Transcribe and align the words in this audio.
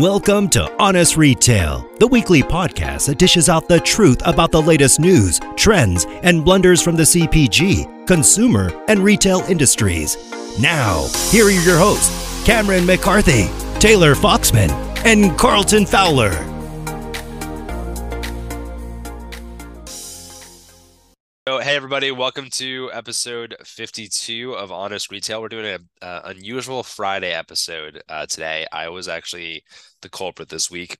Welcome 0.00 0.48
to 0.50 0.70
Honest 0.80 1.16
Retail, 1.16 1.90
the 1.98 2.06
weekly 2.06 2.40
podcast 2.40 3.06
that 3.06 3.18
dishes 3.18 3.48
out 3.48 3.66
the 3.66 3.80
truth 3.80 4.22
about 4.24 4.52
the 4.52 4.62
latest 4.62 5.00
news, 5.00 5.40
trends, 5.56 6.06
and 6.22 6.44
blunders 6.44 6.80
from 6.80 6.94
the 6.94 7.02
CPG, 7.02 8.06
consumer, 8.06 8.70
and 8.86 9.00
retail 9.00 9.40
industries. 9.48 10.16
Now, 10.60 11.08
here 11.30 11.46
are 11.46 11.50
your 11.50 11.78
hosts, 11.78 12.44
Cameron 12.46 12.86
McCarthy, 12.86 13.48
Taylor 13.80 14.14
Foxman, 14.14 14.70
and 15.04 15.36
Carlton 15.36 15.84
Fowler. 15.84 16.57
Everybody, 21.88 22.10
welcome 22.10 22.50
to 22.50 22.90
episode 22.92 23.56
52 23.64 24.52
of 24.52 24.70
Honest 24.70 25.10
Retail. 25.10 25.40
We're 25.40 25.48
doing 25.48 25.64
an 25.64 25.88
uh, 26.02 26.20
unusual 26.24 26.82
Friday 26.82 27.32
episode 27.32 28.02
uh, 28.10 28.26
today. 28.26 28.66
I 28.70 28.90
was 28.90 29.08
actually 29.08 29.64
the 30.02 30.10
culprit 30.10 30.50
this 30.50 30.70
week 30.70 30.98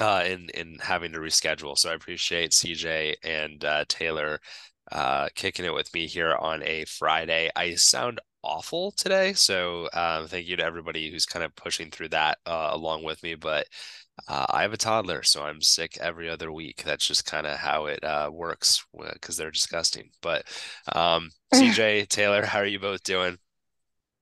uh, 0.00 0.24
in 0.26 0.48
in 0.54 0.78
having 0.80 1.12
to 1.12 1.18
reschedule, 1.18 1.76
so 1.76 1.90
I 1.90 1.94
appreciate 1.94 2.52
CJ 2.52 3.16
and 3.24 3.62
uh, 3.62 3.84
Taylor 3.88 4.40
uh, 4.90 5.28
kicking 5.34 5.66
it 5.66 5.74
with 5.74 5.92
me 5.92 6.06
here 6.06 6.34
on 6.34 6.62
a 6.62 6.86
Friday. 6.86 7.50
I 7.54 7.74
sound 7.74 8.18
awful 8.42 8.92
today, 8.92 9.34
so 9.34 9.90
um, 9.92 10.28
thank 10.28 10.46
you 10.46 10.56
to 10.56 10.64
everybody 10.64 11.10
who's 11.10 11.26
kind 11.26 11.44
of 11.44 11.54
pushing 11.56 11.90
through 11.90 12.08
that 12.08 12.38
uh, 12.46 12.70
along 12.72 13.04
with 13.04 13.22
me. 13.22 13.34
But 13.34 13.66
uh, 14.28 14.46
I 14.50 14.62
have 14.62 14.72
a 14.72 14.78
toddler, 14.78 15.22
so 15.22 15.42
I'm 15.42 15.60
sick 15.60 15.98
every 16.00 16.28
other 16.28 16.50
week. 16.50 16.82
That's 16.84 17.06
just 17.06 17.26
kind 17.26 17.46
of 17.46 17.58
how 17.58 17.86
it 17.86 18.02
uh, 18.02 18.30
works 18.32 18.84
because 19.12 19.36
they're 19.36 19.50
disgusting. 19.50 20.10
But 20.22 20.44
um, 20.92 21.30
CJ, 21.54 22.08
Taylor, 22.08 22.44
how 22.44 22.58
are 22.58 22.66
you 22.66 22.80
both 22.80 23.02
doing? 23.02 23.38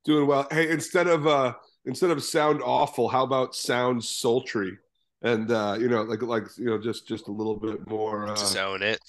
Doing 0.04 0.26
well. 0.26 0.46
Hey, 0.50 0.70
instead 0.70 1.06
of 1.06 1.26
uh, 1.26 1.54
instead 1.86 2.10
of 2.10 2.22
sound 2.22 2.60
awful, 2.62 3.08
how 3.08 3.24
about 3.24 3.54
sound 3.54 4.04
sultry? 4.04 4.76
And 5.22 5.50
uh, 5.50 5.76
you 5.78 5.88
know, 5.88 6.02
like 6.02 6.22
like 6.22 6.44
you 6.58 6.66
know, 6.66 6.78
just 6.78 7.08
just 7.08 7.28
a 7.28 7.32
little 7.32 7.56
bit 7.56 7.88
more. 7.88 8.26
Uh, 8.26 8.36
just 8.36 8.56
own 8.58 8.82
it. 8.82 9.00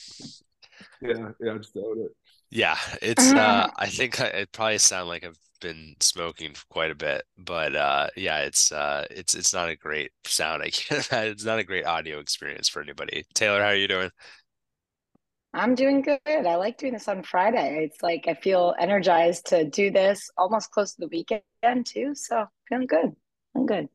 Yeah, 1.01 1.31
yeah, 1.41 1.57
just 1.57 1.75
own 1.75 2.05
it. 2.05 2.11
Yeah, 2.51 2.77
it's. 3.01 3.33
uh 3.33 3.69
I 3.75 3.87
think 3.87 4.19
it 4.19 4.51
probably 4.53 4.77
sound 4.77 5.09
like 5.09 5.25
I've 5.25 5.37
been 5.59 5.95
smoking 5.99 6.55
quite 6.69 6.91
a 6.91 6.95
bit, 6.95 7.23
but 7.37 7.75
uh, 7.75 8.07
yeah, 8.15 8.39
it's 8.39 8.71
uh, 8.71 9.05
it's 9.09 9.33
it's 9.35 9.53
not 9.53 9.69
a 9.69 9.75
great 9.75 10.11
sound. 10.25 10.61
I 10.63 10.69
can't. 10.71 11.07
It's 11.11 11.43
not 11.45 11.59
a 11.59 11.63
great 11.63 11.85
audio 11.85 12.19
experience 12.19 12.69
for 12.69 12.81
anybody. 12.81 13.25
Taylor, 13.33 13.61
how 13.61 13.69
are 13.69 13.75
you 13.75 13.87
doing? 13.87 14.11
I'm 15.53 15.73
doing 15.73 16.01
good. 16.01 16.19
I 16.27 16.55
like 16.55 16.77
doing 16.77 16.93
this 16.93 17.07
on 17.07 17.23
Friday. 17.23 17.85
It's 17.85 18.03
like 18.03 18.25
I 18.27 18.33
feel 18.33 18.75
energized 18.77 19.47
to 19.47 19.63
do 19.63 19.89
this 19.89 20.29
almost 20.37 20.71
close 20.71 20.93
to 20.95 21.01
the 21.01 21.07
weekend 21.07 21.85
too. 21.85 22.13
So 22.13 22.45
feeling 22.67 22.87
good. 22.87 23.15
I'm 23.55 23.65
good. 23.65 23.87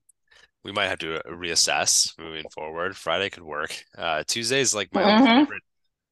We 0.64 0.72
might 0.72 0.88
have 0.88 0.98
to 1.00 1.20
reassess 1.26 2.18
moving 2.18 2.44
forward. 2.50 2.96
Friday 2.96 3.30
could 3.30 3.42
work. 3.42 3.74
Uh, 3.96 4.24
Tuesday 4.26 4.60
is 4.60 4.74
like 4.74 4.92
my 4.94 5.02
Mhm. 5.04 5.38
favorite. 5.38 5.62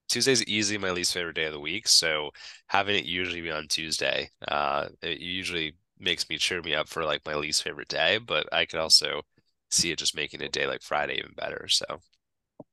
Tuesday's 0.09 0.45
easily 0.45 0.79
my 0.79 0.91
least 0.91 1.13
favorite 1.15 1.37
day 1.37 1.45
of 1.47 1.53
the 1.53 1.61
week, 1.61 1.89
so 1.89 2.31
having 2.69 2.97
it 2.97 3.05
usually 3.05 3.41
be 3.43 3.51
on 3.51 3.69
Tuesday, 3.69 4.31
uh, 4.49 4.89
it 5.03 5.21
usually 5.21 5.75
makes 5.99 6.29
me 6.29 6.39
cheer 6.39 6.63
me 6.63 6.75
up 6.75 6.89
for 6.89 7.05
like 7.05 7.25
my 7.27 7.35
least 7.35 7.63
favorite 7.63 7.89
day. 7.89 8.19
But 8.19 8.49
I 8.53 8.65
could 8.67 8.81
also 8.81 9.23
see 9.71 9.91
it 9.91 9.99
just 9.99 10.17
making 10.17 10.43
a 10.43 10.49
day 10.49 10.67
like 10.67 10.83
Friday 10.83 11.19
even 11.19 11.33
better. 11.37 11.69
So, 11.69 11.85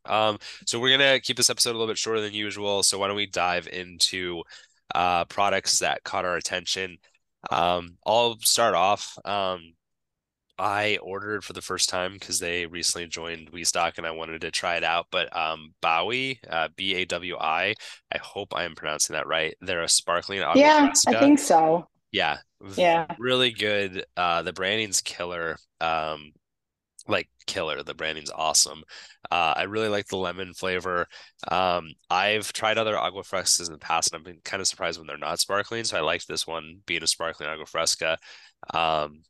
um, 0.06 0.38
so 0.66 0.80
we're 0.80 0.96
gonna 0.98 1.20
keep 1.20 1.38
this 1.38 1.50
episode 1.50 1.72
a 1.72 1.78
little 1.78 1.88
bit 1.88 1.98
shorter 1.98 2.22
than 2.22 2.34
usual. 2.34 2.84
So 2.84 3.00
why 3.00 3.08
don't 3.08 3.16
we 3.16 3.26
dive 3.28 3.68
into 3.68 4.44
uh 4.94 5.26
products 5.26 5.80
that 5.80 6.04
caught 6.04 6.26
our 6.26 6.38
attention? 6.38 6.98
Um, 7.52 7.98
I'll 8.06 8.38
start 8.42 8.76
off. 8.76 9.18
Um, 9.26 9.74
I 10.58 10.98
ordered 11.02 11.44
for 11.44 11.54
the 11.54 11.62
first 11.62 11.90
time 11.90 12.14
because 12.14 12.40
they 12.40 12.66
recently 12.66 13.08
joined 13.08 13.52
WeStock 13.52 13.98
and 13.98 14.08
I 14.08 14.12
wanted 14.12 14.42
to 14.42 14.52
try 14.52 14.78
it 14.78 14.84
out. 14.84 15.08
But 15.12 15.36
um, 15.36 15.74
Bawi, 15.82 16.40
uh, 16.50 16.70
B 16.76 16.96
A 16.96 17.06
W 17.06 17.38
I, 17.38 17.74
I 18.12 18.18
hope 18.20 18.56
I 18.56 18.64
am 18.64 18.76
pronouncing 18.76 19.14
that 19.16 19.28
right. 19.28 19.56
They're 19.62 19.84
a 19.84 19.90
sparkling 19.90 20.42
agua 20.42 20.62
Yeah, 20.62 20.94
I 21.08 21.14
think 21.16 21.40
so. 21.40 21.88
Yeah, 22.12 22.38
Yeah. 22.76 23.08
really 23.18 23.52
good. 23.52 24.06
Uh, 24.16 24.42
the 24.44 24.54
branding's 24.54 25.02
killer. 25.02 25.58
Um, 25.82 26.32
like 27.08 27.30
killer. 27.46 27.84
The 27.84 27.94
branding's 27.94 28.32
awesome. 28.32 28.84
Uh, 29.32 29.54
I 29.56 29.64
really 29.64 29.90
like 29.90 30.08
the 30.08 30.18
lemon 30.18 30.54
flavor. 30.54 31.08
Um, 31.50 31.92
I've 32.10 32.52
tried 32.54 32.78
other 32.78 32.98
agua 32.98 33.24
frescas 33.24 33.68
in 33.68 33.74
the 33.74 33.80
past, 33.80 34.12
and 34.12 34.20
I've 34.20 34.26
been 34.26 34.42
kind 34.44 34.62
of 34.62 34.68
surprised 34.68 34.98
when 35.00 35.08
they're 35.08 35.18
not 35.18 35.40
sparkling. 35.40 35.84
So 35.84 35.98
I 35.98 36.02
liked 36.02 36.28
this 36.28 36.48
one 36.48 36.80
being 36.88 37.04
a 37.04 37.08
sparkling 37.08 37.50
agua 37.50 37.66
fresca. 37.68 38.18
Um, 38.74 39.24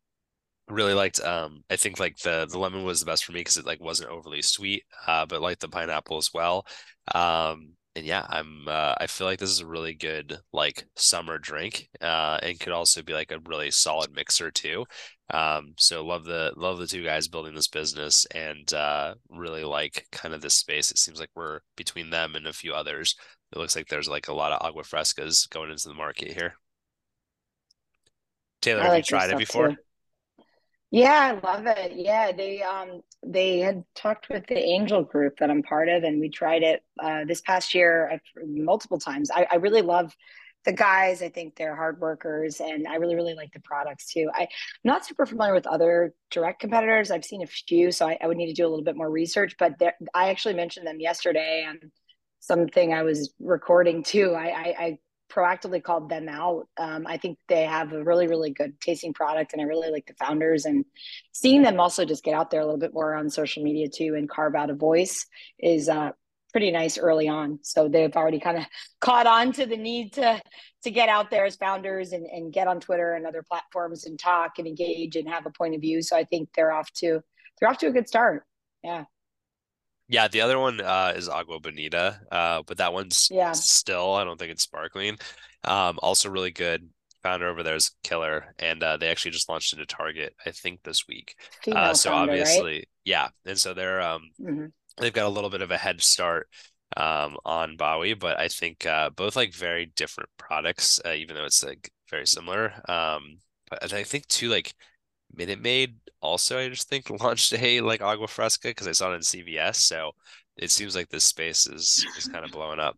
really 0.67 0.93
liked 0.93 1.19
um 1.21 1.63
I 1.69 1.75
think 1.75 1.99
like 1.99 2.17
the 2.17 2.47
the 2.49 2.57
lemon 2.57 2.83
was 2.83 2.99
the 2.99 3.05
best 3.05 3.25
for 3.25 3.31
me 3.31 3.41
because 3.41 3.57
it 3.57 3.65
like 3.65 3.79
wasn't 3.81 4.09
overly 4.09 4.41
sweet 4.41 4.83
uh 5.07 5.25
but 5.25 5.41
like 5.41 5.59
the 5.59 5.69
pineapple 5.69 6.17
as 6.17 6.31
well. 6.33 6.65
Um 7.13 7.73
and 7.95 8.05
yeah 8.05 8.25
I'm 8.27 8.67
uh 8.67 8.95
I 8.99 9.07
feel 9.07 9.27
like 9.27 9.39
this 9.39 9.51
is 9.51 9.59
a 9.59 9.67
really 9.67 9.93
good 9.93 10.37
like 10.53 10.85
summer 10.95 11.37
drink 11.37 11.89
uh 12.01 12.39
and 12.41 12.59
could 12.59 12.73
also 12.73 13.03
be 13.03 13.13
like 13.13 13.31
a 13.31 13.39
really 13.45 13.69
solid 13.71 14.11
mixer 14.13 14.49
too. 14.51 14.85
Um 15.31 15.73
so 15.77 16.03
love 16.05 16.25
the 16.25 16.51
love 16.55 16.79
the 16.79 16.87
two 16.87 17.03
guys 17.03 17.27
building 17.27 17.53
this 17.55 17.67
business 17.67 18.25
and 18.33 18.71
uh 18.73 19.15
really 19.29 19.63
like 19.63 20.07
kind 20.11 20.33
of 20.33 20.41
this 20.41 20.55
space. 20.55 20.89
It 20.91 20.97
seems 20.97 21.19
like 21.19 21.29
we're 21.35 21.59
between 21.75 22.09
them 22.09 22.35
and 22.35 22.47
a 22.47 22.53
few 22.53 22.73
others. 22.73 23.15
It 23.53 23.59
looks 23.59 23.75
like 23.75 23.87
there's 23.87 24.09
like 24.09 24.27
a 24.29 24.33
lot 24.33 24.51
of 24.51 24.65
agua 24.65 24.83
frescas 24.83 25.47
going 25.49 25.69
into 25.71 25.87
the 25.87 25.93
market 25.93 26.31
here. 26.33 26.55
Taylor 28.61 28.81
I 28.81 28.83
have 28.83 28.95
you 28.95 29.03
like 29.03 29.05
tried 29.05 29.29
it 29.29 29.37
before? 29.37 29.69
too. 29.69 29.84
Yeah, 30.95 31.39
I 31.43 31.45
love 31.45 31.65
it. 31.67 31.91
Yeah, 31.97 32.31
they 32.31 32.61
um 32.63 33.01
they 33.21 33.59
had 33.59 33.83
talked 33.95 34.29
with 34.29 34.47
the 34.47 34.57
Angel 34.57 35.03
group 35.03 35.39
that 35.39 35.49
I'm 35.49 35.61
part 35.61 35.89
of, 35.89 36.03
and 36.03 36.21
we 36.21 36.29
tried 36.29 36.63
it 36.63 36.83
uh, 37.03 37.25
this 37.25 37.41
past 37.41 37.73
year 37.73 38.11
uh, 38.13 38.45
multiple 38.47 38.97
times. 38.97 39.29
I, 39.29 39.45
I 39.51 39.55
really 39.55 39.81
love 39.81 40.15
the 40.63 40.71
guys. 40.71 41.21
I 41.21 41.27
think 41.27 41.57
they're 41.57 41.75
hard 41.75 41.99
workers, 41.99 42.61
and 42.61 42.87
I 42.87 42.95
really 42.95 43.15
really 43.15 43.33
like 43.33 43.51
the 43.51 43.59
products 43.59 44.13
too. 44.13 44.29
I, 44.33 44.43
I'm 44.43 44.47
not 44.85 45.05
super 45.05 45.25
familiar 45.25 45.53
with 45.53 45.67
other 45.67 46.13
direct 46.31 46.61
competitors. 46.61 47.11
I've 47.11 47.25
seen 47.25 47.43
a 47.43 47.47
few, 47.47 47.91
so 47.91 48.07
I, 48.07 48.17
I 48.21 48.27
would 48.27 48.37
need 48.37 48.47
to 48.47 48.53
do 48.53 48.65
a 48.65 48.69
little 48.69 48.85
bit 48.85 48.95
more 48.95 49.11
research. 49.11 49.57
But 49.59 49.73
I 50.13 50.29
actually 50.29 50.53
mentioned 50.53 50.87
them 50.87 51.01
yesterday 51.01 51.65
and 51.67 51.91
something 52.39 52.93
I 52.93 53.03
was 53.03 53.33
recording 53.41 54.01
too. 54.01 54.33
I, 54.33 54.45
I, 54.45 54.75
I 54.79 54.97
proactively 55.29 55.83
called 55.83 56.09
them 56.09 56.29
out. 56.29 56.67
Um, 56.77 57.05
I 57.07 57.17
think 57.17 57.37
they 57.47 57.63
have 57.63 57.93
a 57.93 58.03
really, 58.03 58.27
really 58.27 58.51
good 58.51 58.79
tasting 58.79 59.13
product, 59.13 59.53
and 59.53 59.61
I 59.61 59.65
really 59.65 59.91
like 59.91 60.05
the 60.07 60.13
founders. 60.13 60.65
And 60.65 60.85
seeing 61.31 61.61
them 61.61 61.79
also 61.79 62.05
just 62.05 62.23
get 62.23 62.33
out 62.33 62.51
there 62.51 62.61
a 62.61 62.65
little 62.65 62.79
bit 62.79 62.93
more 62.93 63.13
on 63.15 63.29
social 63.29 63.63
media 63.63 63.87
too 63.89 64.15
and 64.15 64.29
carve 64.29 64.55
out 64.55 64.69
a 64.69 64.75
voice 64.75 65.25
is 65.59 65.89
uh, 65.89 66.11
pretty 66.51 66.71
nice 66.71 66.97
early 66.97 67.27
on. 67.27 67.59
So 67.63 67.89
they've 67.89 68.15
already 68.15 68.39
kind 68.39 68.57
of 68.57 68.65
caught 69.01 69.27
on 69.27 69.51
to 69.53 69.65
the 69.65 69.77
need 69.77 70.13
to 70.13 70.41
to 70.83 70.91
get 70.91 71.09
out 71.09 71.31
there 71.31 71.45
as 71.45 71.55
founders 71.55 72.11
and, 72.11 72.25
and 72.27 72.53
get 72.53 72.67
on 72.67 72.79
Twitter 72.79 73.13
and 73.13 73.25
other 73.25 73.43
platforms 73.43 74.05
and 74.05 74.19
talk 74.19 74.59
and 74.59 74.67
engage 74.67 75.15
and 75.15 75.27
have 75.27 75.47
a 75.47 75.49
point 75.49 75.73
of 75.73 75.81
view. 75.81 76.01
So 76.01 76.15
I 76.15 76.23
think 76.23 76.49
they're 76.55 76.71
off 76.71 76.91
to 76.97 77.21
they're 77.59 77.69
off 77.69 77.79
to 77.79 77.87
a 77.87 77.91
good 77.91 78.07
start. 78.07 78.43
Yeah. 78.83 79.05
Yeah, 80.07 80.27
the 80.27 80.41
other 80.41 80.59
one 80.59 80.81
uh, 80.81 81.13
is 81.15 81.27
Agua 81.29 81.59
Bonita, 81.59 82.21
uh, 82.31 82.61
but 82.65 82.77
that 82.77 82.93
one's 82.93 83.31
Yeah. 83.31 83.51
still, 83.51 84.13
I 84.13 84.23
don't 84.23 84.37
think 84.37 84.51
it's 84.51 84.63
sparkling. 84.63 85.17
Um, 85.63 85.97
also 86.01 86.29
really 86.29 86.51
good. 86.51 86.89
Founder 87.23 87.47
over 87.47 87.63
there 87.63 87.75
is 87.75 87.91
killer, 88.03 88.53
and 88.59 88.83
uh, 88.83 88.97
they 88.97 89.07
actually 89.09 89.31
just 89.31 89.49
launched 89.49 89.73
into 89.73 89.85
Target, 89.87 90.35
I 90.45 90.51
think, 90.51 90.83
this 90.83 91.07
week. 91.07 91.35
Uh, 91.71 91.93
so 91.95 92.11
founder, 92.11 92.37
right? 92.37 92.67
obviously, 92.67 92.85
yeah, 93.03 93.29
and 93.45 93.57
so 93.57 93.73
they're 93.73 93.99
um, 93.99 94.29
Mhm. 94.39 94.71
they've 94.97 95.13
got 95.13 95.25
a 95.25 95.29
little 95.29 95.49
bit 95.49 95.61
of 95.61 95.71
a 95.71 95.77
head 95.77 96.01
start 96.01 96.49
um, 96.97 97.37
on 97.45 97.77
Bawi, 97.77 98.17
but 98.19 98.39
I 98.39 98.47
think 98.47 98.85
uh, 98.85 99.09
both 99.11 99.35
like 99.35 99.53
very 99.53 99.87
different 99.87 100.29
products, 100.37 100.99
uh, 101.05 101.13
even 101.13 101.35
though 101.35 101.45
it's 101.45 101.63
like 101.63 101.91
very 102.09 102.27
similar. 102.27 102.73
Um, 102.89 103.39
but 103.69 103.93
I 103.93 104.03
think 104.03 104.27
too, 104.27 104.49
like 104.49 104.73
Minute 105.37 105.61
Maid 105.61 105.95
also, 106.21 106.57
I 106.57 106.69
just 106.69 106.89
think 106.89 107.09
launched 107.21 107.53
a 107.53 107.81
like 107.81 108.01
Agua 108.01 108.27
Fresca 108.27 108.69
because 108.69 108.87
I 108.87 108.93
saw 108.93 109.11
it 109.11 109.15
in 109.15 109.21
CVS, 109.21 109.75
so 109.75 110.11
it 110.57 110.71
seems 110.71 110.95
like 110.95 111.09
this 111.09 111.25
space 111.25 111.67
is 111.67 112.05
is 112.17 112.27
kind 112.27 112.45
of 112.45 112.51
blowing 112.51 112.79
up. 112.79 112.97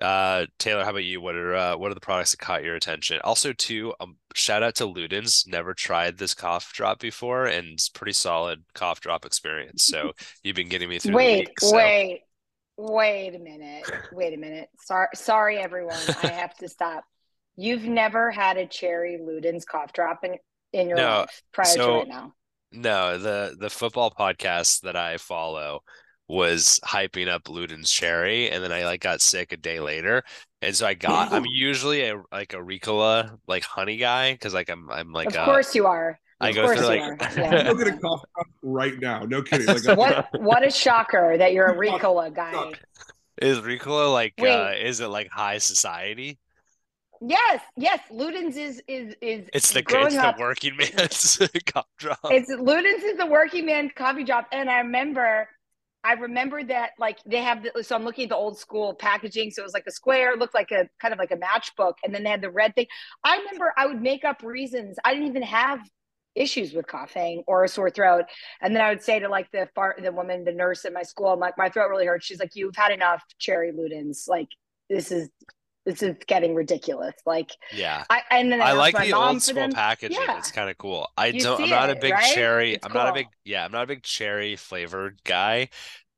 Uh, 0.00 0.44
Taylor, 0.58 0.84
how 0.84 0.90
about 0.90 1.04
you? 1.04 1.20
What 1.20 1.36
are 1.36 1.54
uh, 1.54 1.76
what 1.76 1.90
are 1.90 1.94
the 1.94 2.00
products 2.00 2.32
that 2.32 2.38
caught 2.38 2.64
your 2.64 2.74
attention? 2.74 3.18
Also, 3.24 3.52
too, 3.52 3.94
um, 4.00 4.16
shout 4.34 4.62
out 4.62 4.74
to 4.76 4.84
Ludens. 4.84 5.46
Never 5.46 5.72
tried 5.72 6.18
this 6.18 6.34
cough 6.34 6.72
drop 6.74 7.00
before, 7.00 7.46
and 7.46 7.68
it's 7.68 7.88
pretty 7.88 8.12
solid 8.12 8.62
cough 8.74 9.00
drop 9.00 9.24
experience. 9.24 9.84
So 9.84 10.12
you've 10.42 10.56
been 10.56 10.68
getting 10.68 10.88
me 10.88 10.98
through 10.98 11.12
the 11.12 11.16
Wait, 11.16 11.38
week. 11.48 11.60
So 11.60 11.76
wait, 11.76 12.22
wait 12.76 13.34
a 13.34 13.38
minute. 13.38 13.90
Wait 14.12 14.34
a 14.34 14.36
minute. 14.36 14.68
Sorry, 14.84 15.08
sorry, 15.14 15.58
everyone. 15.58 15.96
I 16.22 16.28
have 16.28 16.54
to 16.58 16.68
stop. 16.68 17.04
You've 17.56 17.84
never 17.84 18.30
had 18.30 18.58
a 18.58 18.66
cherry 18.66 19.18
Luden's 19.18 19.64
cough 19.64 19.94
drop 19.94 20.24
in, 20.24 20.36
in 20.80 20.88
your 20.88 20.98
No, 20.98 21.20
life 21.20 21.42
prior 21.52 21.66
so- 21.66 21.86
to 21.92 21.98
right 22.00 22.08
now. 22.08 22.34
no, 22.72 23.18
the 23.18 23.56
the 23.58 23.70
football 23.70 24.10
podcast 24.10 24.82
that 24.82 24.96
I 24.96 25.16
follow 25.18 25.80
was 26.28 26.80
hyping 26.84 27.28
up 27.28 27.44
Luden's 27.44 27.90
cherry, 27.90 28.50
and 28.50 28.62
then 28.62 28.72
I 28.72 28.84
like 28.84 29.00
got 29.00 29.20
sick 29.20 29.52
a 29.52 29.56
day 29.56 29.78
later, 29.80 30.24
and 30.62 30.74
so 30.74 30.86
I 30.86 30.94
got. 30.94 31.32
I'm 31.32 31.44
usually 31.52 32.08
a 32.08 32.20
like 32.32 32.52
a 32.52 32.56
Ricola 32.58 33.38
like 33.46 33.62
honey 33.64 33.96
guy 33.96 34.32
because 34.32 34.52
like 34.54 34.68
I'm 34.68 34.90
I'm 34.90 35.12
like 35.12 35.28
of 35.28 35.36
uh, 35.36 35.44
course 35.44 35.74
you 35.74 35.86
are. 35.86 36.18
I 36.40 36.50
Of 36.50 36.54
go 36.56 36.64
course 36.66 36.78
through 36.80 36.94
you 36.94 37.00
like 37.00 37.22
are, 37.36 37.40
yeah. 37.40 37.62
Go 37.64 37.74
get 37.76 37.86
a 37.88 37.92
cough 37.96 38.20
drop 38.34 38.46
right 38.62 38.98
now. 39.00 39.20
No 39.20 39.40
kidding. 39.42 39.66
Like, 39.66 39.96
what 39.96 40.28
what 40.42 40.66
a 40.66 40.70
shocker 40.70 41.36
that 41.38 41.52
you're 41.54 41.66
a 41.68 41.74
Ricola 41.78 42.34
guy. 42.34 42.72
is 43.40 43.58
Ricola 43.60 44.12
like 44.12 44.34
Wait. 44.38 44.50
uh 44.50 44.72
is 44.78 45.00
it 45.00 45.06
like 45.08 45.28
high 45.30 45.58
society? 45.58 46.38
Yes, 47.20 47.62
yes. 47.76 48.00
Luden's 48.12 48.56
is 48.56 48.82
is 48.88 49.14
is 49.20 49.48
It's 49.52 49.72
the 49.72 49.80
it's 49.80 50.14
the 50.14 50.34
working 50.38 50.76
man's 50.76 51.42
cough 51.66 51.86
drop. 51.98 52.18
It's 52.24 52.50
Luden's 52.50 53.02
is 53.02 53.16
the 53.16 53.26
working 53.26 53.66
man's 53.66 53.92
coffee 53.96 54.24
shop, 54.24 54.48
and 54.52 54.70
I 54.70 54.78
remember, 54.78 55.48
I 56.04 56.14
remember 56.14 56.62
that 56.64 56.90
like 56.98 57.18
they 57.24 57.42
have. 57.42 57.62
The, 57.62 57.82
so 57.82 57.96
I'm 57.96 58.04
looking 58.04 58.24
at 58.24 58.30
the 58.30 58.36
old 58.36 58.58
school 58.58 58.94
packaging. 58.94 59.50
So 59.50 59.62
it 59.62 59.64
was 59.64 59.74
like 59.74 59.86
a 59.86 59.92
square, 59.92 60.36
looked 60.36 60.54
like 60.54 60.70
a 60.72 60.88
kind 61.00 61.12
of 61.12 61.18
like 61.18 61.30
a 61.30 61.36
matchbook, 61.36 61.94
and 62.04 62.14
then 62.14 62.24
they 62.24 62.30
had 62.30 62.42
the 62.42 62.50
red 62.50 62.74
thing. 62.74 62.86
I 63.24 63.36
remember 63.38 63.72
I 63.76 63.86
would 63.86 64.02
make 64.02 64.24
up 64.24 64.42
reasons. 64.42 64.96
I 65.04 65.14
didn't 65.14 65.28
even 65.28 65.42
have 65.42 65.80
issues 66.34 66.74
with 66.74 66.86
coughing 66.86 67.42
or 67.46 67.64
a 67.64 67.68
sore 67.68 67.90
throat, 67.90 68.24
and 68.60 68.74
then 68.74 68.82
I 68.82 68.90
would 68.90 69.02
say 69.02 69.18
to 69.18 69.28
like 69.28 69.50
the 69.52 69.68
far 69.74 69.96
the 70.00 70.12
woman, 70.12 70.44
the 70.44 70.52
nurse 70.52 70.84
at 70.84 70.92
my 70.92 71.02
school, 71.02 71.28
I'm 71.28 71.40
like, 71.40 71.56
my 71.56 71.70
throat 71.70 71.88
really 71.88 72.06
hurts. 72.06 72.26
She's 72.26 72.40
like, 72.40 72.54
you've 72.54 72.76
had 72.76 72.92
enough 72.92 73.22
cherry 73.38 73.72
Luden's. 73.72 74.26
Like 74.28 74.48
this 74.88 75.10
is 75.10 75.28
this 75.86 76.02
is 76.02 76.16
getting 76.26 76.54
ridiculous. 76.54 77.14
Like 77.24 77.52
yeah. 77.72 78.04
I 78.10 78.22
and 78.30 78.52
then 78.52 78.60
I, 78.60 78.70
I 78.70 78.72
like 78.72 78.98
the 78.98 79.12
old 79.14 79.40
school 79.40 79.68
packaging. 79.70 80.18
Yeah. 80.20 80.36
It's 80.38 80.50
kind 80.50 80.68
of 80.68 80.76
cool. 80.76 81.08
I 81.16 81.28
You 81.28 81.40
don't. 81.40 81.62
I'm 81.62 81.70
not 81.70 81.90
a 81.90 81.96
big 81.96 82.12
right? 82.12 82.34
cherry. 82.34 82.74
It's 82.74 82.84
I'm 82.84 82.92
not 82.92 83.08
a 83.08 83.12
big. 83.12 83.28
Yeah, 83.44 83.64
I'm 83.64 83.72
not 83.72 83.84
a 83.84 83.86
big 83.86 84.02
cherry 84.02 84.56
flavored 84.56 85.20
guy, 85.24 85.68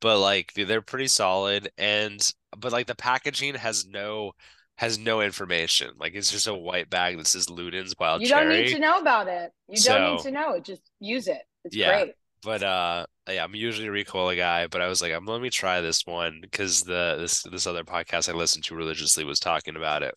but 0.01 0.19
like 0.19 0.53
they're 0.53 0.81
pretty 0.81 1.07
solid. 1.07 1.69
And 1.77 2.19
but 2.57 2.71
like 2.73 2.87
the 2.87 2.95
packaging 2.95 3.53
has 3.55 3.85
no 3.87 4.31
has 4.77 4.97
no 4.97 5.21
information. 5.21 5.91
Like 5.99 6.15
it's 6.15 6.31
just 6.31 6.47
a 6.47 6.53
white 6.53 6.89
bag 6.89 7.17
that 7.17 7.27
says 7.27 7.45
Luden's 7.47 7.93
Wild 7.99 8.21
You 8.21 8.29
don't 8.29 8.43
Cherry. 8.43 8.63
need 8.63 8.73
to 8.73 8.79
know 8.79 8.99
about 8.99 9.27
it. 9.27 9.51
You 9.67 9.81
don't 9.81 10.13
need 10.15 10.23
to 10.23 10.31
know 10.31 10.53
it. 10.53 10.63
Just 10.63 10.81
use 10.99 11.27
it. 11.27 11.41
It's 11.63 11.75
Yeah. 11.75 11.89
great. 12.03 12.15
But 12.43 12.63
uh, 12.63 13.05
yeah, 13.27 13.43
I'm 13.43 13.55
usually 13.55 13.87
a 13.87 13.91
Ricola 13.91 14.35
guy. 14.35 14.67
But 14.67 14.81
I 14.81 14.87
was 14.87 15.01
like, 15.01 15.13
I'm 15.13 15.25
let 15.25 15.41
me 15.41 15.49
try 15.49 15.81
this 15.81 16.05
one 16.05 16.39
because 16.41 16.83
the 16.83 17.17
this 17.19 17.43
this 17.43 17.67
other 17.67 17.83
podcast 17.83 18.29
I 18.29 18.33
listened 18.33 18.63
to 18.65 18.75
religiously 18.75 19.23
was 19.23 19.39
talking 19.39 19.75
about 19.75 20.03
it. 20.03 20.13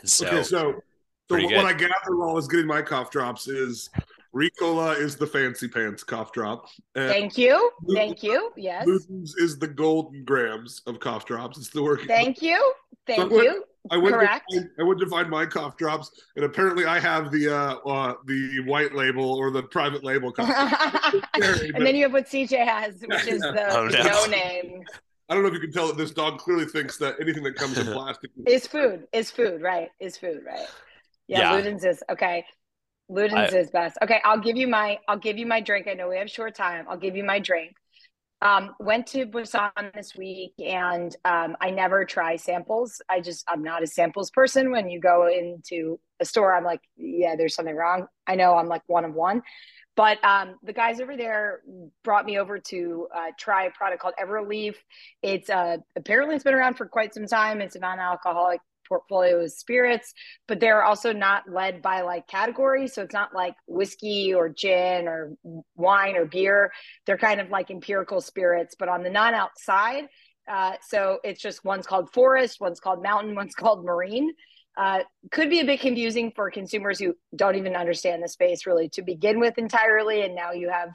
And 0.00 0.08
so, 0.08 0.26
okay, 0.26 0.42
so 0.42 0.74
so 1.28 1.36
what, 1.36 1.48
good. 1.48 1.56
what 1.56 1.64
I 1.64 1.72
gather 1.72 2.16
while 2.16 2.30
I 2.30 2.32
was 2.32 2.48
getting 2.48 2.66
my 2.66 2.82
cough 2.82 3.10
drops 3.10 3.48
is 3.48 3.88
Ricola 4.34 4.98
is 4.98 5.16
the 5.16 5.26
fancy 5.26 5.66
pants 5.68 6.04
cough 6.04 6.32
drop. 6.32 6.66
And 6.94 7.08
Thank 7.08 7.38
you. 7.38 7.70
Lu- 7.82 7.94
Thank 7.94 8.22
you. 8.22 8.50
Yes. 8.56 8.86
Luden's 8.86 9.34
is 9.36 9.58
the 9.58 9.68
golden 9.68 10.24
grams 10.24 10.82
of 10.86 11.00
cough 11.00 11.24
drops. 11.24 11.58
It's 11.58 11.70
the 11.70 11.82
working. 11.82 12.06
Thank 12.06 12.42
you. 12.42 12.74
Thank 13.06 13.30
what- 13.30 13.44
you. 13.44 13.64
I 13.90 13.96
went 13.96 14.14
correct. 14.14 14.44
To 14.50 14.60
find, 14.60 14.70
I 14.78 14.82
went 14.82 15.00
to 15.00 15.06
find 15.06 15.30
my 15.30 15.46
cough 15.46 15.76
drops, 15.76 16.10
and 16.36 16.44
apparently 16.44 16.84
I 16.84 16.98
have 17.00 17.30
the 17.30 17.48
uh, 17.48 17.74
uh 17.88 18.14
the 18.26 18.60
white 18.66 18.94
label 18.94 19.34
or 19.34 19.50
the 19.50 19.62
private 19.62 20.04
label 20.04 20.32
cough. 20.32 20.48
Cherry, 21.36 21.70
and 21.74 21.86
then 21.86 21.94
you 21.94 22.04
have 22.04 22.12
what 22.12 22.26
CJ 22.26 22.64
has, 22.64 23.00
which 23.06 23.26
is 23.26 23.40
the 23.40 23.66
Oh, 23.70 23.86
no. 23.88 24.02
no 24.02 24.26
name. 24.26 24.84
I 25.28 25.34
don't 25.34 25.42
know 25.42 25.48
if 25.48 25.54
you 25.54 25.60
can 25.60 25.72
tell 25.72 25.88
that 25.88 25.96
this 25.96 26.12
dog 26.12 26.38
clearly 26.38 26.66
thinks 26.66 26.98
that 26.98 27.16
anything 27.20 27.42
that 27.42 27.56
comes 27.56 27.76
in 27.78 27.86
plastic 27.92 28.30
Is 28.46 28.66
food. 28.66 29.06
Is 29.12 29.30
food, 29.30 29.60
right? 29.60 29.88
Is 30.00 30.16
food, 30.16 30.42
right? 30.46 30.66
Yeah, 31.26 31.56
Yeah. 31.56 31.60
Luden's 31.60 31.84
is 31.84 32.02
okay. 32.10 32.44
Luden's 33.10 33.52
is 33.52 33.70
best. 33.70 33.98
Okay, 34.02 34.20
I'll 34.24 34.40
give 34.40 34.56
you 34.56 34.66
my 34.66 34.98
I'll 35.08 35.18
give 35.18 35.38
you 35.38 35.46
my 35.46 35.60
drink. 35.60 35.86
I 35.88 35.94
know 35.94 36.08
we 36.08 36.16
have 36.16 36.30
short 36.30 36.54
time. 36.54 36.86
I'll 36.88 36.96
give 36.96 37.16
you 37.16 37.24
my 37.24 37.38
drink. 37.38 37.76
Um, 38.42 38.74
went 38.78 39.06
to 39.08 39.24
Busan 39.26 39.94
this 39.94 40.14
week 40.14 40.52
and 40.58 41.16
um, 41.24 41.56
I 41.60 41.70
never 41.70 42.04
try 42.04 42.36
samples. 42.36 43.00
I 43.08 43.20
just 43.20 43.44
I'm 43.48 43.62
not 43.62 43.82
a 43.82 43.86
samples 43.86 44.30
person. 44.30 44.70
When 44.70 44.90
you 44.90 45.00
go 45.00 45.28
into 45.28 45.98
a 46.20 46.24
store, 46.24 46.54
I'm 46.54 46.64
like, 46.64 46.82
yeah, 46.96 47.34
there's 47.36 47.54
something 47.54 47.74
wrong. 47.74 48.06
I 48.26 48.34
know 48.34 48.54
I'm 48.54 48.68
like 48.68 48.82
one 48.86 49.04
of 49.04 49.14
one. 49.14 49.42
But 49.96 50.22
um, 50.22 50.56
the 50.62 50.74
guys 50.74 51.00
over 51.00 51.16
there 51.16 51.62
brought 52.04 52.26
me 52.26 52.38
over 52.38 52.58
to 52.58 53.08
uh, 53.14 53.30
try 53.38 53.64
a 53.64 53.70
product 53.70 54.02
called 54.02 54.14
Everleaf. 54.22 54.74
It's 55.22 55.48
uh, 55.48 55.78
apparently 55.96 56.34
it's 56.34 56.44
been 56.44 56.52
around 56.52 56.74
for 56.74 56.86
quite 56.86 57.14
some 57.14 57.26
time. 57.26 57.62
It's 57.62 57.76
a 57.76 57.78
non-alcoholic 57.78 58.60
portfolio 58.88 59.42
of 59.42 59.52
spirits, 59.52 60.14
but 60.48 60.60
they're 60.60 60.82
also 60.82 61.12
not 61.12 61.50
led 61.50 61.82
by 61.82 62.02
like 62.02 62.26
category. 62.26 62.88
So 62.88 63.02
it's 63.02 63.14
not 63.14 63.34
like 63.34 63.54
whiskey 63.66 64.34
or 64.34 64.48
gin 64.48 65.08
or 65.08 65.34
wine 65.74 66.16
or 66.16 66.24
beer. 66.26 66.72
They're 67.06 67.18
kind 67.18 67.40
of 67.40 67.50
like 67.50 67.70
empirical 67.70 68.20
spirits, 68.20 68.74
but 68.78 68.88
on 68.88 69.02
the 69.02 69.10
non 69.10 69.34
outside. 69.34 70.08
Uh, 70.48 70.74
so 70.80 71.18
it's 71.24 71.42
just 71.42 71.64
one's 71.64 71.86
called 71.86 72.12
forest, 72.12 72.60
one's 72.60 72.80
called 72.80 73.02
mountain, 73.02 73.34
one's 73.36 73.54
called 73.54 73.84
marine. 73.84 74.32
Uh, 74.76 75.00
could 75.30 75.48
be 75.48 75.60
a 75.60 75.64
bit 75.64 75.80
confusing 75.80 76.30
for 76.36 76.50
consumers 76.50 76.98
who 76.98 77.14
don't 77.34 77.56
even 77.56 77.74
understand 77.74 78.22
the 78.22 78.28
space 78.28 78.66
really 78.66 78.90
to 78.90 79.00
begin 79.00 79.40
with 79.40 79.56
entirely. 79.56 80.20
And 80.20 80.34
now 80.34 80.52
you 80.52 80.68
have 80.68 80.90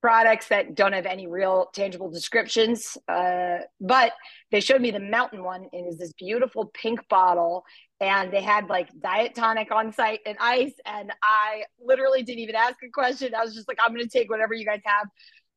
products 0.00 0.48
that 0.48 0.74
don't 0.74 0.92
have 0.92 1.06
any 1.06 1.26
real 1.26 1.68
tangible 1.74 2.10
descriptions. 2.10 2.96
Uh, 3.08 3.58
but 3.80 4.12
they 4.50 4.60
showed 4.60 4.80
me 4.80 4.90
the 4.90 5.00
mountain 5.00 5.44
one 5.44 5.66
and 5.72 5.88
is 5.88 5.98
this 5.98 6.12
beautiful 6.14 6.70
pink 6.74 7.06
bottle. 7.08 7.64
And 8.00 8.32
they 8.32 8.40
had 8.40 8.68
like 8.68 8.88
diet 9.00 9.34
tonic 9.34 9.70
on 9.70 9.92
site 9.92 10.20
and 10.24 10.38
ice. 10.40 10.72
And 10.86 11.12
I 11.22 11.64
literally 11.82 12.22
didn't 12.22 12.40
even 12.40 12.54
ask 12.54 12.76
a 12.82 12.90
question. 12.90 13.34
I 13.34 13.44
was 13.44 13.54
just 13.54 13.68
like, 13.68 13.78
I'm 13.84 13.94
going 13.94 14.06
to 14.06 14.08
take 14.08 14.30
whatever 14.30 14.54
you 14.54 14.64
guys 14.64 14.80
have. 14.84 15.06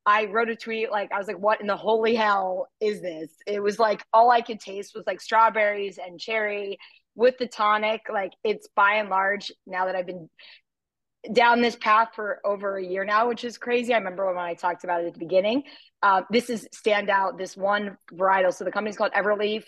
I 0.06 0.25
wrote 0.25 0.50
a 0.50 0.56
tweet 0.56 0.92
like 0.92 1.13
I 1.13 1.18
was 1.18 1.28
like, 1.28 1.39
"What 1.39 1.62
in 1.62 1.68
the 1.68 1.78
holy 1.78 2.13
hell 2.13 2.68
is 2.81 3.01
this?" 3.01 3.30
It 3.48 3.62
was 3.62 3.80
like 3.80 4.04
all 4.12 4.31
I 4.31 4.42
could 4.42 4.60
taste 4.60 4.94
was 4.94 5.06
like 5.07 5.22
strawberries 5.22 5.98
and 5.98 6.19
cherry 6.19 6.78
with 7.16 7.38
the 7.38 7.48
tonic. 7.48 8.01
Like 8.12 8.34
it's 8.44 8.68
by 8.75 8.96
and 8.96 9.10
large 9.10 9.50
now 9.66 9.86
that 9.86 9.96
I've 9.96 10.06
been 10.06 10.30
down 11.31 11.62
this 11.62 11.75
path 11.75 12.10
for 12.16 12.42
over 12.44 12.78
a 12.78 12.86
year 12.86 13.06
now, 13.06 13.28
which 13.28 13.44
is 13.44 13.58
crazy. 13.58 13.94
I 13.94 13.98
remember 13.98 14.25
when 14.25 14.38
I 14.38 14.54
talked 14.54 14.84
about 14.84 15.04
it 15.04 15.08
at 15.08 15.14
the 15.14 15.20
beginning. 15.20 15.64
Uh, 16.02 16.24
this 16.30 16.50
is 16.50 16.68
standout. 16.75 17.38
This 17.38 17.56
one 17.56 17.98
varietal. 18.12 18.54
So 18.54 18.64
the 18.66 18.72
company's 18.72 18.98
called 18.98 19.14
Everleaf. 19.14 19.64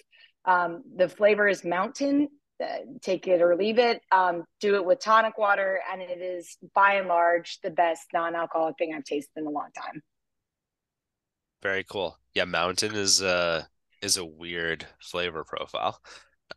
Um, 0.45 0.83
the 0.95 1.07
flavor 1.07 1.47
is 1.47 1.63
Mountain. 1.63 2.27
Uh, 2.63 2.67
take 3.01 3.27
it 3.27 3.41
or 3.41 3.55
leave 3.55 3.79
it. 3.79 4.01
Um, 4.11 4.43
do 4.61 4.75
it 4.75 4.85
with 4.85 4.99
tonic 4.99 5.37
water, 5.37 5.81
and 5.91 6.01
it 6.01 6.21
is 6.21 6.57
by 6.73 6.93
and 6.95 7.07
large 7.07 7.59
the 7.61 7.69
best 7.69 8.03
non-alcoholic 8.13 8.77
thing 8.77 8.93
I've 8.95 9.03
tasted 9.03 9.31
in 9.37 9.45
a 9.45 9.49
long 9.49 9.69
time. 9.75 10.01
Very 11.61 11.83
cool. 11.83 12.17
Yeah, 12.33 12.45
Mountain 12.45 12.95
is 12.95 13.21
uh 13.21 13.63
is 14.01 14.17
a 14.17 14.25
weird 14.25 14.85
flavor 15.01 15.43
profile. 15.43 15.99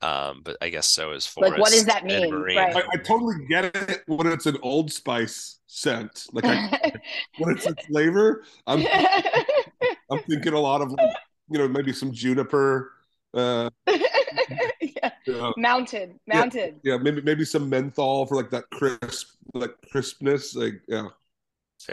Um, 0.02 0.42
but 0.44 0.56
I 0.62 0.68
guess 0.68 0.86
so 0.86 1.12
is 1.12 1.26
Forest. 1.26 1.52
Like, 1.52 1.60
what 1.60 1.72
does 1.72 1.86
that 1.86 2.04
mean? 2.04 2.46
Right. 2.54 2.76
I, 2.76 2.80
I 2.92 2.96
totally 2.98 3.46
get 3.48 3.64
it 3.64 4.02
when 4.06 4.26
it's 4.26 4.46
an 4.46 4.56
Old 4.62 4.92
Spice 4.92 5.58
scent. 5.66 6.26
Like 6.32 6.44
I, 6.46 6.92
when 7.38 7.56
it's 7.56 7.66
a 7.66 7.74
flavor, 7.74 8.44
I'm 8.66 8.86
I'm 10.10 10.20
thinking 10.28 10.52
a 10.52 10.60
lot 10.60 10.82
of 10.82 10.92
like, 10.92 11.16
you 11.50 11.58
know 11.58 11.68
maybe 11.68 11.92
some 11.92 12.12
juniper. 12.12 12.92
Uh, 13.34 13.70
yeah. 13.88 15.10
you 15.26 15.32
know, 15.34 15.52
Mountain, 15.56 16.18
mountain. 16.26 16.80
yeah, 16.82 16.96
maybe 16.96 17.20
maybe 17.22 17.44
some 17.44 17.68
menthol 17.68 18.26
for 18.26 18.36
like 18.36 18.50
that 18.50 18.64
crisp, 18.70 19.28
like 19.54 19.74
crispness. 19.90 20.54
Like 20.54 20.80
yeah, 20.88 21.08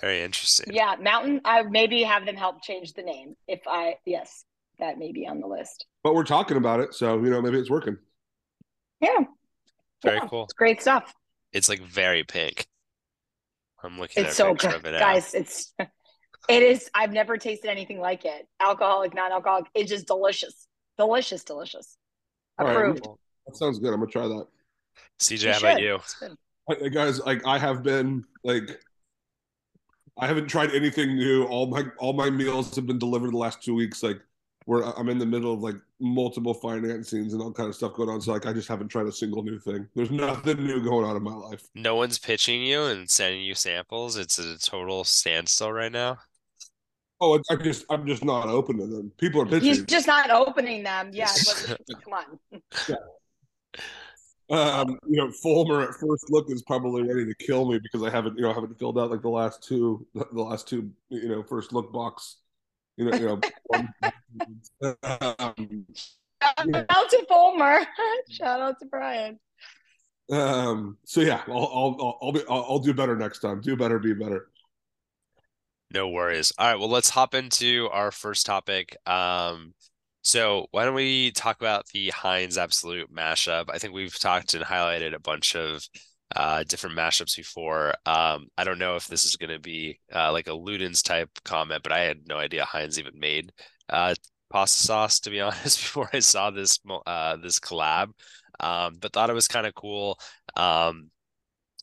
Very 0.02 0.22
interesting. 0.22 0.68
Yeah, 0.74 0.96
mountain. 1.00 1.42
I 1.46 1.64
maybe 1.64 2.04
have 2.04 2.26
them 2.26 2.36
help 2.36 2.62
change 2.64 2.94
the 2.94 3.04
name. 3.04 3.36
If 3.48 3.62
I 3.68 3.96
yes, 4.06 4.45
that 4.80 4.98
may 4.98 5.12
be 5.12 5.28
on 5.28 5.40
the 5.40 5.48
list. 5.48 5.86
but 6.04 6.14
we're 6.16 6.24
talking 6.24 6.58
about 6.58 6.80
it, 6.80 6.94
so 6.94 7.16
you 7.24 7.30
know 7.30 7.42
maybe 7.42 7.58
it's 7.60 7.70
working. 7.70 7.98
Yeah, 9.02 9.20
Very 10.04 10.18
Yeah, 10.18 10.28
cool. 10.28 10.44
It's 10.44 10.54
great 10.54 10.82
stuff. 10.82 11.14
It's 11.54 11.70
like 11.70 11.82
very 11.82 12.24
pink. 12.24 12.66
I'm 13.84 14.00
looking 14.00 14.24
It's 14.24 14.32
at 14.32 14.36
so 14.36 14.52
picture 14.54 14.70
good, 14.70 14.76
of 14.78 14.86
it 14.86 14.92
now. 14.92 15.00
guys. 15.00 15.34
It's 15.34 15.74
it 16.50 16.64
is. 16.64 16.90
I've 16.94 17.12
never 17.12 17.38
tasted 17.38 17.70
anything 17.70 18.00
like 18.00 18.26
it. 18.26 18.48
Alcoholic, 18.60 19.14
non-alcoholic. 19.14 19.66
It's 19.76 19.90
just 19.90 20.08
delicious, 20.08 20.68
delicious, 20.98 21.44
delicious. 21.44 21.98
All 22.58 22.66
right, 22.68 22.76
Approved. 22.76 23.08
That 23.48 23.56
sounds 23.56 23.80
good. 23.80 23.94
I'm 23.94 24.00
gonna 24.00 24.12
try 24.12 24.28
that. 24.28 24.48
CJ, 25.20 25.44
You 25.44 25.52
how 25.52 25.60
about 25.60 25.80
should. 25.80 25.84
you? 25.84 25.96
It's 25.96 26.82
uh, 26.84 26.88
guys, 26.90 27.20
like 27.20 27.46
I 27.46 27.58
have 27.60 27.84
been 27.84 28.24
like 28.44 28.82
I 30.18 30.28
haven't 30.28 30.48
tried 30.48 30.72
anything 30.72 31.16
new. 31.16 31.46
All 31.46 31.68
my 31.68 31.84
all 32.00 32.14
my 32.14 32.30
meals 32.30 32.76
have 32.76 32.88
been 32.88 32.98
delivered 33.00 33.32
the 33.34 33.38
last 33.38 33.62
two 33.62 33.76
weeks. 33.76 34.02
Like 34.02 34.20
where 34.66 34.84
I'm 34.98 35.10
in 35.10 35.20
the 35.20 35.26
middle 35.26 35.54
of 35.54 35.62
like 35.62 35.76
multiple 36.00 36.54
financings 36.60 37.34
and 37.34 37.42
all 37.42 37.54
kind 37.54 37.70
of 37.70 37.76
stuff 37.76 37.94
going 37.94 38.10
on. 38.10 38.20
So 38.20 38.34
like 38.34 38.46
I 38.46 38.54
just 38.54 38.68
haven't 38.68 38.90
tried 38.90 39.06
a 39.06 39.12
single 39.12 39.44
new 39.44 39.60
thing. 39.60 39.88
There's 39.96 40.12
nothing 40.12 40.66
new 40.66 40.84
going 40.84 41.06
on 41.06 41.16
in 41.16 41.24
my 41.24 41.34
life. 41.34 41.64
No 41.76 41.96
one's 41.96 42.18
pitching 42.18 42.64
you 42.64 42.84
and 42.84 43.10
sending 43.10 43.44
you 43.44 43.54
samples. 43.54 44.18
It's 44.18 44.40
a 44.40 44.58
total 44.58 45.04
standstill 45.04 45.72
right 45.72 45.92
now. 45.92 46.18
Oh, 47.22 47.40
I 47.50 47.56
just 47.56 47.86
I'm 47.90 48.06
just 48.08 48.26
not 48.26 48.50
open 48.50 48.78
to 48.80 48.88
them. 48.88 49.12
People 49.18 49.42
are 49.42 49.46
pitching. 49.46 49.62
He's 49.62 49.86
just 49.86 50.08
not 50.08 50.32
opening 50.32 50.84
them. 50.84 51.12
Yeah, 51.14 51.32
but- 51.68 51.80
come 52.04 52.14
on. 52.14 52.98
Um, 54.48 55.00
you 55.08 55.18
know, 55.18 55.32
Fulmer 55.32 55.82
at 55.82 55.96
first 55.96 56.30
look 56.30 56.52
is 56.52 56.62
probably 56.64 57.02
ready 57.02 57.26
to 57.26 57.34
kill 57.34 57.68
me 57.72 57.80
because 57.80 58.04
I 58.04 58.12
haven't, 58.12 58.38
you 58.38 58.44
know, 58.44 58.52
I 58.52 58.54
haven't 58.54 58.78
filled 58.78 59.00
out 59.00 59.10
like 59.10 59.24
the 59.24 59.30
last 59.30 59.64
two, 59.64 60.06
the 60.14 60.28
last 60.32 60.68
two, 60.68 60.92
you 61.10 61.30
know, 61.30 61.42
first 61.42 61.74
look 61.74 61.92
box. 61.92 62.38
You 62.98 63.10
know, 63.10 63.18
you 63.18 63.26
know. 63.26 64.12
um, 64.82 65.86
Shout 66.42 66.86
out 66.90 67.10
to 67.10 67.26
Fulmer. 67.28 67.80
Shout 68.30 68.62
out 68.62 68.80
to 68.80 68.86
Brian. 68.86 69.40
Um, 70.32 70.98
so 71.06 71.22
yeah, 71.22 71.42
I'll 71.48 71.98
I'll 72.00 72.18
I'll 72.22 72.32
be 72.32 72.42
I'll, 72.50 72.66
I'll 72.70 72.80
do 72.80 72.94
better 72.94 73.16
next 73.16 73.40
time. 73.40 73.62
Do 73.62 73.76
better, 73.76 74.00
be 74.00 74.14
better. 74.14 74.48
No 75.92 76.10
worries. 76.10 76.52
All 76.58 76.68
right, 76.68 76.80
well, 76.80 76.90
let's 76.90 77.10
hop 77.10 77.36
into 77.36 77.90
our 77.92 78.12
first 78.12 78.46
topic. 78.46 78.98
Um, 79.06 79.74
so 80.24 80.66
why 80.72 80.84
don't 80.84 80.96
we 80.96 81.32
talk 81.32 81.58
about 81.58 81.86
the 81.94 82.10
Heinz 82.10 82.58
Absolut 82.58 83.14
mashup? 83.14 83.66
I 83.70 83.78
think 83.78 83.94
we've 83.94 84.18
talked 84.18 84.56
and 84.56 84.64
highlighted 84.64 85.14
a 85.14 85.20
bunch 85.20 85.56
of 85.56 85.88
uh, 86.36 86.64
different 86.64 86.98
mashups 86.98 87.38
before. 87.38 87.90
Um, 88.06 88.48
I 88.58 88.64
don't 88.64 88.80
know 88.80 88.96
if 88.96 89.08
this 89.08 89.26
is 89.26 89.36
going 89.36 89.52
to 89.52 89.60
be 89.60 90.00
uh, 90.14 90.32
like 90.32 90.48
a 90.48 90.52
Luden's 90.52 91.04
type 91.04 91.30
comment, 91.46 91.84
but 91.84 91.92
I 91.92 92.00
had 92.00 92.28
no 92.28 92.38
idea 92.38 92.66
Heinz 92.66 92.98
even 92.98 93.20
made 93.20 93.52
uh, 93.90 94.16
pasta 94.50 94.84
sauce 94.84 95.20
to 95.22 95.30
be 95.30 95.42
honest 95.42 95.80
before 95.80 96.10
I 96.14 96.20
saw 96.20 96.52
this 96.52 96.80
uh, 97.06 97.38
this 97.38 97.60
collab. 97.60 98.12
Um, 98.60 98.98
but 99.02 99.14
thought 99.14 99.30
it 99.30 99.34
was 99.34 99.48
kind 99.48 99.68
of 99.68 99.76
cool. 99.76 100.20
Um, 100.56 101.10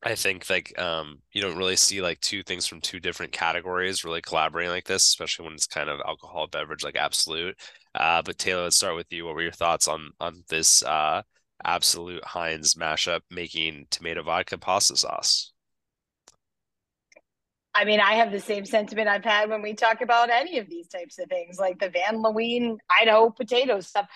I 0.04 0.16
think 0.16 0.48
like 0.50 0.76
um, 0.80 1.20
you 1.32 1.40
don't 1.42 1.56
really 1.56 1.76
see 1.76 2.02
like 2.02 2.20
two 2.20 2.42
things 2.42 2.66
from 2.66 2.80
two 2.80 2.98
different 3.00 3.32
categories 3.32 4.04
really 4.04 4.20
collaborating 4.22 4.72
like 4.72 4.84
this, 4.86 5.04
especially 5.06 5.44
when 5.44 5.54
it's 5.54 5.66
kind 5.66 5.88
of 5.88 6.00
alcohol 6.06 6.46
beverage 6.48 6.82
like 6.84 6.96
Absolut. 6.96 7.56
Uh, 7.94 8.22
but 8.22 8.38
Taylor, 8.38 8.64
let's 8.64 8.76
start 8.76 8.96
with 8.96 9.12
you. 9.12 9.24
What 9.26 9.34
were 9.36 9.42
your 9.42 9.52
thoughts 9.52 9.86
on 9.88 10.10
on 10.20 10.44
this 10.48 10.82
uh, 10.82 11.22
Absolut 11.64 12.24
Heinz 12.24 12.74
mashup 12.74 13.20
making 13.30 13.86
tomato 13.90 14.22
vodka 14.24 14.58
pasta 14.58 14.96
sauce? 14.96 15.51
I 17.74 17.84
mean, 17.84 18.00
I 18.00 18.14
have 18.14 18.30
the 18.30 18.40
same 18.40 18.66
sentiment 18.66 19.08
I've 19.08 19.24
had 19.24 19.48
when 19.48 19.62
we 19.62 19.74
talk 19.74 20.02
about 20.02 20.28
any 20.30 20.58
of 20.58 20.68
these 20.68 20.88
types 20.88 21.18
of 21.18 21.28
things, 21.28 21.58
like 21.58 21.78
the 21.78 21.88
Van 21.88 22.22
Leeuwen 22.22 22.76
Idaho 23.00 23.30
potato 23.30 23.80
stuff. 23.80 24.06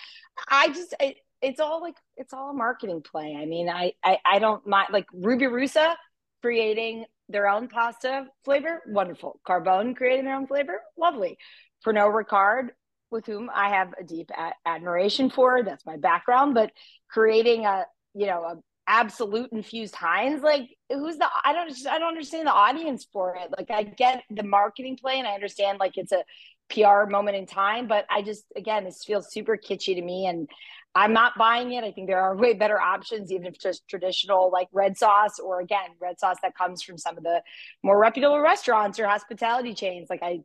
I 0.48 0.68
just, 0.68 0.94
it, 1.00 1.16
it's 1.40 1.60
all 1.60 1.80
like 1.80 1.96
it's 2.16 2.32
all 2.32 2.50
a 2.50 2.54
marketing 2.54 3.02
play. 3.02 3.36
I 3.40 3.46
mean, 3.46 3.68
I 3.68 3.92
I, 4.04 4.18
I 4.24 4.38
don't 4.38 4.66
mind 4.66 4.88
like 4.92 5.06
Rubirosa 5.14 5.94
creating 6.42 7.04
their 7.28 7.48
own 7.48 7.68
pasta 7.68 8.26
flavor, 8.44 8.82
wonderful. 8.86 9.40
Carbone 9.46 9.96
creating 9.96 10.24
their 10.24 10.36
own 10.36 10.46
flavor, 10.46 10.80
lovely. 10.96 11.38
Pernod 11.84 12.24
Ricard, 12.24 12.68
with 13.10 13.26
whom 13.26 13.50
I 13.54 13.70
have 13.70 13.94
a 13.98 14.04
deep 14.04 14.30
a- 14.36 14.68
admiration 14.68 15.30
for, 15.30 15.62
that's 15.62 15.84
my 15.86 15.96
background, 15.96 16.54
but 16.54 16.72
creating 17.08 17.66
a 17.66 17.84
you 18.14 18.26
know 18.26 18.62
a 18.86 18.90
Absolut 18.90 19.52
infused 19.52 19.94
Heinz, 19.94 20.42
like 20.42 20.68
who's 20.90 21.18
the 21.18 21.28
I 21.44 21.52
don't 21.52 21.68
just 21.68 21.86
I 21.86 21.98
don't 21.98 22.08
understand 22.08 22.46
the 22.46 22.52
audience 22.52 23.06
for 23.12 23.36
it. 23.36 23.50
Like 23.56 23.70
I 23.70 23.82
get 23.84 24.22
the 24.30 24.42
marketing 24.42 24.96
play 24.96 25.18
and 25.18 25.26
I 25.26 25.32
understand 25.32 25.78
like 25.78 25.96
it's 25.96 26.12
a 26.12 26.24
PR 26.68 27.08
moment 27.08 27.36
in 27.36 27.46
time, 27.46 27.86
but 27.86 28.06
I 28.10 28.22
just 28.22 28.44
again 28.56 28.84
this 28.84 29.04
feels 29.04 29.32
super 29.32 29.56
kitschy 29.56 29.94
to 29.94 30.02
me 30.02 30.26
and 30.26 30.48
I'm 30.94 31.12
not 31.12 31.36
buying 31.36 31.72
it. 31.72 31.84
I 31.84 31.92
think 31.92 32.06
there 32.06 32.22
are 32.22 32.34
way 32.34 32.54
better 32.54 32.80
options, 32.80 33.30
even 33.30 33.46
if 33.46 33.58
just 33.58 33.86
traditional 33.86 34.50
like 34.50 34.68
red 34.72 34.96
sauce 34.96 35.38
or 35.38 35.60
again, 35.60 35.90
red 36.00 36.18
sauce 36.18 36.38
that 36.42 36.56
comes 36.56 36.82
from 36.82 36.96
some 36.96 37.18
of 37.18 37.22
the 37.22 37.42
more 37.82 37.98
reputable 37.98 38.40
restaurants 38.40 38.98
or 38.98 39.06
hospitality 39.06 39.74
chains. 39.74 40.08
Like 40.08 40.22
I, 40.22 40.40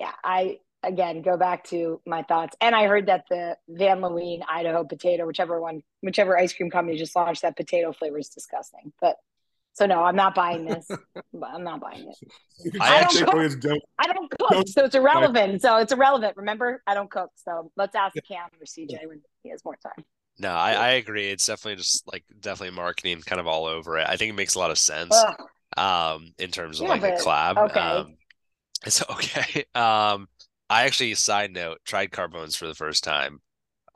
yeah, 0.00 0.12
I 0.24 0.58
again 0.86 1.22
go 1.22 1.36
back 1.36 1.64
to 1.64 2.00
my 2.06 2.22
thoughts. 2.22 2.56
And 2.60 2.74
I 2.74 2.86
heard 2.86 3.06
that 3.06 3.24
the 3.28 3.56
Van 3.68 4.00
Leeuwen 4.00 4.40
Idaho 4.48 4.84
potato, 4.84 5.26
whichever 5.26 5.60
one, 5.60 5.82
whichever 6.02 6.38
ice 6.38 6.52
cream 6.52 6.70
company 6.70 6.96
just 6.96 7.14
launched 7.16 7.42
that 7.42 7.56
potato 7.56 7.92
flavor 7.92 8.18
is 8.18 8.28
disgusting. 8.28 8.92
But 9.00 9.16
so 9.74 9.86
no, 9.86 10.04
I'm 10.04 10.16
not 10.16 10.34
buying 10.34 10.64
this. 10.64 10.88
I'm 11.42 11.64
not 11.64 11.80
buying 11.80 12.08
it. 12.08 12.76
I, 12.80 12.98
I 12.98 13.02
don't 13.02 13.60
cook. 13.60 13.78
I 13.98 14.06
don't 14.06 14.30
cook, 14.30 14.68
so 14.68 14.84
it's 14.84 14.94
irrelevant. 14.94 15.62
So 15.62 15.78
it's 15.78 15.92
irrelevant. 15.92 16.36
Remember, 16.36 16.82
I 16.86 16.94
don't 16.94 17.10
cook. 17.10 17.30
So 17.36 17.72
let's 17.76 17.96
ask 17.96 18.14
Cam 18.26 18.48
or 18.60 18.64
CJ 18.64 19.06
when 19.06 19.20
he 19.42 19.50
has 19.50 19.64
more 19.64 19.76
time. 19.76 20.04
No, 20.38 20.50
I, 20.50 20.72
I 20.72 20.88
agree. 20.90 21.28
It's 21.28 21.46
definitely 21.46 21.76
just 21.76 22.06
like 22.10 22.24
definitely 22.40 22.76
marketing 22.76 23.20
kind 23.22 23.40
of 23.40 23.46
all 23.46 23.66
over 23.66 23.98
it. 23.98 24.06
I 24.08 24.16
think 24.16 24.30
it 24.30 24.34
makes 24.34 24.54
a 24.54 24.58
lot 24.58 24.70
of 24.70 24.78
sense. 24.78 25.14
Ugh. 25.14 25.36
Um, 25.76 26.34
in 26.38 26.50
terms 26.50 26.80
of 26.80 26.86
yeah, 26.86 26.92
like 26.92 27.02
a 27.02 27.16
collab. 27.16 27.70
Okay. 27.70 27.80
Um, 27.80 28.16
it's 28.86 29.02
okay. 29.10 29.64
Um, 29.74 30.28
I 30.70 30.84
actually 30.84 31.14
side 31.14 31.52
note 31.52 31.78
tried 31.84 32.10
Carbone's 32.12 32.56
for 32.56 32.66
the 32.66 32.74
first 32.74 33.04
time 33.04 33.40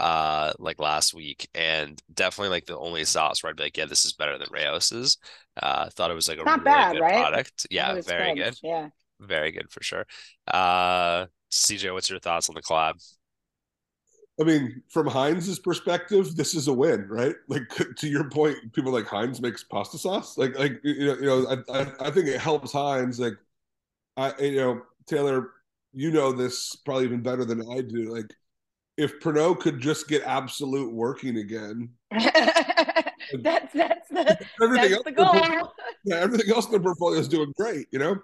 uh 0.01 0.53
like 0.59 0.81
last 0.81 1.15
week 1.15 1.49
and 1.55 2.03
definitely 2.15 2.51
like 2.51 2.67
the 2.67 2.79
only 2.79 3.05
sauce 3.05 3.43
where 3.43 3.51
I'd 3.51 3.57
be 3.57 3.65
like, 3.65 3.77
yeah, 3.77 3.87
this 3.87 4.05
is 4.07 4.15
better 4.15 4.39
than 4.39 4.49
Raos's. 4.53 5.19
Uh 5.63 5.91
thought 5.91 6.11
it 6.11 6.15
was 6.15 6.29
like 6.29 6.39
a 6.41 6.45
Not 6.45 6.65
really 6.65 6.65
bad, 6.65 6.99
good 6.99 7.01
right? 7.01 7.11
product. 7.11 7.67
Yeah, 7.71 7.97
very 7.99 8.33
good. 8.33 8.35
good. 8.35 8.57
Yeah. 8.63 8.91
Very 9.21 9.53
good 9.53 9.71
for 9.73 9.83
sure. 9.83 10.07
Uh 10.49 11.27
CJ, 11.51 11.93
what's 11.93 12.11
your 12.11 12.21
thoughts 12.21 12.49
on 12.51 12.57
the 12.57 12.63
collab? 12.63 12.95
I 14.41 14.45
mean, 14.45 14.83
from 14.89 15.07
Heinz's 15.09 15.59
perspective, 15.59 16.37
this 16.37 16.55
is 16.55 16.69
a 16.69 16.73
win, 16.73 17.09
right? 17.09 17.35
Like 17.49 17.69
to 17.97 18.09
your 18.09 18.29
point, 18.31 18.73
people 18.73 18.93
like 18.93 19.07
Heinz 19.07 19.41
makes 19.41 19.65
pasta 19.65 19.99
sauce. 19.99 20.39
Like, 20.39 20.57
like 20.59 20.81
you 20.85 21.07
know, 21.07 21.15
you 21.15 21.27
know, 21.27 21.47
I, 21.69 21.81
I, 21.81 21.93
I 22.09 22.11
think 22.11 22.29
it 22.29 22.41
helps 22.41 22.73
Heinz. 22.73 23.19
Like, 23.19 23.35
I, 24.17 24.35
you 24.41 24.57
know, 24.57 24.83
Taylor, 25.07 25.51
you 25.99 26.13
know 26.13 26.31
this 26.31 26.77
probably 26.77 27.05
even 27.05 27.23
better 27.23 27.45
than 27.45 27.61
I 27.73 27.81
do. 27.81 28.15
Like, 28.15 28.33
if 28.97 29.19
Pernod 29.21 29.59
could 29.59 29.81
just 29.81 30.09
get 30.09 30.23
Absolut 30.23 30.93
working 30.93 31.39
again. 31.39 31.91
that's 32.11 33.73
that's 33.73 34.09
the 34.09 34.39
everything 34.63 34.91
that's 34.91 34.95
else 34.95 35.05
the 35.05 35.13
goal. 35.13 35.73
yeah, 36.05 36.17
everything 36.17 36.55
else 36.55 36.67
in 36.67 36.73
the 36.73 36.81
portfolio 36.81 37.19
is 37.19 37.27
doing 37.27 37.53
great, 37.57 37.89
you 37.91 37.99
know. 37.99 38.17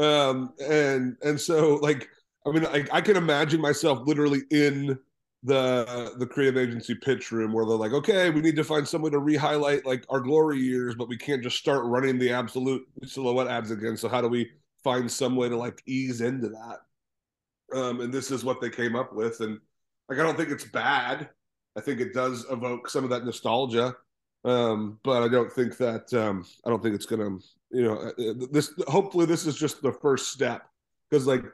Um, 0.00 0.52
and 0.62 1.16
and 1.22 1.40
so 1.40 1.74
like 1.76 2.08
I 2.46 2.52
mean, 2.52 2.64
I, 2.66 2.86
I 2.92 3.00
can 3.00 3.16
imagine 3.16 3.60
myself 3.60 4.06
literally 4.06 4.42
in 4.50 4.96
the 5.42 6.14
the 6.18 6.26
creative 6.26 6.56
agency 6.56 6.94
pitch 6.94 7.32
room 7.32 7.52
where 7.52 7.66
they're 7.66 7.76
like, 7.76 7.92
okay, 7.92 8.30
we 8.30 8.40
need 8.40 8.56
to 8.56 8.64
find 8.64 8.86
someone 8.86 9.10
to 9.10 9.18
re-highlight 9.18 9.84
like 9.84 10.04
our 10.08 10.20
glory 10.20 10.58
years, 10.58 10.94
but 10.94 11.08
we 11.08 11.16
can't 11.16 11.42
just 11.42 11.58
start 11.58 11.84
running 11.84 12.18
the 12.18 12.30
Absolut 12.30 12.82
silhouette 13.04 13.48
ads 13.48 13.72
again. 13.72 13.96
So 13.96 14.08
how 14.08 14.20
do 14.20 14.28
we 14.28 14.50
find 14.84 15.10
some 15.10 15.34
way 15.34 15.48
to 15.48 15.56
like 15.56 15.82
ease 15.86 16.20
into 16.20 16.48
that? 16.50 16.78
Um, 17.74 18.00
and 18.00 18.12
this 18.12 18.30
is 18.30 18.44
what 18.44 18.60
they 18.60 18.70
came 18.70 18.96
up 18.96 19.12
with, 19.12 19.40
and 19.40 19.58
like 20.08 20.18
I 20.18 20.22
don't 20.22 20.36
think 20.36 20.50
it's 20.50 20.64
bad. 20.64 21.28
I 21.76 21.80
think 21.80 22.00
it 22.00 22.14
does 22.14 22.46
evoke 22.50 22.88
some 22.88 23.04
of 23.04 23.10
that 23.10 23.24
nostalgia, 23.24 23.94
um, 24.44 24.98
but 25.02 25.22
I 25.22 25.28
don't 25.28 25.52
think 25.52 25.76
that 25.76 26.12
um, 26.14 26.46
I 26.64 26.70
don't 26.70 26.82
think 26.82 26.94
it's 26.94 27.06
gonna. 27.06 27.38
You 27.70 27.82
know, 27.82 27.98
uh, 27.98 28.30
uh, 28.30 28.46
this 28.50 28.72
hopefully 28.86 29.26
this 29.26 29.46
is 29.46 29.56
just 29.56 29.82
the 29.82 29.92
first 29.92 30.32
step 30.32 30.62
because 31.10 31.26
like 31.26 31.44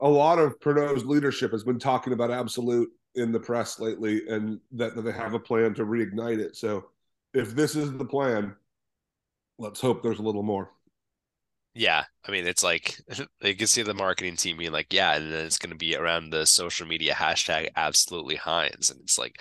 a 0.00 0.08
lot 0.08 0.38
of 0.38 0.60
Pernod's 0.60 1.04
leadership 1.04 1.52
has 1.52 1.62
been 1.62 1.78
talking 1.78 2.12
about 2.12 2.30
Absolut 2.30 2.90
in 3.14 3.32
the 3.32 3.40
press 3.40 3.78
lately, 3.78 4.26
and 4.28 4.60
that, 4.72 4.94
that 4.94 5.02
they 5.02 5.12
have 5.12 5.34
a 5.34 5.38
plan 5.38 5.74
to 5.74 5.84
reignite 5.84 6.38
it. 6.38 6.56
So 6.56 6.86
if 7.34 7.54
this 7.54 7.76
is 7.76 7.92
the 7.96 8.04
plan, 8.04 8.54
let's 9.58 9.80
hope 9.80 10.02
there's 10.02 10.18
a 10.18 10.22
little 10.22 10.42
more. 10.42 10.70
Yeah, 11.74 12.04
I 12.26 12.32
mean, 12.32 12.46
it's 12.46 12.64
like 12.64 12.96
you 13.42 13.54
can 13.56 13.66
see 13.66 13.82
the 13.82 13.94
marketing 13.94 14.36
team 14.36 14.56
being 14.56 14.72
like, 14.72 14.92
yeah, 14.92 15.14
and 15.14 15.32
then 15.32 15.46
it's 15.46 15.58
going 15.58 15.70
to 15.70 15.76
be 15.76 15.96
around 15.96 16.30
the 16.30 16.44
social 16.46 16.86
media 16.86 17.14
hashtag 17.14 17.68
absolutely 17.76 18.36
Heinz, 18.36 18.90
and 18.90 19.00
it's 19.02 19.18
like, 19.18 19.40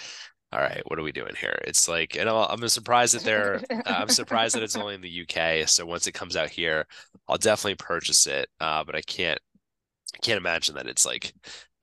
all 0.52 0.60
right, 0.60 0.82
what 0.86 1.00
are 1.00 1.04
we 1.04 1.12
doing 1.12 1.36
here? 1.36 1.60
It's 1.66 1.88
like, 1.88 2.16
and 2.16 2.30
I'm 2.30 2.68
surprised 2.70 3.14
that 3.16 3.24
they're, 3.24 3.62
I'm 3.86 4.10
surprised 4.10 4.56
that 4.56 4.64
it's 4.64 4.76
only 4.76 4.96
in 4.96 5.02
the 5.02 5.10
UK. 5.10 5.66
So 5.66 5.86
once 5.86 6.08
it 6.08 6.14
comes 6.14 6.36
out 6.36 6.50
here, 6.50 6.86
I'll 7.28 7.38
definitely 7.38 7.76
purchase 7.76 8.26
it. 8.28 8.48
Uh, 8.60 8.84
but 8.84 8.96
I 8.96 9.02
can't, 9.02 9.40
I 10.16 10.18
can't 10.20 10.38
imagine 10.38 10.76
that 10.76 10.88
it's 10.88 11.06
like 11.06 11.34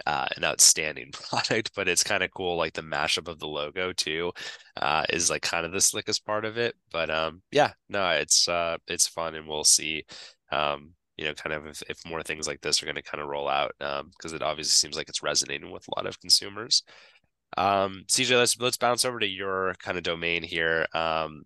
uh, 0.06 0.26
an 0.36 0.44
outstanding 0.44 1.10
product, 1.12 1.72
but 1.76 1.88
it's 1.88 2.04
kind 2.04 2.22
of 2.24 2.30
cool. 2.32 2.56
Like 2.56 2.74
the 2.74 2.82
mashup 2.82 3.28
of 3.28 3.38
the 3.38 3.46
logo 3.48 3.92
too, 3.92 4.32
uh, 4.76 5.04
is 5.10 5.30
like 5.30 5.42
kind 5.42 5.66
of 5.66 5.72
the 5.72 5.80
slickest 5.80 6.26
part 6.26 6.44
of 6.44 6.58
it. 6.58 6.74
But 6.92 7.10
um, 7.10 7.42
yeah, 7.52 7.72
no, 7.88 8.10
it's 8.10 8.48
uh, 8.48 8.78
it's 8.88 9.06
fun, 9.08 9.34
and 9.36 9.48
we'll 9.48 9.64
see. 9.64 10.04
Um, 10.50 10.94
you 11.16 11.24
know, 11.24 11.34
kind 11.34 11.54
of 11.54 11.66
if, 11.66 11.82
if 11.88 12.06
more 12.06 12.22
things 12.22 12.46
like 12.46 12.60
this 12.60 12.82
are 12.82 12.86
going 12.86 12.96
to 12.96 13.02
kind 13.02 13.22
of 13.22 13.28
roll 13.28 13.48
out, 13.48 13.74
because 13.78 14.32
um, 14.32 14.36
it 14.36 14.42
obviously 14.42 14.70
seems 14.70 14.96
like 14.96 15.08
it's 15.08 15.22
resonating 15.22 15.70
with 15.70 15.86
a 15.88 15.98
lot 15.98 16.06
of 16.06 16.20
consumers. 16.20 16.82
Um, 17.56 18.04
CJ, 18.08 18.36
let's 18.36 18.58
let's 18.60 18.76
bounce 18.76 19.04
over 19.04 19.18
to 19.18 19.26
your 19.26 19.74
kind 19.78 19.96
of 19.96 20.04
domain 20.04 20.42
here. 20.42 20.86
Um, 20.92 21.44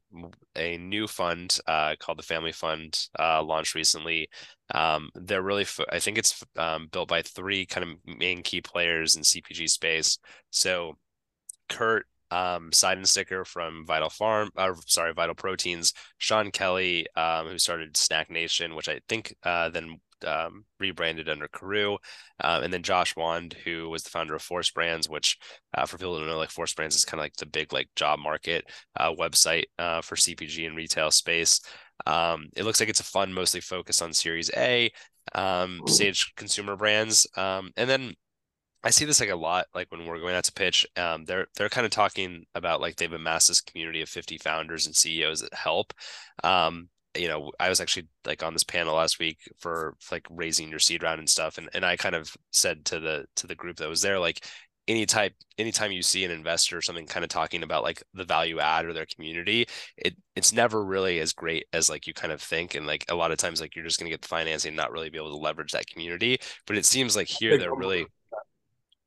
a 0.57 0.77
new 0.79 1.07
fund 1.07 1.59
uh, 1.67 1.95
called 2.01 2.19
the 2.19 2.25
Family 2.25 2.53
Fund 2.53 2.99
uh, 3.19 3.43
launched 3.43 3.75
recently. 3.75 4.29
Um, 4.75 5.11
they're 5.15 5.43
really, 5.43 5.67
I 5.91 5.99
think 6.01 6.19
it's 6.19 6.43
um, 6.57 6.89
built 6.91 7.09
by 7.09 7.23
three 7.23 7.67
kind 7.67 7.89
of 7.89 8.19
main 8.19 8.43
key 8.43 8.61
players 8.61 9.15
in 9.15 9.23
CPG 9.23 9.69
space. 9.69 10.19
So, 10.51 10.97
Kurt 11.69 12.07
um, 12.31 12.71
Seidensticker 12.71 13.47
from 13.47 13.85
Vital 13.87 14.11
Farm, 14.11 14.51
uh, 14.57 14.73
sorry, 14.87 15.13
Vital 15.13 15.35
Proteins, 15.35 15.93
Sean 16.19 16.51
Kelly, 16.51 17.07
um, 17.17 17.49
who 17.49 17.59
started 17.59 17.97
Snack 17.97 18.31
Nation, 18.31 18.75
which 18.75 18.89
I 18.89 19.01
think 19.09 19.35
uh, 19.43 19.69
then 19.69 20.01
um, 20.27 20.65
rebranded 20.79 21.29
under 21.29 21.49
Caroo, 21.49 21.99
uh, 22.43 22.61
and 22.63 22.73
then 22.73 22.83
Josh 22.83 23.17
Wand, 23.17 23.55
who 23.65 23.89
was 23.89 24.03
the 24.03 24.11
founder 24.11 24.35
of 24.35 24.43
Force 24.43 24.71
Brands, 24.71 25.09
which 25.09 25.39
uh, 25.75 25.87
for 25.87 25.99
people 25.99 26.15
who 26.15 26.21
don't 26.21 26.29
know, 26.29 26.39
like 26.39 26.51
Force 26.51 26.75
Brands 26.75 26.97
is 26.97 27.05
kind 27.05 27.21
of 27.21 27.25
like 27.25 27.37
the 27.37 27.47
big 27.47 27.73
like 27.73 27.89
job 27.97 28.19
market 28.19 28.65
uh, 28.99 29.13
website 29.13 29.65
uh, 29.79 30.01
for 30.01 30.17
CPG 30.17 30.67
and 30.67 30.77
retail 30.77 31.11
space. 31.11 31.61
Um, 32.07 32.49
it 32.57 32.65
looks 32.65 32.81
like 32.81 32.89
it's 32.89 33.01
a 33.01 33.05
fund 33.05 33.35
mostly 33.35 33.61
focused 33.61 34.03
on 34.03 34.13
Series 34.13 34.51
A, 34.57 34.91
um, 35.35 35.83
stage 35.87 36.35
consumer 36.37 36.77
brands, 36.77 37.27
um, 37.37 37.71
and 37.77 37.89
then 37.89 38.15
I 38.83 38.91
see 38.91 39.05
this 39.05 39.21
like 39.21 39.31
a 39.31 39.37
lot, 39.37 39.67
like 39.75 39.91
when 39.91 40.07
we're 40.07 40.21
going 40.21 40.35
out 40.35 40.45
to 40.45 40.53
pitch, 40.53 40.87
um, 40.97 41.25
they're 41.25 41.47
they're 41.57 41.69
kind 41.69 41.85
of 41.85 41.91
talking 41.91 42.45
about 42.55 42.81
like 42.81 42.97
they've 42.97 43.13
amassed 43.13 43.49
this 43.49 43.61
community 43.61 44.01
of 44.01 44.09
50 44.09 44.39
founders 44.39 44.87
and 44.87 44.97
CEOs 44.97 45.43
that 45.43 45.55
help. 45.55 45.93
Um, 46.45 46.89
you 47.17 47.29
know, 47.29 47.51
I 47.61 47.69
was 47.69 47.81
actually 47.81 48.09
like 48.25 48.43
on 48.43 48.55
this 48.55 48.65
panel 48.65 48.95
last 48.95 49.19
week 49.19 49.39
for 49.59 49.97
like 50.11 50.27
raising 50.31 50.71
your 50.71 50.79
seed 50.79 51.03
round 51.03 51.19
and 51.19 51.29
stuff, 51.29 51.59
and 51.59 51.69
and 51.75 51.85
I 51.85 51.97
kind 51.97 52.15
of 52.15 52.35
said 52.53 52.85
to 52.87 53.01
the 53.01 53.27
to 53.37 53.47
the 53.47 53.55
group 53.55 53.77
that 53.79 53.89
was 53.89 54.03
there, 54.03 54.19
like 54.19 54.47
any 54.89 55.07
type 55.07 55.35
anytime 55.59 55.93
you 55.93 56.03
see 56.03 56.25
an 56.25 56.31
investor 56.31 56.77
or 56.77 56.83
something 56.83 57.07
kind 57.07 57.25
of 57.25 57.29
talking 57.29 57.63
about 57.63 57.85
like 57.85 58.03
the 58.15 58.25
value 58.25 58.59
add 58.59 58.85
or 58.85 58.93
their 58.93 59.07
community 59.07 59.67
it 59.97 60.17
it's 60.35 60.53
never 60.53 60.85
really 60.85 61.21
as 61.21 61.33
great 61.33 61.67
as 61.73 61.89
like 61.89 62.07
you 62.07 62.15
kind 62.15 62.33
of 62.33 62.41
think 62.41 62.75
and 62.75 62.87
like 62.87 63.05
a 63.09 63.15
lot 63.15 63.31
of 63.31 63.39
times 63.39 63.61
like 63.61 63.77
you're 63.77 63.85
just 63.85 64.01
going 64.01 64.07
to 64.07 64.13
get 64.13 64.23
the 64.23 64.27
financing 64.27 64.75
not 64.75 64.91
really 64.91 65.11
be 65.11 65.19
able 65.19 65.31
to 65.31 65.37
leverage 65.37 65.71
that 65.71 65.87
community 65.87 66.39
but 66.67 66.77
it 66.77 66.85
seems 66.85 67.15
like 67.15 67.29
here 67.29 67.57
they're 67.57 67.75
really 67.75 68.07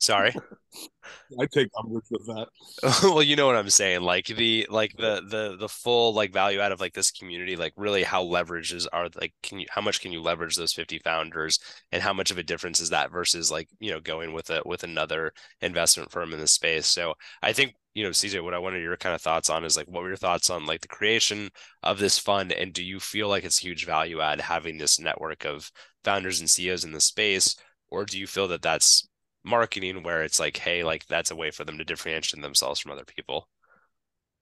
Sorry. 0.03 0.35
I 1.39 1.45
take 1.45 1.69
umbrage 1.79 2.03
with 2.11 2.25
that. 2.25 2.47
well, 3.03 3.23
you 3.23 3.37
know 3.37 3.45
what 3.47 3.55
I'm 3.55 3.69
saying. 3.69 4.01
Like 4.01 4.25
the 4.25 4.67
like 4.69 4.93
the 4.97 5.21
the 5.25 5.55
the 5.57 5.69
full 5.69 6.13
like 6.13 6.33
value 6.33 6.59
out 6.59 6.73
of 6.73 6.81
like 6.81 6.93
this 6.93 7.09
community, 7.09 7.55
like 7.55 7.71
really 7.77 8.03
how 8.03 8.21
leverages 8.25 8.85
are 8.91 9.07
like 9.15 9.33
can 9.41 9.59
you 9.61 9.65
how 9.69 9.79
much 9.79 10.01
can 10.01 10.11
you 10.11 10.21
leverage 10.21 10.57
those 10.57 10.73
50 10.73 10.99
founders 10.99 11.57
and 11.93 12.03
how 12.03 12.11
much 12.11 12.31
of 12.31 12.37
a 12.37 12.43
difference 12.43 12.81
is 12.81 12.89
that 12.89 13.11
versus 13.11 13.49
like, 13.49 13.69
you 13.79 13.91
know, 13.91 14.01
going 14.01 14.33
with 14.33 14.49
a 14.49 14.61
with 14.65 14.83
another 14.83 15.31
investment 15.61 16.11
firm 16.11 16.33
in 16.33 16.39
the 16.41 16.47
space. 16.47 16.85
So 16.87 17.13
I 17.41 17.53
think 17.53 17.75
you 17.93 18.03
know, 18.03 18.11
CJ, 18.11 18.41
what 18.41 18.53
I 18.53 18.59
wanted 18.59 18.81
your 18.81 18.97
kind 18.97 19.15
of 19.15 19.21
thoughts 19.21 19.49
on 19.49 19.63
is 19.63 19.77
like, 19.77 19.87
what 19.87 20.01
were 20.01 20.09
your 20.09 20.17
thoughts 20.17 20.49
on 20.49 20.65
like 20.65 20.81
the 20.81 20.87
creation 20.89 21.49
of 21.81 21.97
this 21.99 22.19
fund, 22.19 22.51
and 22.51 22.73
do 22.73 22.83
you 22.83 22.99
feel 22.99 23.29
like 23.29 23.45
it's 23.45 23.59
huge 23.59 23.85
value 23.85 24.19
add 24.19 24.41
having 24.41 24.77
this 24.79 24.99
network 24.99 25.45
of 25.45 25.71
founders 26.03 26.39
and 26.41 26.49
CEOs 26.49 26.83
in 26.83 26.91
the 26.91 26.99
space, 26.99 27.55
or 27.89 28.03
do 28.05 28.19
you 28.19 28.27
feel 28.27 28.47
that 28.49 28.61
that's 28.61 29.07
marketing 29.43 30.03
where 30.03 30.23
it's 30.23 30.39
like, 30.39 30.57
hey, 30.57 30.83
like 30.83 31.05
that's 31.07 31.31
a 31.31 31.35
way 31.35 31.51
for 31.51 31.65
them 31.65 31.77
to 31.77 31.83
differentiate 31.83 32.41
themselves 32.41 32.79
from 32.79 32.91
other 32.91 33.05
people? 33.05 33.47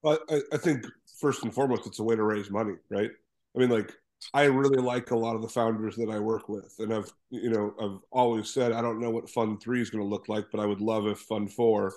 Well, 0.02 0.18
I, 0.28 0.40
I 0.52 0.56
think 0.56 0.86
first 1.20 1.42
and 1.42 1.54
foremost, 1.54 1.86
it's 1.86 1.98
a 1.98 2.04
way 2.04 2.16
to 2.16 2.22
raise 2.22 2.50
money, 2.50 2.74
right? 2.90 3.10
I 3.54 3.58
mean, 3.58 3.70
like 3.70 3.92
I 4.34 4.44
really 4.44 4.82
like 4.82 5.10
a 5.10 5.16
lot 5.16 5.36
of 5.36 5.42
the 5.42 5.48
founders 5.48 5.96
that 5.96 6.08
I 6.10 6.18
work 6.18 6.48
with, 6.48 6.74
and 6.78 6.92
I've 6.92 7.12
you 7.30 7.50
know 7.50 7.74
I've 7.80 7.98
always 8.10 8.52
said 8.52 8.72
I 8.72 8.82
don't 8.82 9.00
know 9.00 9.10
what 9.10 9.30
Fund 9.30 9.60
Three 9.60 9.80
is 9.80 9.90
going 9.90 10.04
to 10.04 10.08
look 10.08 10.28
like, 10.28 10.46
but 10.50 10.60
I 10.60 10.66
would 10.66 10.80
love 10.80 11.06
if 11.06 11.18
Fund 11.18 11.52
Four 11.52 11.94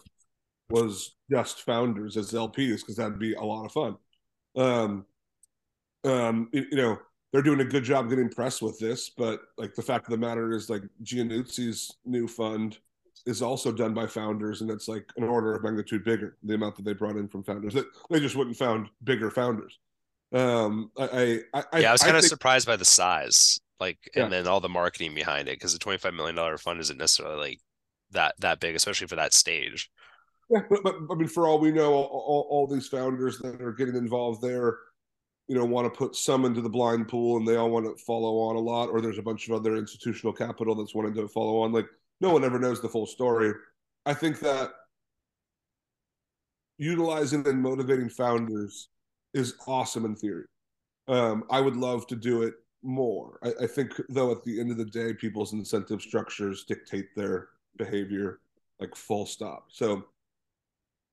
was 0.70 1.16
just 1.30 1.62
founders 1.62 2.18
as 2.18 2.32
LPs 2.32 2.80
because 2.80 2.96
that'd 2.96 3.20
be 3.20 3.34
a 3.34 3.44
lot 3.44 3.66
of 3.66 3.72
fun. 3.72 3.98
Um, 4.58 5.06
um, 6.04 6.50
you, 6.52 6.66
you 6.72 6.78
know 6.78 6.98
they're 7.32 7.42
doing 7.42 7.60
a 7.60 7.66
good 7.66 7.84
job 7.84 8.10
getting 8.10 8.30
press 8.30 8.62
with 8.62 8.80
this, 8.80 9.10
but 9.10 9.42
like 9.58 9.76
the 9.76 9.82
fact 9.82 10.06
of 10.06 10.12
the 10.12 10.18
matter 10.18 10.54
is 10.54 10.70
like 10.70 10.84
Giannuzzi's 11.04 11.92
new 12.06 12.28
fund 12.28 12.78
is 13.26 13.42
also 13.42 13.72
done 13.72 13.94
by 13.94 14.08
founders, 14.08 14.62
and 14.62 14.70
it's 14.70 14.88
like 14.88 15.10
an 15.18 15.24
order 15.24 15.56
of 15.56 15.64
magnitude 15.64 16.04
bigger 16.04 16.38
the 16.44 16.56
amount 16.56 16.76
that 16.76 16.86
they 16.86 16.94
brought 16.94 17.16
in 17.16 17.28
from 17.28 17.44
founders. 17.44 17.74
That 17.74 17.86
they 18.10 18.20
just 18.20 18.36
wouldn't 18.36 18.58
found 18.58 18.88
bigger 19.04 19.32
founders. 19.32 19.80
Um, 20.34 20.92
I, 20.98 21.42
I, 21.54 21.64
I 21.72 21.80
yeah, 21.80 21.90
I 21.90 21.92
was 21.92 22.04
kind 22.04 22.18
of 22.18 22.24
surprised 22.24 22.68
by 22.68 22.76
the 22.76 22.86
size, 22.86 23.60
like, 23.80 23.98
yeah. 24.16 24.24
and 24.24 24.34
then 24.34 24.48
all 24.48 24.60
the 24.60 24.70
marketing 24.70 25.16
behind 25.16 25.48
it, 25.48 25.58
because 25.58 25.74
the 25.74 25.80
twenty 25.80 25.98
five 25.98 26.14
million 26.14 26.36
dollar 26.36 26.58
fund 26.58 26.80
isn't 26.80 26.98
necessarily 26.98 27.38
like 27.38 27.60
that 28.12 28.36
that 28.40 28.60
big, 28.60 28.76
especially 28.76 29.08
for 29.08 29.16
that 29.16 29.34
stage. 29.34 29.90
Yeah, 30.50 30.62
but, 30.70 30.84
but 30.84 30.96
I 31.12 31.16
mean, 31.16 31.28
for 31.28 31.48
all 31.48 31.60
we 31.60 31.72
know, 31.72 31.94
all, 31.94 32.04
all, 32.06 32.48
all 32.50 32.68
these 32.68 32.88
founders 32.88 33.40
that 33.40 33.62
are 33.62 33.72
getting 33.72 33.96
involved 33.96 34.44
there, 34.44 34.78
you 35.48 35.56
know, 35.56 35.66
want 35.66 35.92
to 35.92 35.98
put 35.98 36.16
some 36.16 36.46
into 36.46 36.62
the 36.62 36.70
blind 36.70 37.08
pool, 37.08 37.38
and 37.38 37.48
they 37.48 37.56
all 37.56 37.72
want 37.72 37.86
to 37.86 38.04
follow 38.04 38.38
on 38.40 38.56
a 38.56 38.60
lot, 38.60 38.90
or 38.90 39.02
there's 39.02 39.18
a 39.18 39.24
bunch 39.24 39.48
of 39.48 39.56
other 39.56 39.76
institutional 39.76 40.34
capital 40.34 40.76
that's 40.76 40.94
wanting 40.94 41.16
to 41.16 41.28
follow 41.28 41.62
on, 41.62 41.72
like 41.72 41.88
no 42.22 42.32
one 42.32 42.44
ever 42.44 42.60
knows 42.60 42.82
the 42.82 42.90
full 42.90 43.06
story. 43.06 43.54
I 44.06 44.14
think 44.14 44.40
that 44.40 44.72
utilizing 46.78 47.48
and 47.48 47.62
motivating 47.62 48.10
founders 48.10 48.90
is 49.34 49.56
awesome 49.68 50.06
in 50.06 50.16
theory. 50.16 50.46
Um, 51.08 51.44
I 51.50 51.62
would 51.62 51.76
love 51.76 52.08
to 52.08 52.16
do 52.16 52.44
it 52.44 52.54
more. 52.84 53.40
I, 53.44 53.64
I, 53.64 53.68
think, 53.68 53.92
though, 54.10 54.32
at 54.32 54.44
the 54.44 54.60
end 54.60 54.72
of 54.72 54.78
the 54.78 54.86
day, 54.86 55.14
people's 55.14 55.54
incentive 55.54 56.02
structures 56.02 56.64
dictate 56.64 57.16
their 57.16 57.50
behavior, 57.78 58.40
like 58.80 58.96
full 58.96 59.26
stop. 59.26 59.68
So, 59.70 60.06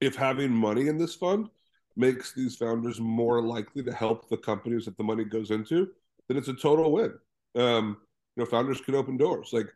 if 0.01 0.17
having 0.17 0.51
money 0.51 0.89
in 0.89 0.99
this 0.99 1.15
fund 1.15 1.49
makes 1.97 2.33
these 2.33 2.57
founders 2.57 3.01
more 3.01 3.43
likely 3.43 3.83
to 3.85 3.93
help 3.93 4.29
the 4.29 4.37
companies 4.37 4.85
that 4.87 4.97
the 4.97 5.05
money 5.05 5.25
goes 5.25 5.51
into, 5.51 5.89
then 6.29 6.37
it's 6.37 6.49
a 6.49 6.55
total 6.55 6.91
win. 6.91 7.13
Um, 7.55 7.99
you 8.35 8.43
know, 8.43 8.47
founders 8.47 8.81
could 8.81 8.95
open 8.95 9.17
doors. 9.17 9.51
Like 9.53 9.69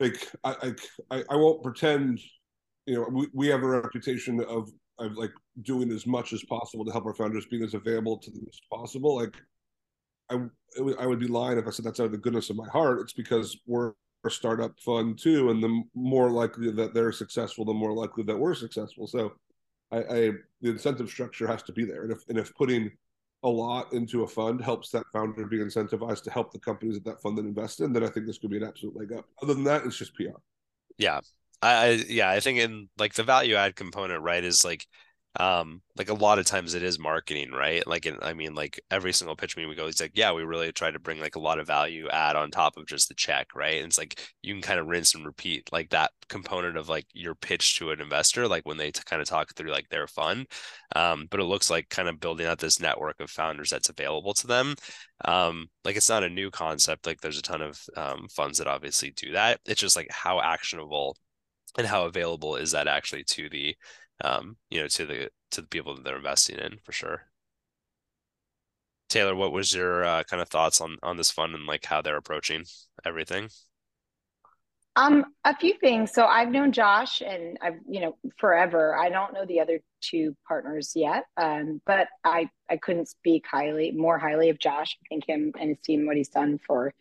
like 0.00 0.28
I, 0.44 0.72
I 1.10 1.24
I 1.30 1.36
won't 1.36 1.62
pretend, 1.62 2.18
you 2.86 2.96
know, 2.96 3.06
we, 3.12 3.28
we 3.32 3.46
have 3.48 3.62
a 3.62 3.68
reputation 3.68 4.42
of 4.44 4.70
of 4.98 5.16
like 5.16 5.32
doing 5.62 5.90
as 5.92 6.06
much 6.06 6.32
as 6.32 6.42
possible 6.44 6.84
to 6.84 6.92
help 6.92 7.06
our 7.06 7.14
founders 7.14 7.46
being 7.46 7.62
as 7.62 7.74
available 7.74 8.18
to 8.18 8.30
them 8.30 8.44
as 8.48 8.60
possible. 8.72 9.16
Like 9.16 9.36
I 10.30 10.38
I 10.98 11.06
would 11.06 11.20
be 11.20 11.26
lying 11.28 11.58
if 11.58 11.66
I 11.66 11.70
said 11.70 11.84
that's 11.84 12.00
out 12.00 12.06
of 12.06 12.12
the 12.12 12.18
goodness 12.18 12.50
of 12.50 12.56
my 12.56 12.68
heart. 12.68 13.00
It's 13.00 13.12
because 13.12 13.58
we're 13.66 13.92
a 14.24 14.30
startup 14.30 14.78
fund 14.80 15.18
too, 15.18 15.50
and 15.50 15.62
the 15.62 15.82
more 15.94 16.30
likely 16.30 16.70
that 16.70 16.94
they're 16.94 17.12
successful, 17.12 17.64
the 17.64 17.72
more 17.72 17.92
likely 17.92 18.24
that 18.24 18.38
we're 18.38 18.54
successful. 18.54 19.06
So 19.06 19.32
I, 19.90 19.98
I 19.98 20.30
the 20.60 20.70
incentive 20.70 21.08
structure 21.10 21.46
has 21.46 21.62
to 21.64 21.72
be 21.72 21.84
there, 21.84 22.02
and 22.02 22.12
if 22.12 22.18
and 22.28 22.38
if 22.38 22.54
putting 22.54 22.90
a 23.42 23.48
lot 23.48 23.92
into 23.92 24.22
a 24.22 24.28
fund 24.28 24.62
helps 24.62 24.90
that 24.90 25.04
founder 25.12 25.46
be 25.46 25.58
incentivized 25.58 26.22
to 26.24 26.30
help 26.30 26.52
the 26.52 26.58
companies 26.58 26.94
that 26.94 27.04
that 27.04 27.22
fund 27.22 27.38
then 27.38 27.46
invest 27.46 27.80
in, 27.80 27.92
then 27.92 28.04
I 28.04 28.08
think 28.08 28.26
this 28.26 28.38
could 28.38 28.50
be 28.50 28.58
an 28.58 28.64
absolute 28.64 28.96
leg 28.96 29.12
up. 29.12 29.26
Other 29.42 29.54
than 29.54 29.64
that, 29.64 29.84
it's 29.84 29.96
just 29.96 30.14
PR. 30.14 30.38
Yeah. 30.98 31.20
I, 31.62 32.04
yeah, 32.08 32.30
I 32.30 32.40
think 32.40 32.58
in 32.58 32.88
like 32.98 33.14
the 33.14 33.22
value 33.22 33.54
add 33.54 33.76
component, 33.76 34.22
right, 34.22 34.42
is 34.42 34.64
like 34.64 34.86
um 35.38 35.80
like 35.96 36.08
a 36.08 36.14
lot 36.14 36.40
of 36.40 36.44
times 36.44 36.74
it 36.74 36.82
is 36.82 36.98
marketing 36.98 37.52
right? 37.52 37.86
Like 37.86 38.04
in, 38.06 38.18
i 38.20 38.32
mean 38.34 38.54
like 38.54 38.80
every 38.90 39.12
single 39.12 39.36
pitch 39.36 39.56
meeting 39.56 39.70
we 39.70 39.76
go 39.76 39.86
it's 39.86 40.00
like 40.00 40.12
yeah 40.14 40.32
we 40.32 40.42
really 40.42 40.72
try 40.72 40.90
to 40.90 40.98
bring 40.98 41.20
like 41.20 41.36
a 41.36 41.40
lot 41.40 41.60
of 41.60 41.68
value 41.68 42.08
add 42.08 42.34
on 42.34 42.50
top 42.50 42.76
of 42.76 42.86
just 42.86 43.08
the 43.08 43.14
check 43.14 43.46
right? 43.54 43.76
And 43.76 43.86
it's 43.86 43.98
like 43.98 44.20
you 44.42 44.52
can 44.54 44.62
kind 44.62 44.80
of 44.80 44.88
rinse 44.88 45.14
and 45.14 45.24
repeat 45.24 45.70
like 45.72 45.90
that 45.90 46.10
component 46.28 46.76
of 46.76 46.88
like 46.88 47.06
your 47.12 47.34
pitch 47.36 47.78
to 47.78 47.90
an 47.90 48.00
investor 48.00 48.48
like 48.48 48.66
when 48.66 48.76
they 48.76 48.90
t- 48.90 49.02
kind 49.06 49.22
of 49.22 49.28
talk 49.28 49.54
through 49.54 49.70
like 49.70 49.88
their 49.88 50.06
fund. 50.08 50.46
Um 50.96 51.28
but 51.30 51.40
it 51.40 51.44
looks 51.44 51.70
like 51.70 51.88
kind 51.88 52.08
of 52.08 52.20
building 52.20 52.46
out 52.46 52.58
this 52.58 52.80
network 52.80 53.20
of 53.20 53.30
founders 53.30 53.70
that's 53.70 53.88
available 53.88 54.34
to 54.34 54.46
them. 54.48 54.74
Um 55.24 55.68
like 55.84 55.96
it's 55.96 56.08
not 56.08 56.24
a 56.24 56.28
new 56.28 56.50
concept 56.50 57.06
like 57.06 57.20
there's 57.20 57.38
a 57.38 57.42
ton 57.42 57.62
of 57.62 57.80
um, 57.96 58.26
funds 58.34 58.58
that 58.58 58.66
obviously 58.66 59.10
do 59.12 59.32
that. 59.32 59.60
It's 59.66 59.80
just 59.80 59.96
like 59.96 60.08
how 60.10 60.40
actionable 60.40 61.16
and 61.78 61.86
how 61.86 62.06
available 62.06 62.56
is 62.56 62.72
that 62.72 62.88
actually 62.88 63.24
to 63.24 63.48
the 63.48 63.76
um, 64.22 64.56
you 64.70 64.80
know, 64.80 64.88
to 64.88 65.06
the 65.06 65.30
to 65.52 65.60
the 65.62 65.68
people 65.68 65.94
that 65.94 66.04
they're 66.04 66.16
investing 66.16 66.58
in 66.58 66.78
for 66.84 66.92
sure. 66.92 67.22
Taylor, 69.08 69.34
what 69.34 69.52
was 69.52 69.74
your 69.74 70.04
uh, 70.04 70.22
kind 70.24 70.40
of 70.40 70.48
thoughts 70.48 70.80
on 70.80 70.96
on 71.02 71.16
this 71.16 71.30
fund 71.30 71.54
and 71.54 71.66
like 71.66 71.84
how 71.86 72.00
they're 72.00 72.16
approaching 72.16 72.64
everything? 73.04 73.48
Um, 74.96 75.24
a 75.44 75.56
few 75.56 75.74
things. 75.74 76.12
So 76.12 76.26
I've 76.26 76.50
known 76.50 76.72
Josh 76.72 77.22
and 77.22 77.56
I've, 77.62 77.78
you 77.88 78.00
know, 78.00 78.16
forever. 78.38 78.96
I 78.96 79.08
don't 79.08 79.32
know 79.32 79.46
the 79.46 79.60
other 79.60 79.80
two 80.00 80.36
partners 80.46 80.92
yet. 80.94 81.24
Um, 81.36 81.80
but 81.86 82.08
I 82.24 82.50
I 82.68 82.76
couldn't 82.76 83.08
speak 83.08 83.44
highly 83.50 83.92
more 83.92 84.18
highly 84.18 84.50
of 84.50 84.58
Josh. 84.58 84.96
I 85.02 85.06
think 85.08 85.26
him 85.26 85.52
and 85.58 85.70
his 85.70 85.78
team, 85.78 86.06
what 86.06 86.16
he's 86.16 86.28
done 86.28 86.58
for 86.66 86.92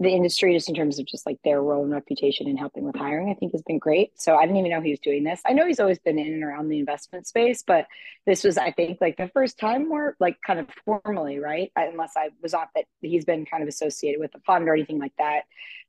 the 0.00 0.10
industry 0.10 0.54
just 0.54 0.68
in 0.68 0.74
terms 0.74 0.98
of 0.98 1.06
just 1.06 1.26
like 1.26 1.38
their 1.44 1.60
role 1.60 1.82
and 1.82 1.92
reputation 1.92 2.46
in 2.46 2.56
helping 2.56 2.84
with 2.84 2.94
hiring 2.94 3.30
i 3.30 3.34
think 3.34 3.52
has 3.52 3.62
been 3.62 3.78
great. 3.78 4.12
So 4.20 4.36
i 4.36 4.42
didn't 4.42 4.58
even 4.58 4.70
know 4.70 4.80
he 4.80 4.90
was 4.90 5.00
doing 5.00 5.24
this. 5.24 5.40
I 5.44 5.52
know 5.52 5.66
he's 5.66 5.80
always 5.80 5.98
been 5.98 6.18
in 6.18 6.32
and 6.34 6.44
around 6.44 6.68
the 6.68 6.78
investment 6.78 7.26
space 7.26 7.62
but 7.66 7.86
this 8.26 8.44
was 8.44 8.56
i 8.58 8.70
think 8.70 8.98
like 9.00 9.16
the 9.16 9.28
first 9.28 9.58
time 9.58 9.88
more 9.88 10.16
like 10.20 10.38
kind 10.46 10.60
of 10.60 10.66
formally 10.84 11.38
right? 11.38 11.72
Unless 11.76 12.12
i 12.16 12.30
was 12.42 12.54
off 12.54 12.68
that 12.74 12.84
he's 13.00 13.24
been 13.24 13.44
kind 13.44 13.62
of 13.62 13.68
associated 13.68 14.20
with 14.20 14.34
a 14.34 14.40
fund 14.40 14.68
or 14.68 14.74
anything 14.74 14.98
like 14.98 15.14
that. 15.18 15.42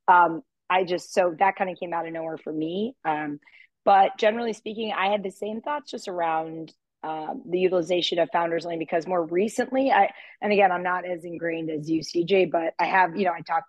Um, 0.08 0.42
i 0.70 0.84
just 0.84 1.14
so 1.14 1.36
that 1.40 1.56
kind 1.56 1.70
of 1.70 1.80
came 1.80 1.94
out 1.94 2.08
of 2.08 2.14
nowhere 2.14 2.38
for 2.38 2.54
me. 2.54 2.96
Um, 3.06 3.40
but 3.86 4.18
generally 4.18 4.54
speaking 4.54 4.92
i 4.92 5.08
had 5.08 5.24
the 5.24 5.32
same 5.32 5.62
thoughts 5.62 5.92
just 5.92 6.08
around 6.08 6.74
um, 7.02 7.44
the 7.50 7.60
utilization 7.60 8.20
of 8.20 8.30
founders 8.34 8.66
only 8.66 8.78
because 8.78 9.08
more 9.08 9.26
recently 9.26 9.90
i 9.92 10.10
and 10.42 10.52
again 10.52 10.72
i'm 10.72 10.84
not 10.84 11.06
as 11.06 11.24
ingrained 11.24 11.70
as 11.70 11.90
you 11.90 12.02
cj 12.02 12.52
but 12.52 12.74
i 12.78 12.86
have 12.86 13.16
you 13.16 13.24
know 13.24 13.32
i 13.32 13.40
talk 13.42 13.64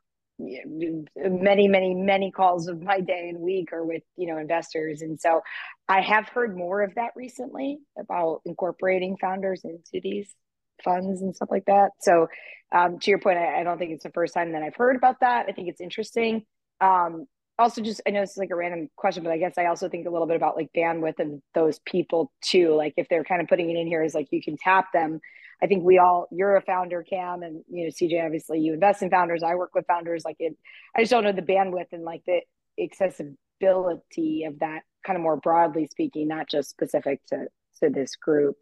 many 1.16 1.68
many 1.68 1.94
many 1.94 2.30
calls 2.30 2.68
of 2.68 2.82
my 2.82 3.00
day 3.00 3.28
and 3.28 3.40
week 3.40 3.72
are 3.72 3.84
with 3.84 4.02
you 4.16 4.26
know 4.26 4.38
investors. 4.38 5.02
And 5.02 5.20
so 5.20 5.42
i 5.88 6.00
have 6.00 6.28
heard 6.28 6.56
more 6.56 6.82
of 6.82 6.94
that 6.94 7.10
recently 7.16 7.78
about 7.98 8.40
incorporating 8.44 9.16
founders 9.20 9.62
into 9.64 10.00
these 10.02 10.34
funds 10.82 11.22
and 11.22 11.34
stuff 11.34 11.50
like 11.50 11.66
that. 11.66 11.90
So 12.00 12.28
um, 12.72 12.98
to 13.00 13.10
your 13.10 13.18
point 13.18 13.38
I, 13.38 13.60
I, 13.60 13.64
don't 13.64 13.78
think 13.78 13.92
it's 13.92 14.04
the 14.04 14.10
first 14.10 14.32
time 14.34 14.52
that 14.52 14.62
i've 14.62 14.76
heard 14.76 14.96
about 14.96 15.20
that. 15.20 15.46
I 15.48 15.52
think 15.52 15.68
it's 15.68 15.80
interesting. 15.80 16.44
Um, 16.80 17.26
also 17.60 17.80
just 17.80 18.00
i 18.06 18.10
know 18.10 18.22
it's 18.22 18.36
like 18.36 18.50
a 18.50 18.56
random 18.56 18.88
question 18.96 19.22
but 19.22 19.32
i 19.32 19.38
guess 19.38 19.54
i 19.58 19.66
also 19.66 19.88
think 19.88 20.06
a 20.06 20.10
little 20.10 20.26
bit 20.26 20.36
about 20.36 20.56
like 20.56 20.70
bandwidth 20.76 21.18
and 21.18 21.40
those 21.54 21.78
people 21.80 22.32
too 22.42 22.74
like 22.74 22.94
if 22.96 23.08
they're 23.08 23.24
kind 23.24 23.40
of 23.40 23.48
putting 23.48 23.70
it 23.70 23.76
in 23.76 23.86
here 23.86 24.02
is 24.02 24.14
like 24.14 24.28
you 24.30 24.42
can 24.42 24.56
tap 24.56 24.92
them 24.92 25.20
I 25.62 25.66
think 25.66 25.84
we 25.84 25.98
all, 25.98 26.26
you're 26.30 26.56
a 26.56 26.62
founder, 26.62 27.02
Cam, 27.02 27.42
and 27.42 27.62
you 27.68 27.84
know, 27.84 27.90
CJ, 27.90 28.24
obviously 28.24 28.60
you 28.60 28.72
invest 28.72 29.02
in 29.02 29.10
founders. 29.10 29.42
I 29.42 29.54
work 29.54 29.74
with 29.74 29.86
founders. 29.86 30.24
Like 30.24 30.36
it, 30.38 30.56
I 30.96 31.00
just 31.00 31.10
don't 31.10 31.24
know 31.24 31.32
the 31.32 31.42
bandwidth 31.42 31.92
and 31.92 32.02
like 32.02 32.22
the 32.26 32.40
accessibility 32.82 34.44
of 34.44 34.58
that 34.60 34.82
kind 35.04 35.16
of 35.16 35.22
more 35.22 35.36
broadly 35.36 35.86
speaking, 35.86 36.28
not 36.28 36.48
just 36.48 36.70
specific 36.70 37.20
to 37.26 37.46
to 37.82 37.90
this 37.90 38.16
group. 38.16 38.56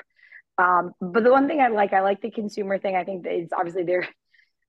Um, 0.58 0.92
but 1.00 1.22
the 1.22 1.30
one 1.30 1.46
thing 1.46 1.61
I 1.61 1.68
like, 1.68 1.92
I 1.92 2.00
like 2.00 2.20
the 2.20 2.30
consumer 2.30 2.78
thing. 2.78 2.96
I 2.96 3.04
think 3.04 3.24
it's 3.26 3.52
obviously 3.52 3.84
there, 3.84 4.08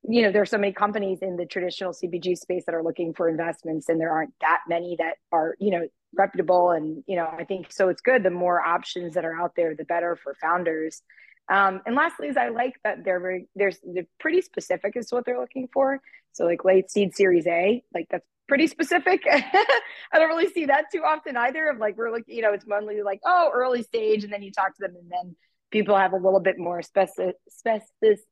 you 0.07 0.21
know, 0.21 0.31
there 0.31 0.41
are 0.41 0.47
so 0.47 0.57
many 0.57 0.73
companies 0.73 1.19
in 1.21 1.35
the 1.35 1.45
traditional 1.45 1.91
CPG 1.91 2.37
space 2.37 2.63
that 2.65 2.75
are 2.75 2.83
looking 2.83 3.13
for 3.13 3.27
investments, 3.27 3.89
and 3.89 3.99
there 3.99 4.11
aren't 4.11 4.33
that 4.41 4.61
many 4.67 4.95
that 4.99 5.15
are, 5.31 5.55
you 5.59 5.71
know, 5.71 5.87
reputable. 6.15 6.71
And 6.71 7.03
you 7.07 7.15
know, 7.15 7.25
I 7.25 7.43
think 7.43 7.71
so. 7.71 7.89
It's 7.89 8.01
good. 8.01 8.23
The 8.23 8.29
more 8.29 8.61
options 8.61 9.15
that 9.15 9.25
are 9.25 9.35
out 9.35 9.53
there, 9.55 9.75
the 9.75 9.85
better 9.85 10.15
for 10.15 10.35
founders. 10.41 11.01
Um, 11.49 11.81
and 11.85 11.95
lastly, 11.95 12.27
is 12.27 12.37
I 12.37 12.49
like 12.49 12.75
that 12.83 13.03
they're 13.03 13.19
very 13.19 13.47
they're, 13.55 13.71
they're 13.83 14.07
pretty 14.19 14.41
specific 14.41 14.95
as 14.95 15.07
to 15.07 15.15
what 15.15 15.25
they're 15.25 15.39
looking 15.39 15.67
for. 15.73 15.99
So 16.31 16.45
like 16.45 16.63
late 16.63 16.89
seed 16.91 17.15
Series 17.15 17.47
A, 17.47 17.83
like 17.93 18.07
that's 18.09 18.25
pretty 18.47 18.67
specific. 18.67 19.23
I 19.31 19.65
don't 20.13 20.29
really 20.29 20.49
see 20.49 20.65
that 20.65 20.85
too 20.91 21.03
often 21.05 21.35
either. 21.35 21.69
Of 21.69 21.79
like 21.79 21.97
we're 21.97 22.11
looking, 22.11 22.35
you 22.35 22.41
know, 22.41 22.53
it's 22.53 22.65
mostly 22.67 23.01
like 23.01 23.19
oh 23.25 23.51
early 23.53 23.83
stage, 23.83 24.23
and 24.23 24.31
then 24.31 24.43
you 24.43 24.51
talk 24.51 24.75
to 24.75 24.81
them, 24.81 24.95
and 24.95 25.11
then 25.11 25.35
people 25.71 25.97
have 25.97 26.13
a 26.13 26.17
little 26.17 26.39
bit 26.39 26.57
more 26.57 26.81
specific 26.81 27.35
specific. 27.49 28.25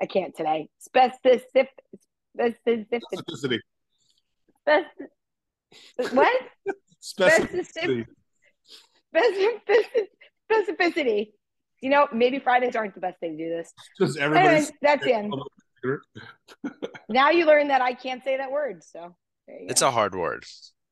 I 0.00 0.06
can't 0.06 0.34
today. 0.34 0.68
Specific 0.78 1.68
specificity. 2.38 3.58
Spec- 4.62 4.86
what? 6.12 6.42
Specificity. 7.02 8.06
Specificity. 9.14 10.06
Specificity. 10.50 11.32
You 11.80 11.90
know, 11.90 12.08
maybe 12.12 12.38
Fridays 12.38 12.76
aren't 12.76 12.94
the 12.94 13.00
best 13.00 13.20
day 13.20 13.30
to 13.30 13.36
do 13.36 13.48
this. 13.48 13.72
Just 13.98 14.18
everybody. 14.18 14.66
that's 14.82 15.06
in. 15.06 15.30
now 17.08 17.30
you 17.30 17.46
learn 17.46 17.68
that 17.68 17.80
I 17.80 17.94
can't 17.94 18.22
say 18.22 18.36
that 18.36 18.50
word. 18.50 18.84
So 18.84 19.14
it's 19.48 19.82
a 19.82 19.90
hard 19.90 20.14
word. 20.14 20.44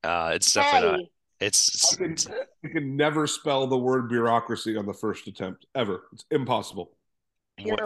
Uh, 0.02 0.32
it's 0.34 0.52
definitely 0.52 0.88
hey. 0.88 0.96
not. 0.96 1.10
It's, 1.40 1.94
I 1.94 1.96
can, 1.96 2.16
you 2.64 2.70
can 2.70 2.96
never 2.96 3.26
spell 3.28 3.66
the 3.68 3.78
word 3.78 4.08
bureaucracy 4.08 4.76
on 4.76 4.86
the 4.86 4.94
first 4.94 5.28
attempt 5.28 5.66
ever. 5.74 6.08
It's 6.12 6.24
impossible. 6.32 6.97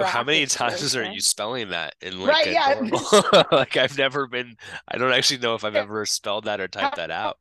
How 0.04 0.22
many 0.22 0.46
times 0.46 0.94
are 0.94 1.04
you 1.04 1.20
spelling 1.20 1.70
that 1.70 1.94
in 2.00 2.20
like 2.20 2.28
right, 2.28 2.52
yeah. 2.52 3.42
like 3.52 3.76
I've 3.76 3.96
never 3.96 4.26
been 4.26 4.56
I 4.88 4.98
don't 4.98 5.12
actually 5.12 5.38
know 5.38 5.54
if 5.54 5.64
I've 5.64 5.76
ever 5.76 6.04
spelled 6.06 6.44
that 6.44 6.60
or 6.60 6.68
typed 6.68 6.96
that 6.96 7.10
out. 7.10 7.38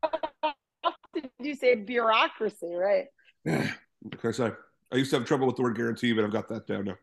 Did 1.13 1.29
you 1.39 1.55
say 1.55 1.75
bureaucracy, 1.75 2.73
right? 2.73 3.07
Yeah. 3.43 3.71
Okay, 4.15 4.31
so 4.31 4.55
I 4.91 4.95
used 4.95 5.11
to 5.11 5.17
have 5.17 5.27
trouble 5.27 5.47
with 5.47 5.55
the 5.55 5.63
word 5.63 5.75
guarantee, 5.75 6.13
but 6.13 6.23
I've 6.23 6.31
got 6.31 6.47
that 6.49 6.67
down 6.67 6.85
now. 6.85 6.97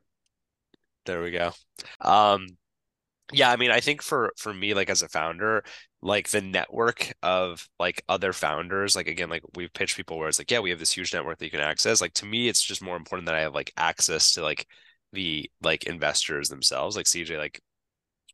There 1.04 1.22
we 1.22 1.30
go. 1.30 1.52
Um 2.00 2.46
yeah, 3.32 3.50
I 3.50 3.56
mean, 3.56 3.70
I 3.70 3.80
think 3.80 4.00
for 4.02 4.32
for 4.38 4.54
me, 4.54 4.72
like 4.72 4.88
as 4.88 5.02
a 5.02 5.08
founder, 5.08 5.62
like 6.00 6.30
the 6.30 6.40
network 6.40 7.12
of 7.22 7.68
like 7.78 8.02
other 8.08 8.32
founders, 8.32 8.96
like 8.96 9.06
again, 9.08 9.28
like 9.28 9.42
we've 9.54 9.72
pitched 9.72 9.96
people 9.96 10.18
where 10.18 10.28
it's 10.28 10.38
like, 10.38 10.50
yeah, 10.50 10.60
we 10.60 10.70
have 10.70 10.78
this 10.78 10.92
huge 10.92 11.12
network 11.12 11.38
that 11.38 11.44
you 11.44 11.50
can 11.50 11.60
access. 11.60 12.00
Like 12.00 12.14
to 12.14 12.26
me, 12.26 12.48
it's 12.48 12.62
just 12.62 12.82
more 12.82 12.96
important 12.96 13.26
that 13.26 13.34
I 13.34 13.40
have 13.40 13.54
like 13.54 13.72
access 13.76 14.32
to 14.34 14.42
like 14.42 14.66
the 15.12 15.50
like 15.62 15.84
investors 15.84 16.48
themselves. 16.48 16.96
Like 16.96 17.06
CJ, 17.06 17.38
like 17.38 17.60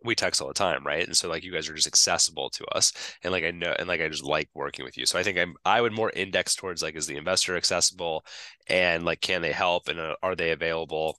we 0.04 0.14
text 0.14 0.40
all 0.40 0.48
the 0.48 0.54
time, 0.54 0.86
right? 0.86 1.06
And 1.06 1.16
so 1.16 1.28
like 1.28 1.44
you 1.44 1.52
guys 1.52 1.68
are 1.68 1.74
just 1.74 1.86
accessible 1.86 2.50
to 2.50 2.64
us, 2.66 2.92
and 3.22 3.32
like 3.32 3.44
I 3.44 3.50
know, 3.50 3.74
and 3.78 3.88
like 3.88 4.00
I 4.00 4.08
just 4.08 4.24
like 4.24 4.48
working 4.54 4.84
with 4.84 4.96
you. 4.98 5.06
So 5.06 5.18
I 5.18 5.22
think 5.22 5.38
I'm 5.38 5.54
I 5.64 5.80
would 5.80 5.92
more 5.92 6.10
index 6.14 6.54
towards 6.54 6.82
like 6.82 6.96
is 6.96 7.06
the 7.06 7.16
investor 7.16 7.56
accessible, 7.56 8.24
and 8.68 9.04
like 9.04 9.20
can 9.20 9.42
they 9.42 9.52
help, 9.52 9.88
and 9.88 9.98
uh, 10.00 10.16
are 10.22 10.36
they 10.36 10.52
available, 10.52 11.18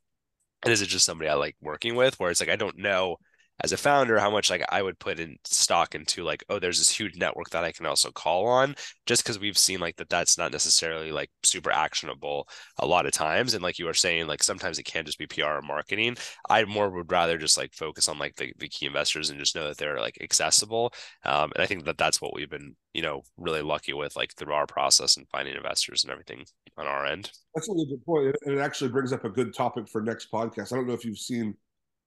and 0.64 0.74
is 0.74 0.82
it 0.82 0.88
just 0.88 1.06
somebody 1.06 1.30
I 1.30 1.36
like 1.36 1.56
working 1.62 1.96
with? 1.96 2.20
Where 2.20 2.32
it's 2.32 2.40
like 2.40 2.50
I 2.50 2.56
don't 2.58 2.78
know 2.78 3.18
as 3.64 3.72
a 3.72 3.78
founder 3.78 4.20
how 4.20 4.30
much 4.30 4.50
like 4.50 4.64
I 4.70 4.82
would 4.82 5.00
put 5.00 5.20
in 5.20 5.38
stock 5.46 5.96
into 5.96 6.24
like 6.24 6.44
oh 6.50 6.60
there's 6.60 6.78
this 6.78 6.90
huge 6.90 7.16
network 7.16 7.50
that 7.52 7.64
I 7.64 7.72
can 7.72 7.86
also 7.86 8.12
call 8.12 8.48
on 8.48 8.76
just 9.06 9.24
because 9.24 9.40
we've 9.40 9.58
seen 9.58 9.80
like 9.80 9.96
that 9.98 10.10
that's 10.10 10.38
not 10.38 10.52
necessarily 10.52 11.12
like 11.12 11.30
super 11.44 11.72
actionable 11.72 12.48
a 12.80 12.86
lot 12.86 13.06
of 13.06 13.12
times. 13.12 13.54
And 13.54 13.64
like 13.64 13.80
you 13.80 13.86
were 13.86 13.94
saying 13.94 14.28
like 14.28 14.44
sometimes 14.44 14.80
it 14.80 14.84
can 14.84 15.06
just 15.06 15.20
be 15.20 15.28
PR 15.28 15.44
or 15.44 15.62
marketing. 15.62 16.18
I 16.50 16.66
more 16.66 16.90
would 16.90 17.12
rather 17.12 17.38
just 17.38 17.58
like 17.58 17.74
focus 17.74 18.10
on 18.10 18.20
like 18.20 18.36
the, 18.36 18.54
the 18.58 18.68
key 18.68 18.86
investors 18.86 19.30
and 19.30 19.40
just 19.40 19.56
know 19.56 19.68
that 19.68 19.78
they're 19.78 20.00
like 20.00 20.18
accessible. 20.22 20.94
Um, 21.24 21.52
and 21.56 21.64
I 21.64 21.66
think 21.66 21.86
that 21.86 21.98
that's 21.98 22.22
what 22.22 22.34
we've 22.34 22.50
been 22.50 22.76
you 22.94 23.02
know 23.02 23.22
really 23.38 23.62
lucky 23.62 23.94
with 23.94 24.16
like 24.16 24.34
through 24.36 24.54
our 24.54 24.66
process 24.66 25.18
and 25.18 25.28
finding 25.30 25.56
investors 25.56 26.04
and 26.04 26.12
everything 26.12 26.46
on 26.78 26.88
our 26.88 27.06
end. 27.06 27.32
That's 27.54 27.70
a 27.70 27.74
really 27.74 27.88
good 27.88 28.06
point. 28.06 28.36
And 28.46 28.58
it 28.58 28.62
actually 28.62 28.90
brings 28.90 29.14
up 29.14 29.24
a 29.26 29.30
good 29.30 29.54
topic 29.54 29.88
for 29.88 30.02
next 30.02 30.32
podcast. 30.32 30.74
I 30.74 30.76
don't 30.76 30.88
know 30.88 30.94
if 30.94 31.06
you've 31.06 31.18
seen 31.18 31.56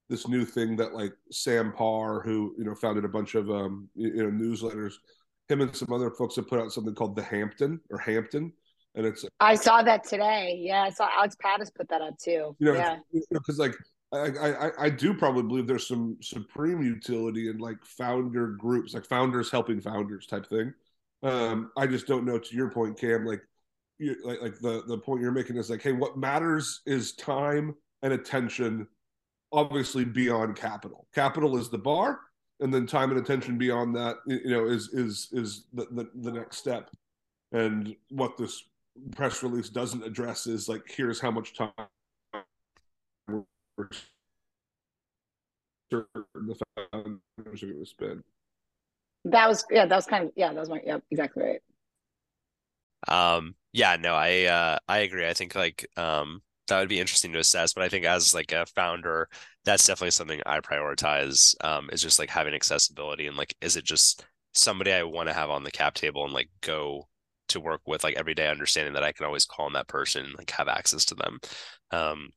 this 0.09 0.27
new 0.27 0.45
thing 0.45 0.77
that 0.77 0.95
like 0.95 1.13
Sam 1.31 1.73
Parr, 1.73 2.21
who 2.21 2.55
you 2.59 2.65
know 2.65 2.75
founded 2.75 3.05
a 3.05 3.09
bunch 3.09 3.35
of 3.35 3.51
um, 3.51 3.89
you 3.95 4.15
know 4.15 4.31
newsletters, 4.31 4.95
him 5.49 5.61
and 5.61 5.75
some 5.75 5.93
other 5.93 6.11
folks 6.11 6.37
have 6.37 6.49
put 6.49 6.61
out 6.61 6.73
something 6.73 6.95
called 6.95 7.17
the 7.17 7.23
Hampton 7.23 7.81
or 7.91 7.99
Hampton, 7.99 8.53
and 8.95 9.07
it's. 9.07 9.25
I 9.41 9.55
saw 9.55 9.83
that 9.83 10.05
today. 10.05 10.59
Yeah, 10.61 10.83
I 10.83 10.91
saw 10.91 11.09
Alex 11.17 11.37
Pattis 11.43 11.75
put 11.75 11.89
that 11.91 12.01
up 12.01 12.19
too. 12.19 12.57
You 12.59 12.73
know, 12.73 12.75
yeah, 12.75 12.97
because 13.31 13.59
like 13.59 13.75
I, 14.13 14.29
I 14.29 14.71
I 14.85 14.91
do 14.91 15.13
probably 15.13 15.43
believe 15.43 15.67
there's 15.67 15.87
some 15.87 16.17
supreme 16.23 16.83
utility 16.83 17.51
in 17.51 17.59
like 17.59 17.85
founder 17.85 18.49
groups, 18.49 18.95
like 18.95 19.05
founders 19.05 19.51
helping 19.51 19.81
founders 19.81 20.27
type 20.27 20.49
thing. 20.49 20.73
Um, 21.23 21.71
I 21.77 21.87
just 21.87 22.07
don't 22.07 22.25
know. 22.25 22.39
To 22.39 22.57
your 22.57 22.71
point, 22.71 22.99
Cam, 22.99 23.27
like 23.27 23.43
you 23.99 24.17
like 24.25 24.41
like 24.41 24.59
the 24.61 24.85
the 24.87 24.97
point 24.97 25.21
you're 25.21 25.33
making 25.33 25.57
is 25.57 25.69
like, 25.69 25.83
hey, 25.83 25.93
what 25.93 26.17
matters 26.17 26.81
is 26.87 27.13
time 27.13 27.75
and 28.03 28.15
attention 28.15 28.87
obviously 29.53 30.05
beyond 30.05 30.57
capital. 30.57 31.07
Capital 31.15 31.57
is 31.57 31.69
the 31.69 31.79
bar, 31.79 32.21
and 32.61 32.73
then 32.73 32.87
time 32.87 33.11
and 33.11 33.21
attention 33.21 33.59
beyond 33.59 33.95
that, 33.97 34.17
you 34.27 34.51
know, 34.51 34.67
is 34.67 34.91
is 34.93 35.29
is 35.33 35.67
the, 35.73 35.87
the, 35.93 36.11
the 36.23 36.33
next 36.33 36.59
step. 36.59 36.91
And 37.53 37.95
what 38.11 38.37
this 38.37 38.65
press 39.15 39.43
release 39.43 39.69
doesn't 39.69 40.05
address 40.05 40.47
is 40.47 40.69
like, 40.69 40.83
here's 40.87 41.21
how 41.21 41.31
much 41.31 41.57
time 41.57 41.73
the 45.91 46.57
founders 46.93 47.63
are 47.63 47.67
going 47.67 47.81
to 47.81 47.87
spend. 47.87 48.23
That 49.25 49.49
was 49.49 49.65
yeah, 49.71 49.87
that 49.87 49.97
was 49.97 50.07
kind 50.07 50.25
of 50.25 50.33
yeah, 50.37 50.53
that 50.53 50.61
was 50.61 50.69
my 50.69 50.81
yeah, 50.85 50.99
exactly 51.11 51.43
right. 51.43 51.61
Um, 53.09 53.55
yeah, 53.73 53.97
no, 53.97 54.15
I 54.15 54.45
uh, 54.45 54.79
I 54.89 54.99
agree. 54.99 55.27
I 55.27 55.35
think 55.35 55.55
like 55.55 55.87
um, 55.97 56.43
that 56.69 56.81
would 56.81 56.89
be 56.89 57.01
interesting 57.01 57.33
to 57.33 57.39
assess. 57.39 57.73
But 57.73 57.85
I 57.85 57.89
think 57.89 58.05
as 58.05 58.35
like 58.35 58.53
a 58.53 58.67
founder, 58.67 59.29
that's 59.65 59.87
definitely 59.87 60.13
something 60.13 60.41
I 60.47 60.61
prioritize. 60.61 61.55
Um, 61.65 61.89
is 61.93 62.03
just 62.03 62.19
like 62.19 62.31
having 62.31 62.55
accessibility 62.55 63.27
and 63.27 63.37
like, 63.37 63.55
is 63.61 63.77
it 63.77 63.85
just 63.85 64.25
somebody 64.55 64.93
I 64.93 65.03
want 65.05 65.29
to 65.29 65.35
have 65.35 65.51
on 65.51 65.65
the 65.65 65.71
cap 65.71 65.95
table 65.95 66.25
and 66.25 66.33
like 66.33 66.49
go 66.63 67.09
to 67.49 67.61
work 67.61 67.83
with 67.87 68.05
like 68.05 68.17
every 68.17 68.35
day, 68.35 68.49
understanding 68.49 68.95
that 68.95 69.05
I 69.05 69.13
can 69.13 69.27
always 69.27 69.47
call 69.47 69.67
on 69.67 69.73
that 69.75 69.89
person, 69.89 70.25
and 70.25 70.35
like 70.37 70.51
have 70.53 70.69
access 70.69 71.05
to 71.07 71.15
them. 71.15 71.39
Um, 71.91 72.31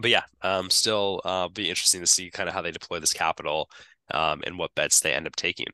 but 0.00 0.10
yeah, 0.10 0.22
um, 0.42 0.70
still 0.70 1.20
uh, 1.24 1.48
be 1.48 1.68
interesting 1.68 2.00
to 2.00 2.06
see 2.06 2.30
kind 2.30 2.48
of 2.48 2.54
how 2.54 2.62
they 2.62 2.70
deploy 2.70 3.00
this 3.00 3.12
capital 3.12 3.68
um, 4.12 4.42
and 4.46 4.58
what 4.58 4.74
bets 4.74 5.00
they 5.00 5.12
end 5.12 5.26
up 5.26 5.36
taking. 5.36 5.66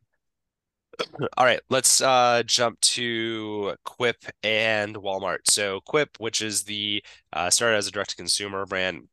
All 1.37 1.44
right, 1.44 1.61
let's 1.70 2.00
uh, 2.00 2.42
jump 2.44 2.80
to 2.80 3.74
Quip 3.85 4.24
and 4.42 4.96
Walmart. 4.96 5.38
So 5.46 5.80
Quip, 5.87 6.11
which 6.18 6.42
is 6.42 6.64
the 6.64 7.02
uh, 7.33 7.50
started 7.50 7.76
as 7.76 7.87
a 7.87 7.90
direct 7.90 8.11
to 8.11 8.16
consumer 8.16 8.66
brand, 8.66 9.09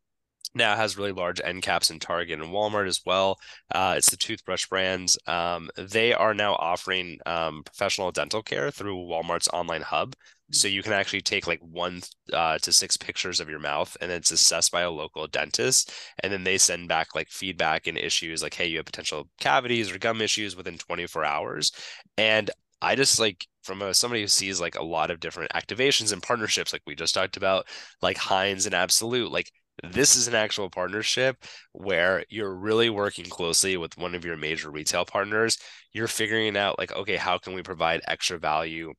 now 0.53 0.75
has 0.75 0.97
really 0.97 1.11
large 1.11 1.39
end 1.43 1.61
caps 1.61 1.89
in 1.89 1.99
Target 1.99 2.41
and 2.41 2.51
Walmart 2.51 2.87
as 2.87 3.01
well. 3.05 3.37
Uh, 3.73 3.95
it's 3.97 4.09
the 4.09 4.17
toothbrush 4.17 4.67
brands. 4.67 5.17
Um, 5.27 5.69
they 5.77 6.13
are 6.13 6.33
now 6.33 6.55
offering 6.55 7.19
um, 7.25 7.63
professional 7.63 8.11
dental 8.11 8.43
care 8.43 8.71
through 8.71 8.97
Walmart's 8.97 9.49
online 9.53 9.81
hub. 9.81 10.15
So 10.53 10.67
you 10.67 10.83
can 10.83 10.91
actually 10.93 11.21
take 11.21 11.47
like 11.47 11.61
one 11.61 12.01
uh, 12.33 12.57
to 12.59 12.73
six 12.73 12.97
pictures 12.97 13.39
of 13.39 13.49
your 13.49 13.59
mouth, 13.59 13.95
and 14.01 14.11
it's 14.11 14.31
assessed 14.31 14.71
by 14.71 14.81
a 14.81 14.91
local 14.91 15.25
dentist, 15.27 15.93
and 16.19 16.31
then 16.31 16.43
they 16.43 16.57
send 16.57 16.89
back 16.89 17.15
like 17.15 17.29
feedback 17.29 17.87
and 17.87 17.97
issues, 17.97 18.43
like 18.43 18.53
hey, 18.53 18.67
you 18.67 18.77
have 18.77 18.85
potential 18.85 19.29
cavities 19.39 19.91
or 19.91 19.97
gum 19.97 20.21
issues 20.21 20.55
within 20.55 20.77
24 20.77 21.23
hours. 21.25 21.71
And 22.17 22.51
I 22.81 22.95
just 22.95 23.19
like 23.19 23.47
from 23.63 23.81
a, 23.81 23.93
somebody 23.93 24.21
who 24.21 24.27
sees 24.27 24.59
like 24.59 24.75
a 24.75 24.83
lot 24.83 25.09
of 25.11 25.19
different 25.19 25.51
activations 25.53 26.11
and 26.11 26.21
partnerships, 26.21 26.73
like 26.73 26.81
we 26.85 26.95
just 26.95 27.13
talked 27.13 27.37
about, 27.37 27.67
like 28.01 28.17
Heinz 28.17 28.65
and 28.65 28.75
Absolut, 28.75 29.31
like 29.31 29.51
this 29.83 30.15
is 30.15 30.27
an 30.27 30.35
actual 30.35 30.69
partnership 30.69 31.37
where 31.73 32.23
you're 32.29 32.53
really 32.53 32.89
working 32.89 33.25
closely 33.25 33.77
with 33.77 33.97
one 33.97 34.15
of 34.15 34.25
your 34.25 34.37
major 34.37 34.69
retail 34.69 35.05
partners. 35.05 35.57
You're 35.93 36.07
figuring 36.07 36.57
out 36.57 36.77
like, 36.77 36.91
okay, 36.95 37.15
how 37.15 37.37
can 37.37 37.53
we 37.53 37.63
provide 37.63 38.01
extra 38.07 38.37
value 38.37 38.93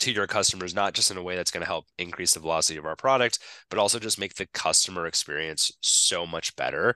to 0.00 0.12
your 0.12 0.26
customers, 0.26 0.74
not 0.74 0.94
just 0.94 1.10
in 1.10 1.16
a 1.16 1.22
way 1.22 1.36
that's 1.36 1.50
going 1.50 1.62
to 1.62 1.66
help 1.66 1.86
increase 1.98 2.34
the 2.34 2.40
velocity 2.40 2.78
of 2.78 2.86
our 2.86 2.96
product, 2.96 3.40
but 3.70 3.78
also 3.78 3.98
just 3.98 4.18
make 4.18 4.34
the 4.34 4.46
customer 4.54 5.06
experience 5.06 5.72
so 5.80 6.26
much 6.26 6.54
better. 6.56 6.94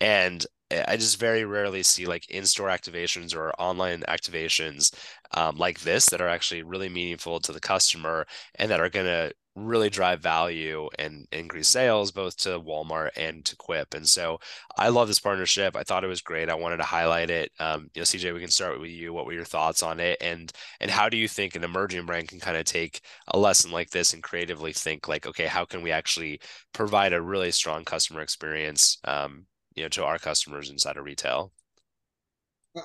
And 0.00 0.44
I 0.86 0.96
just 0.96 1.18
very 1.18 1.44
rarely 1.44 1.82
see 1.82 2.06
like 2.06 2.30
in-store 2.30 2.68
activations 2.68 3.34
or 3.36 3.52
online 3.60 4.02
activations 4.08 4.94
um, 5.32 5.56
like 5.56 5.80
this 5.80 6.06
that 6.06 6.20
are 6.20 6.28
actually 6.28 6.62
really 6.62 6.88
meaningful 6.88 7.40
to 7.40 7.52
the 7.52 7.60
customer 7.60 8.26
and 8.54 8.70
that 8.70 8.80
are 8.80 8.88
going 8.88 9.06
to 9.06 9.32
really 9.54 9.90
drive 9.90 10.20
value 10.20 10.88
and 10.98 11.26
increase 11.30 11.68
sales 11.68 12.10
both 12.10 12.36
to 12.38 12.58
Walmart 12.60 13.10
and 13.16 13.44
to 13.44 13.56
Quip. 13.56 13.92
And 13.94 14.08
so 14.08 14.38
I 14.78 14.88
love 14.88 15.08
this 15.08 15.20
partnership. 15.20 15.76
I 15.76 15.82
thought 15.82 16.04
it 16.04 16.08
was 16.08 16.22
great. 16.22 16.48
I 16.48 16.54
wanted 16.54 16.78
to 16.78 16.84
highlight 16.84 17.28
it. 17.30 17.52
Um, 17.58 17.90
you 17.94 18.00
know, 18.00 18.04
CJ, 18.04 18.32
we 18.32 18.40
can 18.40 18.50
start 18.50 18.80
with 18.80 18.90
you. 18.90 19.12
What 19.12 19.26
were 19.26 19.34
your 19.34 19.44
thoughts 19.44 19.82
on 19.82 20.00
it? 20.00 20.16
And 20.20 20.50
and 20.80 20.90
how 20.90 21.08
do 21.08 21.16
you 21.16 21.28
think 21.28 21.54
an 21.54 21.64
emerging 21.64 22.06
brand 22.06 22.28
can 22.28 22.40
kind 22.40 22.56
of 22.56 22.64
take 22.64 23.02
a 23.28 23.38
lesson 23.38 23.70
like 23.70 23.90
this 23.90 24.14
and 24.14 24.22
creatively 24.22 24.72
think 24.72 25.06
like, 25.06 25.26
okay, 25.26 25.46
how 25.46 25.64
can 25.64 25.82
we 25.82 25.92
actually 25.92 26.40
provide 26.72 27.12
a 27.12 27.20
really 27.20 27.50
strong 27.50 27.84
customer 27.84 28.22
experience 28.22 28.98
um, 29.04 29.46
you 29.74 29.82
know, 29.82 29.88
to 29.90 30.04
our 30.04 30.18
customers 30.18 30.70
inside 30.70 30.96
of 30.96 31.04
retail? 31.04 31.52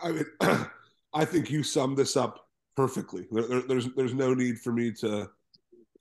I 0.04 0.12
mean, 0.12 0.26
I 1.14 1.24
think 1.24 1.50
you 1.50 1.64
summed 1.64 1.98
this 1.98 2.18
up 2.18 2.46
perfectly. 2.76 3.26
There, 3.32 3.48
there, 3.48 3.62
there's 3.62 3.88
there's 3.96 4.14
no 4.14 4.34
need 4.34 4.60
for 4.60 4.74
me 4.74 4.92
to 5.00 5.30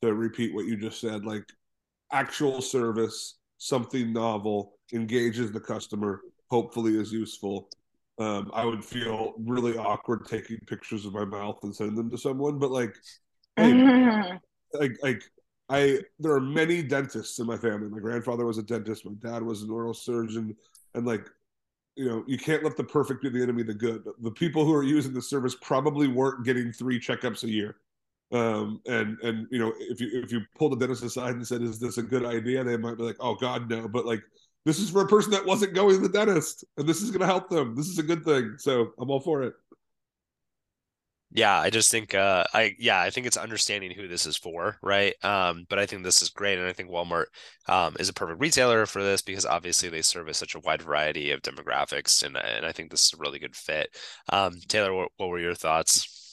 to 0.07 0.15
repeat 0.15 0.55
what 0.55 0.67
you 0.67 0.77
just 0.77 1.01
said. 1.01 1.25
Like 1.25 1.45
actual 2.13 2.61
service, 2.61 3.39
something 3.59 4.13
novel, 4.13 4.79
engages 4.93 5.53
the 5.53 5.61
customer, 5.61 6.21
hopefully 6.51 6.97
is 6.97 7.13
useful. 7.13 7.69
Um, 8.19 8.51
I 8.55 8.65
would 8.65 8.85
feel 8.85 9.35
really 9.39 9.77
awkward 9.77 10.27
taking 10.27 10.59
pictures 10.67 11.05
of 11.05 11.13
my 11.13 11.25
mouth 11.25 11.59
and 11.63 11.75
sending 11.75 11.97
them 11.97 12.11
to 12.11 12.19
someone, 12.19 12.59
but 12.59 12.71
like, 12.71 12.95
hey, 13.57 13.75
like, 14.73 14.93
like 15.03 15.23
I, 15.69 16.01
there 16.19 16.33
are 16.33 16.41
many 16.41 16.83
dentists 16.83 17.39
in 17.39 17.47
my 17.47 17.57
family. 17.57 17.89
My 17.91 17.99
grandfather 17.99 18.47
was 18.47 18.59
a 18.59 18.63
dentist. 18.63 19.05
My 19.05 19.13
dad 19.21 19.43
was 19.43 19.63
an 19.63 19.71
oral 19.71 19.93
surgeon, 19.93 20.57
and 20.95 21.07
like, 21.07 21.29
you 21.95 22.09
know, 22.09 22.25
you 22.27 22.39
can't 22.39 22.65
let 22.65 22.77
the 22.77 22.85
perfect 22.85 23.23
be 23.23 23.29
the 23.29 23.43
enemy 23.43 23.63
of 23.63 23.67
the 23.69 23.75
good. 23.75 24.05
The 24.21 24.31
people 24.31 24.65
who 24.65 24.75
are 24.75 24.83
using 24.83 25.13
the 25.13 25.23
service 25.23 25.57
probably 25.61 26.09
weren't 26.09 26.45
getting 26.45 26.73
three 26.73 27.01
checkups 27.01 27.43
a 27.45 27.51
year 27.51 27.77
um, 28.33 28.81
and 28.87 29.19
and 29.23 29.47
you 29.51 29.59
know 29.59 29.73
if 29.79 30.01
you 30.01 30.11
if 30.23 30.33
you 30.33 30.41
pull 30.59 30.69
the 30.69 30.77
dentist 30.77 31.05
aside 31.05 31.35
and 31.35 31.47
said 31.47 31.63
is 31.63 31.79
this 31.79 31.99
a 31.99 32.03
good 32.03 32.25
idea? 32.25 32.65
they 32.65 32.77
might 32.77 32.97
be 32.97 33.05
like 33.05 33.17
oh 33.21 33.35
god 33.35 33.71
no. 33.71 33.89
But 33.89 34.07
like 34.07 34.23
this 34.65 34.79
is 34.81 34.91
for 34.91 35.03
a 35.03 35.07
person 35.07 35.31
that 35.31 35.47
wasn't 35.47 35.75
going 35.75 35.95
to 35.95 36.03
the 36.03 36.09
dentist 36.09 36.65
and 36.77 36.89
this 36.89 37.03
is 37.03 37.11
going 37.11 37.21
to 37.21 37.27
help 37.27 37.49
them. 37.49 37.77
This 37.77 37.87
is 37.87 37.99
a 37.99 38.03
good 38.03 38.25
thing. 38.25 38.55
So 38.59 38.93
i'm 38.99 39.11
all 39.11 39.21
for 39.21 39.43
it. 39.43 39.55
Yeah 41.33 41.59
i 41.59 41.71
just 41.71 41.91
think 41.91 42.15
uh 42.15 42.45
i 42.55 42.75
yeah 42.79 43.01
i 43.01 43.11
think 43.11 43.27
it's 43.27 43.37
understanding 43.37 43.91
who 43.91 44.09
this 44.09 44.27
is 44.27 44.37
for 44.37 44.79
right? 44.83 45.15
Um 45.25 45.67
but 45.69 45.79
i 45.79 45.87
think 45.87 46.03
this 46.03 46.23
is 46.23 46.31
great 46.31 46.59
and 46.59 46.67
i 46.67 46.73
think 46.73 46.89
walmart 46.89 47.27
um 47.69 47.97
is 48.01 48.09
a 48.09 48.13
perfect 48.13 48.41
retailer 48.41 48.87
for 48.87 49.03
this 49.03 49.23
because 49.23 49.45
obviously 49.45 49.89
they 49.89 50.03
service 50.03 50.39
such 50.39 50.55
a 50.55 50.61
wide 50.61 50.83
variety 50.83 51.33
of 51.33 51.43
demographics 51.43 52.25
and 52.25 52.37
and 52.37 52.65
i 52.65 52.73
think 52.73 52.91
this 52.91 53.07
is 53.07 53.13
a 53.15 53.19
really 53.19 53.39
good 53.39 53.57
fit. 53.57 53.97
Um 54.33 54.61
taylor 54.69 54.95
what, 54.95 55.11
what 55.17 55.29
were 55.29 55.41
your 55.41 55.55
thoughts 55.55 56.26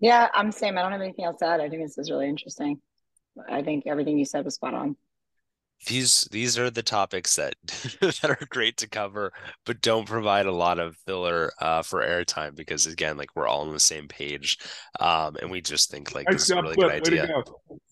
yeah, 0.00 0.28
I'm 0.34 0.46
the 0.48 0.52
same. 0.52 0.78
I 0.78 0.82
don't 0.82 0.92
have 0.92 1.00
anything 1.00 1.24
else 1.24 1.38
to 1.38 1.46
add. 1.46 1.60
I 1.60 1.68
think 1.68 1.82
this 1.82 1.98
is 1.98 2.10
really 2.10 2.28
interesting. 2.28 2.80
I 3.48 3.62
think 3.62 3.84
everything 3.86 4.18
you 4.18 4.24
said 4.24 4.44
was 4.44 4.54
spot 4.54 4.74
on. 4.74 4.96
These 5.86 6.28
these 6.30 6.58
are 6.58 6.70
the 6.70 6.82
topics 6.82 7.34
that 7.36 7.56
that 8.00 8.24
are 8.24 8.46
great 8.50 8.76
to 8.78 8.88
cover, 8.88 9.32
but 9.66 9.80
don't 9.80 10.06
provide 10.06 10.46
a 10.46 10.52
lot 10.52 10.78
of 10.78 10.96
filler 11.06 11.50
uh, 11.60 11.82
for 11.82 12.02
airtime 12.02 12.54
because 12.54 12.86
again, 12.86 13.16
like 13.16 13.30
we're 13.34 13.48
all 13.48 13.62
on 13.62 13.72
the 13.72 13.80
same 13.80 14.06
page, 14.06 14.58
um, 15.00 15.36
and 15.42 15.50
we 15.50 15.60
just 15.60 15.90
think 15.90 16.14
like 16.14 16.28
this 16.30 16.42
is 16.42 16.50
a 16.50 16.62
really 16.62 16.76
good 16.76 16.90
idea. 16.90 17.42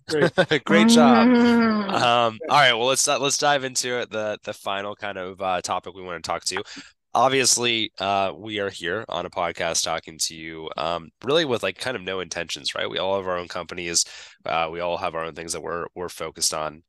Great. 0.08 0.64
Great 0.64 0.88
job. 0.88 1.28
Um, 1.28 2.38
all 2.48 2.58
right, 2.58 2.74
well 2.74 2.86
let's 2.86 3.08
let's 3.08 3.38
dive 3.38 3.64
into 3.64 4.00
it, 4.00 4.10
the 4.10 4.38
the 4.44 4.54
final 4.54 4.94
kind 4.94 5.18
of 5.18 5.40
uh, 5.42 5.60
topic 5.60 5.94
we 5.94 6.02
want 6.02 6.22
to 6.22 6.28
talk 6.28 6.44
to 6.44 6.62
obviously 7.14 7.92
uh, 7.98 8.32
we 8.36 8.58
are 8.60 8.70
here 8.70 9.04
on 9.08 9.26
a 9.26 9.30
podcast 9.30 9.82
talking 9.84 10.18
to 10.18 10.34
you 10.34 10.68
um, 10.76 11.10
really 11.24 11.44
with 11.44 11.62
like 11.62 11.78
kind 11.78 11.96
of 11.96 12.02
no 12.02 12.20
intentions 12.20 12.74
right? 12.74 12.88
We 12.90 12.98
all 12.98 13.16
have 13.16 13.26
our 13.26 13.38
own 13.38 13.48
companies 13.48 14.04
uh, 14.46 14.68
we 14.72 14.80
all 14.80 14.98
have 14.98 15.14
our 15.14 15.24
own 15.24 15.34
things 15.34 15.52
that 15.52 15.62
we're 15.62 15.86
we're 15.94 16.08
focused 16.08 16.54
on 16.54 16.82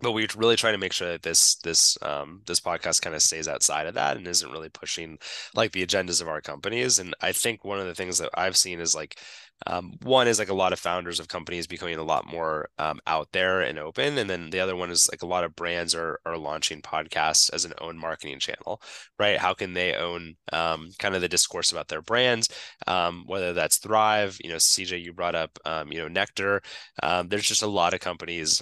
but 0.00 0.12
we 0.12 0.26
really 0.36 0.56
try 0.56 0.72
to 0.72 0.78
make 0.78 0.92
sure 0.92 1.12
that 1.12 1.22
this 1.22 1.56
this 1.56 1.96
um, 2.02 2.42
this 2.46 2.60
podcast 2.60 3.02
kind 3.02 3.14
of 3.14 3.22
stays 3.22 3.48
outside 3.48 3.86
of 3.86 3.94
that 3.94 4.16
and 4.16 4.26
isn't 4.26 4.50
really 4.52 4.68
pushing 4.68 5.18
like 5.54 5.72
the 5.72 5.86
agendas 5.86 6.20
of 6.20 6.28
our 6.28 6.40
companies 6.40 6.98
and 6.98 7.14
i 7.20 7.32
think 7.32 7.64
one 7.64 7.78
of 7.78 7.86
the 7.86 7.94
things 7.94 8.18
that 8.18 8.30
i've 8.34 8.56
seen 8.56 8.80
is 8.80 8.94
like 8.94 9.18
um, 9.66 9.94
one 10.02 10.28
is 10.28 10.38
like 10.38 10.48
a 10.48 10.54
lot 10.54 10.72
of 10.72 10.78
founders 10.78 11.20
of 11.20 11.28
companies 11.28 11.66
becoming 11.66 11.96
a 11.96 12.02
lot 12.02 12.26
more 12.26 12.68
um, 12.78 13.00
out 13.06 13.28
there 13.32 13.60
and 13.60 13.78
open, 13.78 14.18
and 14.18 14.28
then 14.28 14.50
the 14.50 14.60
other 14.60 14.76
one 14.76 14.90
is 14.90 15.08
like 15.10 15.22
a 15.22 15.26
lot 15.26 15.44
of 15.44 15.56
brands 15.56 15.94
are 15.94 16.20
are 16.26 16.36
launching 16.36 16.82
podcasts 16.82 17.52
as 17.52 17.64
an 17.64 17.72
own 17.80 17.96
marketing 17.98 18.38
channel, 18.40 18.82
right? 19.18 19.38
How 19.38 19.54
can 19.54 19.72
they 19.72 19.94
own 19.94 20.34
um, 20.52 20.90
kind 20.98 21.14
of 21.14 21.20
the 21.20 21.28
discourse 21.28 21.72
about 21.72 21.88
their 21.88 22.02
brands, 22.02 22.48
um, 22.86 23.24
whether 23.26 23.52
that's 23.52 23.78
Thrive, 23.78 24.38
you 24.42 24.50
know, 24.50 24.56
CJ, 24.56 25.02
you 25.02 25.12
brought 25.12 25.34
up, 25.34 25.58
um, 25.64 25.90
you 25.92 26.00
know, 26.00 26.08
Nectar. 26.08 26.60
Um, 27.02 27.28
there's 27.28 27.46
just 27.48 27.62
a 27.62 27.66
lot 27.66 27.94
of 27.94 28.00
companies 28.00 28.60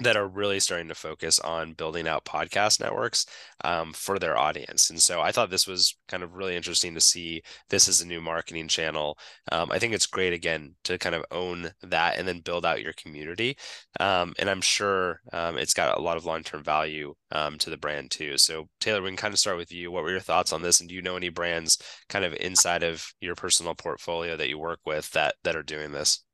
that 0.00 0.16
are 0.16 0.26
really 0.26 0.58
starting 0.58 0.88
to 0.88 0.94
focus 0.94 1.38
on 1.40 1.74
building 1.74 2.08
out 2.08 2.24
podcast 2.24 2.80
networks 2.80 3.26
um, 3.64 3.92
for 3.92 4.18
their 4.18 4.38
audience. 4.38 4.88
And 4.88 5.00
so 5.00 5.20
I 5.20 5.32
thought 5.32 5.50
this 5.50 5.66
was 5.66 5.96
kind 6.08 6.22
of 6.22 6.34
really 6.34 6.56
interesting 6.56 6.94
to 6.94 7.00
see 7.00 7.42
this 7.68 7.88
as 7.88 8.00
a 8.00 8.06
new 8.06 8.20
marketing 8.20 8.68
channel. 8.68 9.18
Um, 9.50 9.70
I 9.70 9.78
think 9.78 9.92
it's 9.92 10.06
great, 10.06 10.32
again, 10.32 10.74
to 10.84 10.96
kind 10.96 11.14
of 11.14 11.24
own 11.30 11.70
that 11.82 12.16
and 12.16 12.26
then 12.26 12.40
build 12.40 12.64
out 12.64 12.82
your 12.82 12.94
community. 12.94 13.56
Um, 14.00 14.32
and 14.38 14.48
I'm 14.48 14.62
sure 14.62 15.20
um, 15.32 15.58
it's 15.58 15.74
got 15.74 15.98
a 15.98 16.02
lot 16.02 16.16
of 16.16 16.24
long 16.24 16.42
term 16.42 16.64
value 16.64 17.14
um, 17.30 17.58
to 17.58 17.68
the 17.68 17.76
brand 17.76 18.10
too. 18.10 18.38
So, 18.38 18.68
Taylor, 18.80 19.02
we 19.02 19.10
can 19.10 19.16
kind 19.16 19.34
of 19.34 19.40
start 19.40 19.58
with 19.58 19.72
you. 19.72 19.90
What 19.90 20.04
were 20.04 20.10
your 20.10 20.20
thoughts 20.20 20.54
on 20.54 20.62
this? 20.62 20.80
And 20.80 20.88
do 20.88 20.94
you 20.94 21.02
know 21.02 21.16
any 21.16 21.28
brands 21.28 21.78
kind 22.08 22.24
of 22.24 22.32
inside 22.34 22.82
of 22.82 23.12
your 23.20 23.34
personal 23.34 23.74
portfolio 23.74 24.36
that 24.36 24.48
you 24.48 24.58
work 24.58 24.80
with 24.86 25.10
that 25.10 25.34
that 25.44 25.56
are 25.56 25.62
doing 25.62 25.92
this? 25.92 26.24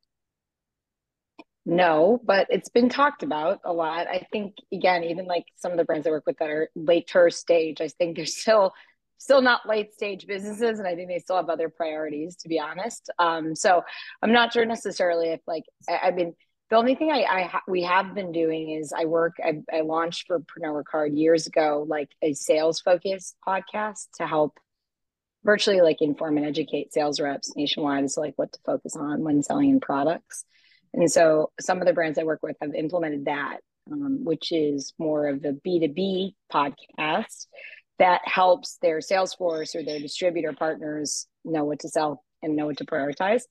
No, 1.68 2.18
but 2.24 2.46
it's 2.48 2.70
been 2.70 2.88
talked 2.88 3.22
about 3.22 3.60
a 3.62 3.74
lot. 3.74 4.06
I 4.06 4.26
think 4.32 4.54
again, 4.72 5.04
even 5.04 5.26
like 5.26 5.44
some 5.56 5.70
of 5.70 5.76
the 5.76 5.84
brands 5.84 6.06
I 6.06 6.10
work 6.10 6.24
with 6.26 6.38
that 6.38 6.48
are 6.48 6.70
later 6.74 7.28
stage, 7.28 7.82
I 7.82 7.88
think 7.88 8.16
they're 8.16 8.24
still 8.24 8.72
still 9.18 9.42
not 9.42 9.68
late 9.68 9.92
stage 9.92 10.26
businesses, 10.26 10.78
and 10.78 10.88
I 10.88 10.94
think 10.94 11.08
they 11.10 11.18
still 11.18 11.36
have 11.36 11.50
other 11.50 11.68
priorities, 11.68 12.36
to 12.36 12.48
be 12.48 12.58
honest. 12.58 13.10
Um, 13.18 13.54
so 13.54 13.82
I'm 14.22 14.32
not 14.32 14.54
sure 14.54 14.64
necessarily 14.64 15.28
if 15.28 15.40
like 15.46 15.64
I, 15.90 16.08
I 16.08 16.10
mean 16.12 16.34
the 16.70 16.76
only 16.76 16.94
thing 16.94 17.10
I, 17.12 17.24
I 17.24 17.60
we 17.68 17.82
have 17.82 18.14
been 18.14 18.32
doing 18.32 18.70
is 18.70 18.94
I 18.96 19.04
work 19.04 19.34
I, 19.44 19.60
I 19.70 19.82
launched 19.82 20.26
for 20.26 20.40
Pernod 20.40 20.82
Ricard 20.82 21.18
years 21.18 21.46
ago 21.46 21.84
like 21.86 22.08
a 22.22 22.32
sales 22.32 22.80
focused 22.80 23.36
podcast 23.46 24.06
to 24.16 24.26
help 24.26 24.58
virtually 25.44 25.82
like 25.82 26.00
inform 26.00 26.38
and 26.38 26.46
educate 26.46 26.94
sales 26.94 27.20
reps 27.20 27.54
nationwide 27.56 28.04
as 28.04 28.14
to 28.14 28.20
like 28.20 28.34
what 28.36 28.54
to 28.54 28.58
focus 28.64 28.96
on 28.96 29.22
when 29.22 29.42
selling 29.42 29.80
products. 29.80 30.46
And 30.94 31.10
so 31.10 31.50
some 31.60 31.80
of 31.80 31.86
the 31.86 31.92
brands 31.92 32.18
I 32.18 32.24
work 32.24 32.40
with 32.42 32.56
have 32.60 32.74
implemented 32.74 33.26
that, 33.26 33.58
um, 33.90 34.24
which 34.24 34.52
is 34.52 34.94
more 34.98 35.28
of 35.28 35.44
a 35.44 35.52
B2B 35.52 36.34
podcast 36.52 37.46
that 37.98 38.20
helps 38.24 38.78
their 38.80 39.00
sales 39.00 39.34
force 39.34 39.74
or 39.74 39.82
their 39.82 40.00
distributor 40.00 40.52
partners 40.52 41.26
know 41.44 41.64
what 41.64 41.80
to 41.80 41.88
sell 41.88 42.24
and 42.42 42.56
know 42.56 42.66
what 42.66 42.78
to 42.78 42.84
prioritize, 42.84 43.42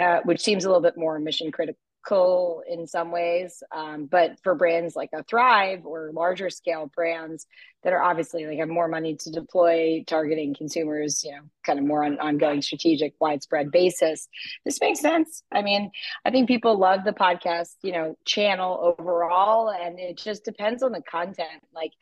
uh, 0.00 0.20
which 0.24 0.40
seems 0.40 0.64
a 0.64 0.68
little 0.68 0.82
bit 0.82 0.96
more 0.96 1.18
mission 1.18 1.52
critical 1.52 1.78
cool 2.06 2.62
in 2.68 2.86
some 2.86 3.10
ways. 3.10 3.62
Um, 3.74 4.06
but 4.06 4.38
for 4.42 4.54
brands 4.54 4.96
like 4.96 5.10
a 5.14 5.22
Thrive 5.22 5.84
or 5.84 6.10
larger 6.12 6.50
scale 6.50 6.90
brands 6.94 7.46
that 7.82 7.92
are 7.92 8.02
obviously 8.02 8.46
like 8.46 8.58
have 8.58 8.68
more 8.68 8.88
money 8.88 9.16
to 9.16 9.30
deploy 9.30 10.04
targeting 10.06 10.54
consumers, 10.54 11.22
you 11.24 11.32
know, 11.32 11.42
kind 11.64 11.78
of 11.78 11.84
more 11.84 12.04
on 12.04 12.18
ongoing 12.18 12.62
strategic 12.62 13.14
widespread 13.20 13.70
basis, 13.70 14.28
this 14.64 14.80
makes 14.80 15.00
sense. 15.00 15.42
I 15.52 15.62
mean, 15.62 15.90
I 16.24 16.30
think 16.30 16.48
people 16.48 16.78
love 16.78 17.00
the 17.04 17.12
podcast, 17.12 17.76
you 17.82 17.92
know, 17.92 18.16
channel 18.24 18.94
overall, 18.98 19.70
and 19.70 19.98
it 19.98 20.18
just 20.18 20.44
depends 20.44 20.82
on 20.82 20.92
the 20.92 21.02
content. 21.02 21.62
Like, 21.74 21.92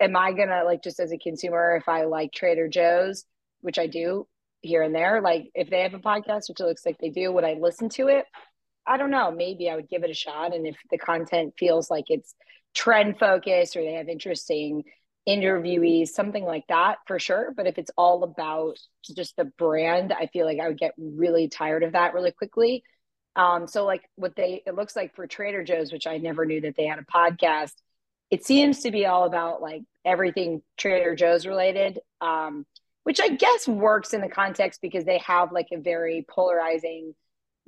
am 0.00 0.16
I 0.16 0.32
gonna 0.32 0.62
like 0.64 0.82
just 0.82 1.00
as 1.00 1.12
a 1.12 1.18
consumer, 1.18 1.76
if 1.76 1.88
I 1.88 2.04
like 2.04 2.32
Trader 2.32 2.68
Joe's, 2.68 3.24
which 3.60 3.78
I 3.78 3.86
do 3.86 4.26
here 4.62 4.82
and 4.82 4.94
there, 4.94 5.20
like 5.20 5.50
if 5.54 5.70
they 5.70 5.82
have 5.82 5.94
a 5.94 5.98
podcast, 5.98 6.48
which 6.48 6.60
it 6.60 6.64
looks 6.64 6.84
like 6.84 6.98
they 6.98 7.10
do, 7.10 7.32
would 7.32 7.44
I 7.44 7.54
listen 7.54 7.88
to 7.90 8.08
it? 8.08 8.26
I 8.90 8.96
don't 8.96 9.12
know, 9.12 9.30
maybe 9.30 9.70
I 9.70 9.76
would 9.76 9.88
give 9.88 10.02
it 10.02 10.10
a 10.10 10.14
shot. 10.14 10.52
And 10.52 10.66
if 10.66 10.76
the 10.90 10.98
content 10.98 11.54
feels 11.56 11.90
like 11.90 12.06
it's 12.08 12.34
trend 12.74 13.20
focused 13.20 13.76
or 13.76 13.82
they 13.82 13.94
have 13.94 14.08
interesting 14.08 14.82
interviewees, 15.28 16.08
something 16.08 16.44
like 16.44 16.64
that 16.68 16.98
for 17.06 17.20
sure. 17.20 17.54
But 17.56 17.68
if 17.68 17.78
it's 17.78 17.92
all 17.96 18.24
about 18.24 18.78
just 19.14 19.36
the 19.36 19.44
brand, 19.44 20.12
I 20.12 20.26
feel 20.26 20.44
like 20.44 20.58
I 20.58 20.66
would 20.66 20.78
get 20.78 20.94
really 20.98 21.46
tired 21.46 21.84
of 21.84 21.92
that 21.92 22.14
really 22.14 22.32
quickly. 22.32 22.82
Um, 23.36 23.68
so 23.68 23.84
like 23.84 24.02
what 24.16 24.34
they 24.34 24.64
it 24.66 24.74
looks 24.74 24.96
like 24.96 25.14
for 25.14 25.24
Trader 25.28 25.62
Joe's, 25.62 25.92
which 25.92 26.08
I 26.08 26.18
never 26.18 26.44
knew 26.44 26.62
that 26.62 26.74
they 26.76 26.86
had 26.86 26.98
a 26.98 27.04
podcast. 27.04 27.74
It 28.28 28.44
seems 28.44 28.80
to 28.80 28.90
be 28.90 29.06
all 29.06 29.24
about 29.24 29.62
like 29.62 29.82
everything 30.04 30.62
Trader 30.76 31.14
Joe's 31.14 31.46
related, 31.46 32.00
um, 32.20 32.66
which 33.04 33.20
I 33.20 33.28
guess 33.28 33.68
works 33.68 34.14
in 34.14 34.20
the 34.20 34.28
context 34.28 34.80
because 34.82 35.04
they 35.04 35.18
have 35.18 35.52
like 35.52 35.68
a 35.72 35.78
very 35.78 36.26
polarizing 36.28 37.14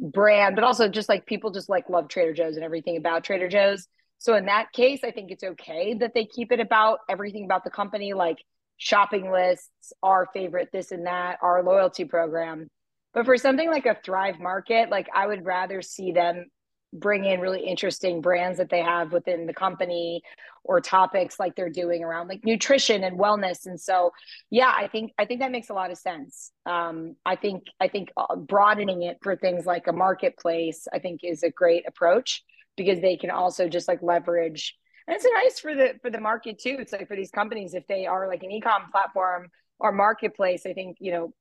brand, 0.03 0.57
but 0.57 0.65
also 0.65 0.89
just 0.89 1.09
like 1.09 1.25
people 1.25 1.51
just 1.51 1.69
like 1.69 1.89
love 1.89 2.09
Trader 2.09 2.35
Joe's 2.35 2.57
and 2.57 2.65
everything 2.65 2.97
about 2.97 3.25
Trader 3.25 3.49
Joe's. 3.49 3.87
So 4.19 4.35
in 4.37 4.47
that 4.47 4.73
case, 4.73 5.01
I 5.05 5.13
think 5.13 5.31
it's 5.31 5.45
okay 5.45 5.95
that 5.95 6.13
they 6.15 6.27
keep 6.27 6.53
it 6.53 6.61
about 6.61 6.99
everything 7.09 7.45
about 7.45 7.65
the 7.65 7.71
company, 7.71 8.13
like 8.13 8.39
shopping 8.77 9.31
lists, 9.31 9.93
our 10.03 10.29
favorite 10.35 10.71
this 10.73 10.91
and 10.91 11.07
that, 11.07 11.39
our 11.41 11.63
loyalty 11.63 12.05
program. 12.05 12.69
But 13.15 13.27
for 13.27 13.37
something 13.37 13.71
like 13.71 13.87
a 13.87 13.97
Thrive 14.05 14.41
Market, 14.41 14.91
like 14.91 15.09
I 15.15 15.27
would 15.27 15.45
rather 15.45 15.83
see 15.83 16.13
them 16.13 16.47
bring 16.93 17.25
in 17.25 17.41
really 17.41 17.65
interesting 17.67 18.21
brands 18.21 18.59
that 18.59 18.69
they 18.71 18.83
have 18.83 19.13
within 19.13 19.47
the 19.47 19.55
company 19.55 20.23
or 20.65 20.81
topics 20.81 21.41
like 21.41 21.57
they're 21.57 21.71
doing 21.71 22.05
around 22.05 22.29
like 22.29 22.45
nutrition 22.45 23.05
and 23.05 23.19
wellness. 23.19 23.67
And 23.67 23.81
so 23.81 24.13
yeah 24.51 24.73
i 24.77 24.87
think 24.87 25.13
i 25.19 25.25
think 25.25 25.41
that 25.41 25.51
makes 25.51 25.71
a 25.71 25.75
lot 25.75 25.91
of 25.91 25.99
sense. 25.99 26.53
Um, 26.67 27.17
i 27.25 27.37
think 27.37 27.65
i 27.81 27.89
think 27.89 28.11
uh, 28.17 28.37
broadening 28.37 29.03
it 29.03 29.19
for 29.23 29.37
things 29.37 29.67
like 29.67 29.87
a 29.87 29.93
marketplace 29.93 30.87
i 30.93 30.99
think 30.99 31.21
is 31.23 31.43
a 31.43 31.51
great 31.51 31.85
approach 31.87 32.43
because 32.77 33.01
they 33.01 33.17
can 33.17 33.31
also 33.31 33.69
just 33.69 33.89
like 33.89 34.03
leverage 34.03 34.77
and 35.07 35.17
it's 35.17 35.27
nice 35.43 35.59
for 35.59 35.75
the 35.75 35.95
for 36.01 36.11
the 36.11 36.21
market 36.21 36.59
too. 36.59 36.77
It's 36.79 36.93
like 36.93 37.09
for 37.09 37.17
these 37.17 37.31
companies 37.31 37.75
if 37.75 37.87
they 37.87 38.07
are 38.07 38.29
like 38.29 38.43
an 38.43 38.53
e-com 38.53 38.91
platform 38.91 39.49
or 39.79 39.93
marketplace 39.93 40.65
i 40.65 40.73
think 40.73 40.97
you 41.01 41.13
know 41.13 41.33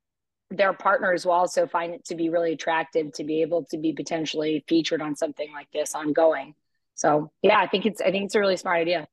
their 0.51 0.73
partners 0.73 1.25
will 1.25 1.33
also 1.33 1.65
find 1.65 1.93
it 1.93 2.05
to 2.05 2.15
be 2.15 2.29
really 2.29 2.53
attractive 2.53 3.11
to 3.13 3.23
be 3.23 3.41
able 3.41 3.63
to 3.65 3.77
be 3.77 3.93
potentially 3.93 4.63
featured 4.67 5.01
on 5.01 5.15
something 5.15 5.51
like 5.53 5.71
this 5.71 5.95
ongoing. 5.95 6.53
So 6.93 7.31
yeah 7.41 7.59
i 7.59 7.67
think 7.67 7.85
it's 7.85 8.01
i 8.01 8.11
think 8.11 8.25
it's 8.25 8.35
a 8.35 8.39
really 8.39 8.57
smart 8.57 8.77
idea. 8.77 9.07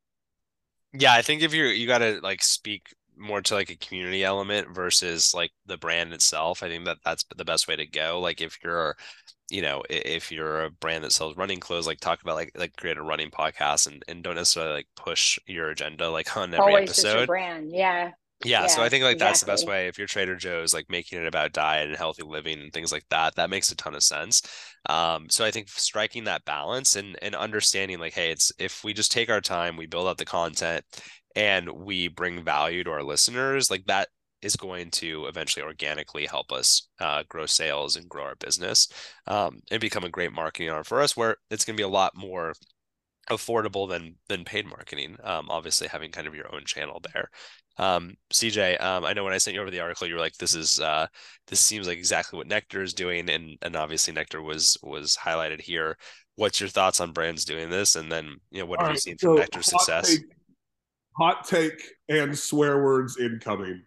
Yeah 0.93 1.15
i 1.15 1.23
think 1.23 1.43
if 1.43 1.55
you're 1.55 1.73
you 1.73 1.87
got 1.87 1.99
to 1.99 2.21
like 2.23 2.43
speak 2.43 2.95
more 3.17 3.41
to 3.41 3.55
like 3.55 3.71
a 3.71 3.77
community 3.77 4.23
element 4.23 4.75
versus 4.75 5.33
like 5.35 5.51
the 5.67 5.77
brand 5.77 6.13
itself 6.13 6.63
i 6.63 6.69
think 6.69 6.85
that 6.85 6.99
that's 7.05 7.25
the 7.37 7.45
best 7.45 7.67
way 7.67 7.75
to 7.77 7.87
go. 7.87 8.21
Like 8.21 8.41
if 8.41 8.59
you're 8.63 8.97
you 9.51 9.63
know 9.63 9.83
if 9.89 10.31
you're 10.31 10.65
a 10.65 10.71
brand 10.71 11.05
that 11.05 11.13
sells 11.13 11.37
running 11.37 11.61
clothes 11.61 11.87
like 11.87 12.01
talk 12.01 12.21
about 12.21 12.37
like 12.37 12.53
like 12.57 12.77
create 12.77 12.99
a 12.99 13.03
running 13.03 13.31
podcast 13.31 13.87
and, 13.87 14.03
and 14.09 14.23
don't 14.23 14.35
necessarily 14.35 14.75
like 14.75 14.89
push 14.95 15.39
your 15.47 15.71
agenda 15.71 16.11
like 16.11 16.37
on 16.37 16.53
every 16.53 16.75
Always 16.75 16.91
episode. 16.91 17.27
brand 17.27 17.71
yeah 17.73 18.11
yeah, 18.45 18.67
so 18.69 18.83
I 18.83 18.89
think 18.89 19.03
like 19.05 19.19
that's 19.19 19.41
the 19.41 19.47
best 19.47 19.67
way 19.67 19.89
if 19.89 19.99
you're 19.99 20.07
Trader 20.07 20.37
Joe's 20.37 20.73
like 20.73 20.89
making 20.89 21.21
it 21.21 21.27
about 21.27 21.53
diet 21.53 21.89
and 21.89 21.97
healthy 21.97 22.23
living 22.23 22.61
and 22.61 22.73
things 22.73 22.93
like 22.93 23.05
that 23.11 23.35
that 23.35 23.51
makes 23.51 23.73
a 23.73 23.77
ton 23.77 23.95
of 23.95 24.03
sense. 24.03 24.43
Um 24.89 25.29
so 25.29 25.45
I 25.45 25.51
think 25.51 25.69
striking 25.69 26.25
that 26.25 26.45
balance 26.45 26.97
and 26.97 27.19
and 27.21 27.35
understanding 27.35 27.99
like 27.99 28.15
hey 28.15 28.31
it's 28.31 28.53
if 28.59 28.85
we 28.85 28.93
just 28.93 29.11
take 29.13 29.29
our 29.29 29.41
time 29.41 29.77
we 29.77 29.87
build 29.87 30.07
out 30.07 30.19
the 30.19 30.25
content 30.25 30.85
and 31.35 31.69
we 31.69 32.09
bring 32.09 32.45
value 32.45 32.85
to 32.85 32.91
our 32.91 33.03
listeners 33.03 33.71
like 33.71 33.85
that 33.87 34.09
is 34.41 34.57
going 34.57 34.91
to 34.91 35.27
eventually 35.27 35.65
organically 35.65 36.27
help 36.27 36.53
us 36.53 36.89
uh, 37.01 37.23
grow 37.29 37.47
sales 37.47 37.97
and 37.97 38.09
grow 38.09 38.25
our 38.25 38.37
business 38.37 38.89
um, 39.27 39.61
and 39.71 39.81
become 39.81 40.05
a 40.05 40.09
great 40.09 40.33
marketing 40.33 40.71
arm 40.71 40.85
for 40.85 41.01
us 41.01 41.17
where 41.17 41.37
it's 41.51 41.65
going 41.65 41.77
to 41.77 41.81
be 41.81 41.85
a 41.85 41.89
lot 41.89 42.13
more 42.17 42.53
affordable 43.31 43.89
than 43.89 44.15
than 44.29 44.45
paid 44.45 44.67
marketing 44.67 45.17
um, 45.25 45.49
obviously 45.51 45.89
having 45.89 46.11
kind 46.11 46.27
of 46.27 46.35
your 46.35 46.55
own 46.55 46.65
channel 46.65 47.01
there 47.13 47.31
um, 47.79 48.15
cj 48.33 48.81
um, 48.83 49.05
i 49.05 49.13
know 49.13 49.25
when 49.25 49.33
i 49.33 49.39
sent 49.39 49.55
you 49.55 49.61
over 49.61 49.71
the 49.71 49.81
article 49.81 50.07
you 50.07 50.15
were 50.15 50.21
like 50.21 50.37
this 50.39 50.55
is 50.55 50.81
uh, 50.81 51.07
this 51.47 51.61
seems 51.61 51.87
like 51.87 51.99
exactly 51.99 52.37
what 52.37 52.47
nectar 52.47 52.83
is 52.83 52.95
doing 52.95 53.29
and 53.31 53.59
and 53.63 53.77
obviously 53.77 54.13
nectar 54.13 54.43
was 54.43 54.77
was 54.83 55.17
highlighted 55.17 55.61
here 55.61 55.97
what's 56.37 56.61
your 56.61 56.69
thoughts 56.69 57.01
on 57.01 57.13
brands 57.13 57.45
doing 57.45 57.69
this 57.71 57.97
and 57.97 58.11
then 58.11 58.37
you 58.51 58.61
know 58.61 58.67
what 58.67 58.79
All 58.79 58.87
have 58.87 58.93
you 58.93 58.95
right, 58.95 59.03
seen 59.03 59.19
so 59.19 59.29
from 59.29 59.37
nectar's 59.41 59.67
success 59.67 60.09
take- 60.17 60.25
hot 61.19 61.45
take 61.45 61.83
and 62.09 62.39
swear 62.39 62.83
words 62.83 63.19
incoming. 63.19 63.83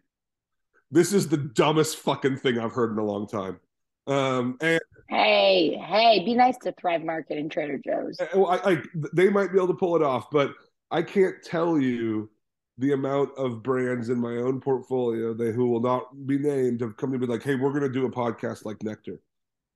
This 0.92 1.14
is 1.14 1.30
the 1.30 1.38
dumbest 1.38 1.98
fucking 1.98 2.38
thing 2.38 2.60
I've 2.60 2.74
heard 2.74 2.92
in 2.92 2.98
a 2.98 3.06
long 3.06 3.26
time. 3.26 3.58
Um, 4.06 4.58
and 4.60 4.82
hey 5.12 5.78
hey 5.86 6.24
be 6.24 6.34
nice 6.34 6.58
to 6.58 6.72
thrive 6.80 7.04
market 7.04 7.38
and 7.38 7.52
trader 7.52 7.78
joe's 7.86 8.18
Uh, 8.20 8.28
well, 8.34 8.48
I, 8.48 8.72
I 8.72 8.82
they 9.14 9.30
might 9.30 9.52
be 9.52 9.58
able 9.58 9.68
to 9.68 9.74
pull 9.74 9.96
it 9.98 10.02
off, 10.02 10.32
but 10.32 10.54
I 10.90 11.02
can't 11.02 11.36
tell 11.44 11.78
you 11.78 12.30
the 12.78 12.94
amount 12.94 13.30
of 13.38 13.62
brands 13.62 14.10
in 14.10 14.18
my 14.18 14.38
own 14.38 14.62
portfolio 14.62 15.34
they 15.34 15.52
who 15.52 15.68
will 15.68 15.82
not 15.82 16.26
be 16.26 16.40
named 16.40 16.80
have 16.80 16.96
come 16.96 17.12
to 17.12 17.18
me 17.20 17.28
like, 17.28 17.44
hey, 17.44 17.56
we're 17.56 17.72
going 17.72 17.82
to 17.82 17.90
do 17.90 18.06
a 18.06 18.12
podcast 18.12 18.64
like 18.64 18.82
Nectar, 18.84 19.20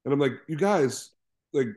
and 0.05 0.13
I'm 0.13 0.19
like, 0.19 0.33
you 0.47 0.55
guys, 0.55 1.11
like, 1.51 1.67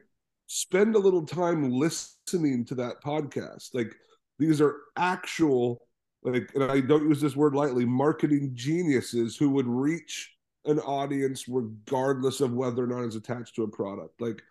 spend 0.47 0.95
a 0.95 0.99
little 0.99 1.27
time 1.27 1.71
listening 1.71 2.65
to 2.67 2.75
that 2.77 3.03
podcast. 3.05 3.75
Like, 3.75 3.95
these 4.39 4.61
are 4.61 4.77
actual 4.97 5.83
like, 6.23 6.51
and 6.55 6.65
I 6.65 6.81
don't 6.81 7.09
use 7.09 7.21
this 7.21 7.37
word 7.37 7.55
lightly, 7.55 7.85
marketing 7.85 8.53
geniuses 8.55 9.37
who 9.37 9.51
would 9.51 9.67
reach 9.67 10.33
an 10.65 10.81
audience 10.81 11.49
regardless 11.49 12.41
of 12.41 12.53
whether 12.53 12.85
or 12.85 12.87
not 12.87 13.05
it's 13.05 13.17
attached 13.17 13.55
to 13.57 13.63
a 13.63 13.69
product. 13.69 14.21
Like 14.21 14.43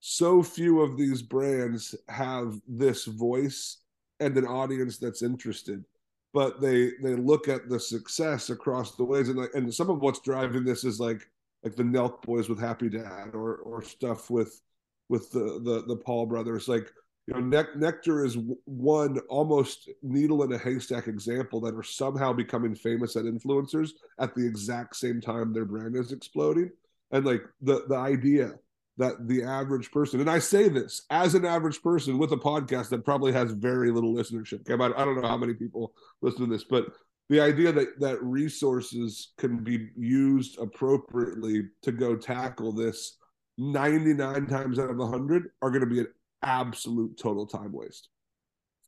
so 0.00 0.42
few 0.42 0.80
of 0.80 0.96
these 0.96 1.22
brands 1.22 1.94
have 2.08 2.60
this 2.66 3.04
voice 3.04 3.78
and 4.20 4.36
an 4.36 4.46
audience 4.46 4.98
that's 4.98 5.22
interested 5.22 5.84
but 6.32 6.60
they 6.60 6.92
they 7.02 7.14
look 7.14 7.48
at 7.48 7.68
the 7.68 7.78
success 7.78 8.50
across 8.50 8.96
the 8.96 9.04
ways 9.04 9.28
and 9.28 9.38
like 9.38 9.50
and 9.54 9.72
some 9.72 9.90
of 9.90 10.00
what's 10.00 10.20
driving 10.20 10.64
this 10.64 10.84
is 10.84 10.98
like 10.98 11.28
like 11.62 11.76
the 11.76 11.82
Nelk 11.82 12.22
boys 12.22 12.48
with 12.48 12.58
Happy 12.58 12.88
Dad 12.88 13.30
or 13.34 13.56
or 13.56 13.82
stuff 13.82 14.30
with 14.30 14.60
with 15.08 15.30
the 15.30 15.60
the 15.62 15.84
the 15.86 15.96
Paul 15.96 16.26
brothers 16.26 16.68
like 16.68 16.92
you 17.34 17.40
know 17.40 17.62
ne- 17.62 17.78
Nectar 17.80 18.24
is 18.24 18.36
one 18.64 19.18
almost 19.28 19.88
needle 20.02 20.42
in 20.42 20.52
a 20.52 20.58
haystack 20.58 21.08
example 21.08 21.60
that 21.60 21.74
are 21.74 21.82
somehow 21.82 22.32
becoming 22.32 22.74
famous 22.74 23.16
at 23.16 23.24
influencers 23.24 23.90
at 24.18 24.34
the 24.34 24.46
exact 24.46 24.96
same 24.96 25.20
time 25.20 25.52
their 25.52 25.64
brand 25.64 25.96
is 25.96 26.12
exploding 26.12 26.70
and 27.10 27.24
like 27.24 27.42
the 27.60 27.84
the 27.88 27.96
idea 27.96 28.52
that 28.98 29.26
the 29.26 29.42
average 29.42 29.90
person, 29.90 30.20
and 30.20 30.30
I 30.30 30.38
say 30.38 30.68
this 30.68 31.02
as 31.10 31.34
an 31.34 31.44
average 31.44 31.82
person 31.82 32.18
with 32.18 32.32
a 32.32 32.36
podcast 32.36 32.90
that 32.90 33.04
probably 33.04 33.32
has 33.32 33.52
very 33.52 33.90
little 33.90 34.14
listenership. 34.14 34.68
Okay, 34.70 34.74
I 34.74 35.04
don't 35.04 35.20
know 35.20 35.28
how 35.28 35.38
many 35.38 35.54
people 35.54 35.94
listen 36.20 36.40
to 36.40 36.46
this, 36.46 36.64
but 36.64 36.86
the 37.30 37.40
idea 37.40 37.72
that 37.72 37.98
that 38.00 38.22
resources 38.22 39.32
can 39.38 39.64
be 39.64 39.88
used 39.96 40.58
appropriately 40.58 41.68
to 41.82 41.92
go 41.92 42.16
tackle 42.16 42.72
this 42.72 43.16
99 43.56 44.46
times 44.46 44.78
out 44.78 44.90
of 44.90 44.96
100 44.96 45.50
are 45.62 45.70
going 45.70 45.80
to 45.80 45.86
be 45.86 46.04
absolute 46.42 47.16
total 47.18 47.46
time 47.46 47.72
waste 47.72 48.08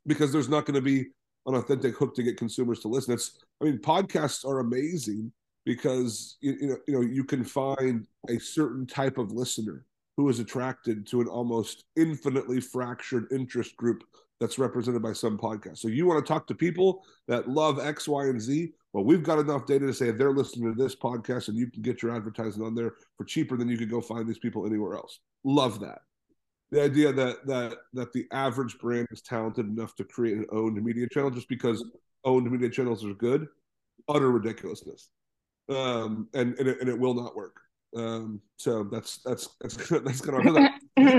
because 0.07 0.33
there's 0.33 0.49
not 0.49 0.67
going 0.67 0.75
to 0.75 0.83
be 0.83 1.07
an 1.47 1.55
authentic 1.55 1.97
hook 1.97 2.15
to 2.15 2.23
get 2.23 2.37
consumers 2.37 2.81
to 2.81 2.89
listen. 2.89 3.15
It's, 3.15 3.39
I 3.61 3.67
mean, 3.67 3.79
podcasts 3.79 4.45
are 4.45 4.61
amazing 4.61 5.33
because 5.65 6.37
you, 6.41 6.57
you 6.61 6.67
know 6.69 6.77
you 6.87 6.95
know 6.95 7.01
you 7.01 7.25
can 7.25 7.45
find 7.45 8.07
a 8.29 8.39
certain 8.39 8.87
type 8.87 9.19
of 9.19 9.33
listener 9.33 9.85
who 10.17 10.29
is 10.29 10.39
attracted 10.39 11.07
to 11.09 11.21
an 11.21 11.27
almost 11.27 11.85
infinitely 11.97 12.61
fractured 12.61 13.27
interest 13.33 13.77
group 13.77 14.05
that's 14.41 14.59
represented 14.59 15.03
by 15.03 15.13
some 15.13 15.39
podcast. 15.39 15.79
So 15.79 15.89
you 15.89 16.07
want 16.07 16.25
to 16.25 16.33
talk 16.33 16.47
to 16.49 16.55
people 16.55 17.05
that 17.29 17.49
love 17.49 17.79
X, 17.79 18.07
Y, 18.07 18.25
and 18.25 18.41
Z. 18.41 18.73
Well, 18.93 19.05
we've 19.05 19.23
got 19.23 19.39
enough 19.39 19.67
data 19.67 19.87
to 19.87 19.95
say 19.95 20.11
they're 20.11 20.33
listening 20.33 20.73
to 20.73 20.81
this 20.81 20.95
podcast 20.95 21.49
and 21.49 21.57
you 21.57 21.69
can 21.69 21.83
get 21.83 22.03
your 22.03 22.15
advertising 22.15 22.63
on 22.63 22.75
there 22.75 22.95
for 23.17 23.25
cheaper 23.25 23.57
than 23.57 23.69
you 23.69 23.77
could 23.77 23.91
go 23.91 24.01
find 24.01 24.29
these 24.29 24.39
people 24.39 24.67
anywhere 24.67 24.95
else. 24.95 25.19
Love 25.45 25.81
that. 25.81 26.01
The 26.75 26.83
idea 26.83 27.13
that 27.13 27.47
that 27.47 27.77
that 27.93 28.13
the 28.13 28.27
average 28.33 28.77
brand 28.79 29.07
is 29.13 29.23
talented 29.23 29.65
enough 29.65 29.95
to 29.95 30.03
create 30.03 30.39
an 30.39 30.47
owned 30.51 30.83
media 30.83 31.07
channel 31.09 31.31
just 31.31 31.49
because 31.49 31.85
owned 32.25 32.51
media 32.51 32.69
channels 32.69 33.05
are 33.05 33.15
good, 33.15 33.47
utter 34.09 34.33
ridiculousness. 34.33 35.09
Um, 35.69 36.29
and 36.35 36.59
and 36.59 36.67
it, 36.67 36.81
and 36.81 36.89
it 36.89 36.99
will 36.99 37.15
not 37.15 37.37
work. 37.37 37.61
Um, 37.97 38.41
so 38.57 38.83
that's 38.91 39.19
that's 39.19 39.51
that's 39.61 39.77
that's 39.89 40.21
gonna 40.21 40.69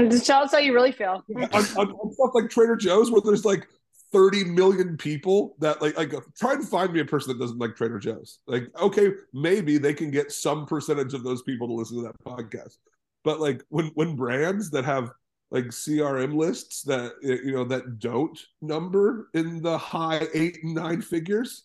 just 0.10 0.26
tell 0.28 0.44
us 0.44 0.52
how 0.52 0.58
you 0.58 0.74
really 0.74 0.91
feel. 0.91 1.24
on, 1.38 1.46
on, 1.54 1.91
on 1.91 2.12
stuff 2.12 2.32
like 2.34 2.50
Trader 2.50 2.76
Joe's 2.76 3.10
where 3.10 3.22
there's 3.22 3.46
like 3.46 3.65
30 4.12 4.44
million 4.44 4.98
people 4.98 5.56
that 5.60 5.82
like 5.82 5.98
like 5.98 6.12
try 6.38 6.56
and 6.56 6.68
find 6.68 6.91
me 6.91 7.00
a 7.00 7.06
person 7.06 7.30
that 7.30 7.41
doesn't 7.41 7.60
like 7.60 7.78
Trader 7.78 8.00
Joe's. 8.00 8.39
Like, 8.46 8.68
okay, 8.82 9.12
maybe 9.32 9.78
they 9.78 9.94
can 9.94 10.12
get 10.12 10.34
some 10.34 10.65
percentage 10.65 11.13
of 11.13 11.24
those 11.24 11.44
people 11.44 11.65
to 11.70 11.74
listen 11.74 11.96
to 12.00 12.04
that 12.04 12.22
podcast. 12.26 12.76
But 13.24 13.39
like 13.39 13.63
when 13.70 13.86
when 13.96 14.18
brands 14.18 14.70
that 14.72 14.84
have 14.84 15.12
like 15.52 15.66
CRM 15.66 16.36
lists 16.36 16.82
that 16.84 17.14
you 17.22 17.52
know 17.52 17.64
that 17.66 18.00
don't 18.00 18.40
number 18.62 19.30
in 19.34 19.62
the 19.62 19.78
high 19.78 20.28
eight 20.34 20.58
and 20.64 20.76
nine 20.76 21.02
figures. 21.02 21.64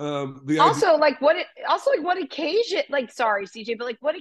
Um, 0.00 0.42
the 0.44 0.58
also 0.58 0.88
idea- 0.88 0.98
like 0.98 1.20
what 1.20 1.36
it, 1.36 1.46
also 1.68 1.90
like 1.90 2.02
what 2.02 2.22
occasion 2.22 2.82
like 2.90 3.12
sorry 3.12 3.46
CJ, 3.46 3.78
but 3.78 3.86
like 3.86 3.98
what 4.00 4.14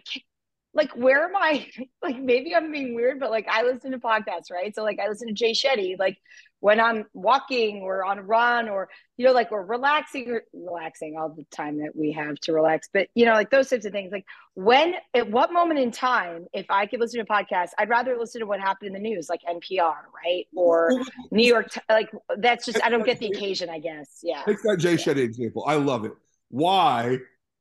like 0.74 0.91
where 0.96 1.26
am 1.26 1.36
I 1.36 1.68
like 2.02 2.20
maybe 2.20 2.56
I'm 2.56 2.72
being 2.72 2.96
weird, 2.96 3.20
but 3.20 3.32
like 3.32 3.48
I 3.50 3.63
listen 3.63 3.91
to 3.91 4.00
podcasts, 4.00 4.52
right? 4.52 4.74
So 4.76 4.84
like 4.84 5.00
I 5.00 5.08
listen 5.08 5.28
to 5.28 5.34
Jay 5.34 5.54
Shetty, 5.54 5.98
like 5.98 6.18
when 6.60 6.80
I'm 6.80 7.06
walking 7.13 7.82
or 7.82 8.04
on 8.04 8.20
a 8.20 8.24
run 8.24 8.70
or 8.70 8.89
you 9.18 9.26
know, 9.26 9.32
like 9.32 9.52
we're 9.52 9.63
relaxing 9.63 10.30
or 10.30 10.44
relaxing 10.54 11.15
all 11.18 11.30
the 11.30 11.46
time 11.52 11.78
that 11.78 11.96
we 11.96 12.12
have 12.12 12.36
to 12.41 12.54
relax. 12.54 12.89
But 12.91 13.08
you 13.15 13.26
know, 13.26 13.34
like 13.34 13.50
those 13.50 13.70
types 13.70 13.86
of 13.86 13.91
things. 13.91 14.12
Like 14.12 14.26
when 14.56 14.94
at 15.13 15.30
what 15.30 15.54
moment 15.54 15.80
in 15.80 15.91
time, 15.91 16.48
if 16.54 16.65
I 16.70 16.86
could 16.86 17.00
listen 17.00 17.24
to 17.24 17.32
a 17.32 17.36
podcast, 17.36 17.70
I'd 17.78 17.89
rather 17.89 18.18
listen 18.18 18.41
to 18.41 18.47
what 18.47 18.60
happened 18.60 18.88
in 18.88 18.93
the 18.93 19.10
news, 19.10 19.30
like 19.30 19.41
NPR, 19.49 19.95
right? 20.14 20.47
Or 20.56 20.91
New 21.32 21.47
York 21.47 21.70
like 21.89 22.12
that's 22.38 22.66
just 22.66 22.84
I 22.84 22.89
don't 22.89 23.06
get 23.06 23.20
the 23.20 23.28
occasion, 23.28 23.70
I 23.70 23.80
guess. 23.80 24.20
Yeah. 24.24 24.43
Take 24.45 24.62
that 24.64 24.78
Jay 24.78 24.95
Shetty 24.95 25.18
example. 25.18 25.64
I 25.68 25.76
love 25.76 26.06
it. 26.06 26.14
Why 26.49 27.20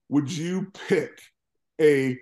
would 0.08 0.30
you 0.30 0.72
pick 0.88 1.20
a 1.80 2.18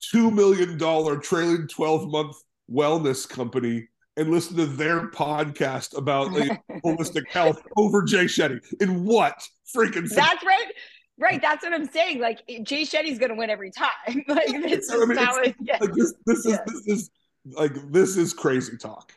two 0.00 0.30
million 0.30 0.78
dollar 0.78 1.16
trailing 1.16 1.66
twelve 1.66 2.08
month 2.08 2.36
wellness 2.70 3.28
company 3.28 3.88
and 4.16 4.30
listen 4.30 4.56
to 4.56 4.66
their 4.66 5.08
podcast 5.08 5.96
about 5.96 6.32
like, 6.32 6.60
holistic 6.84 7.28
health 7.28 7.62
over 7.76 8.02
Jay 8.02 8.24
Shetty. 8.24 8.60
In 8.80 9.04
what 9.04 9.46
freaking? 9.74 10.08
That's 10.08 10.44
right. 10.44 10.72
Right, 11.18 11.40
that's 11.40 11.62
what 11.62 11.72
I'm 11.72 11.88
saying. 11.90 12.20
Like 12.20 12.42
Jay 12.62 12.82
Shetty's 12.82 13.18
going 13.18 13.30
to 13.30 13.36
win 13.36 13.50
every 13.50 13.70
time. 13.70 13.90
like 14.28 14.48
this 14.48 14.88
is 14.88 15.02
I 15.02 15.04
mean, 15.04 15.18
how 15.18 15.38
it, 15.40 15.54
yeah. 15.60 15.78
like 15.80 15.92
this, 15.92 16.14
this 16.26 16.46
is 16.46 16.58
this 16.66 16.86
is 16.86 17.10
like 17.44 17.72
this 17.92 18.16
is 18.16 18.32
crazy 18.32 18.76
talk. 18.76 19.12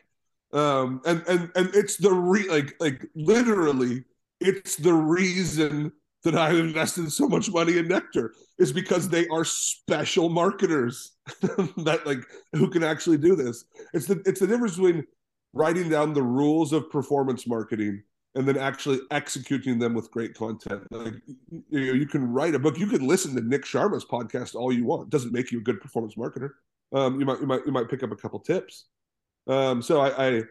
Um, 0.52 1.00
and 1.04 1.22
and 1.26 1.50
and 1.56 1.74
it's 1.74 1.96
the 1.96 2.12
re 2.12 2.48
like 2.48 2.76
like 2.80 3.06
literally, 3.14 4.04
it's 4.40 4.76
the 4.76 4.92
reason 4.92 5.90
that 6.26 6.34
I've 6.34 6.58
invested 6.58 7.12
so 7.12 7.28
much 7.28 7.52
money 7.52 7.78
in 7.78 7.86
Nectar 7.86 8.34
is 8.58 8.72
because 8.72 9.08
they 9.08 9.28
are 9.28 9.44
special 9.44 10.28
marketers 10.28 11.12
that 11.76 12.02
like 12.04 12.18
who 12.52 12.68
can 12.68 12.82
actually 12.82 13.18
do 13.18 13.36
this. 13.36 13.64
It's 13.94 14.06
the 14.06 14.20
it's 14.26 14.40
the 14.40 14.48
difference 14.48 14.74
between 14.74 15.04
writing 15.52 15.88
down 15.88 16.14
the 16.14 16.24
rules 16.24 16.72
of 16.72 16.90
performance 16.90 17.46
marketing 17.46 18.02
and 18.34 18.46
then 18.46 18.58
actually 18.58 18.98
executing 19.12 19.78
them 19.78 19.94
with 19.94 20.10
great 20.10 20.34
content. 20.34 20.82
Like 20.90 21.14
you 21.48 21.86
know, 21.86 21.92
you 21.92 22.06
can 22.06 22.32
write 22.32 22.56
a 22.56 22.58
book, 22.58 22.76
you 22.76 22.88
can 22.88 23.06
listen 23.06 23.36
to 23.36 23.40
Nik 23.40 23.62
Sharma's 23.62 24.04
podcast 24.04 24.56
all 24.56 24.72
you 24.72 24.84
want. 24.84 25.04
It 25.04 25.10
doesn't 25.10 25.32
make 25.32 25.52
you 25.52 25.58
a 25.58 25.62
good 25.62 25.80
performance 25.80 26.16
marketer. 26.16 26.50
Um, 26.92 27.20
you 27.20 27.26
might 27.26 27.40
you 27.40 27.46
might 27.46 27.64
you 27.66 27.72
might 27.72 27.88
pick 27.88 28.02
up 28.02 28.10
a 28.10 28.16
couple 28.16 28.40
tips. 28.40 28.86
Um, 29.46 29.80
so 29.80 30.00
I 30.00 30.26
I 30.26 30.42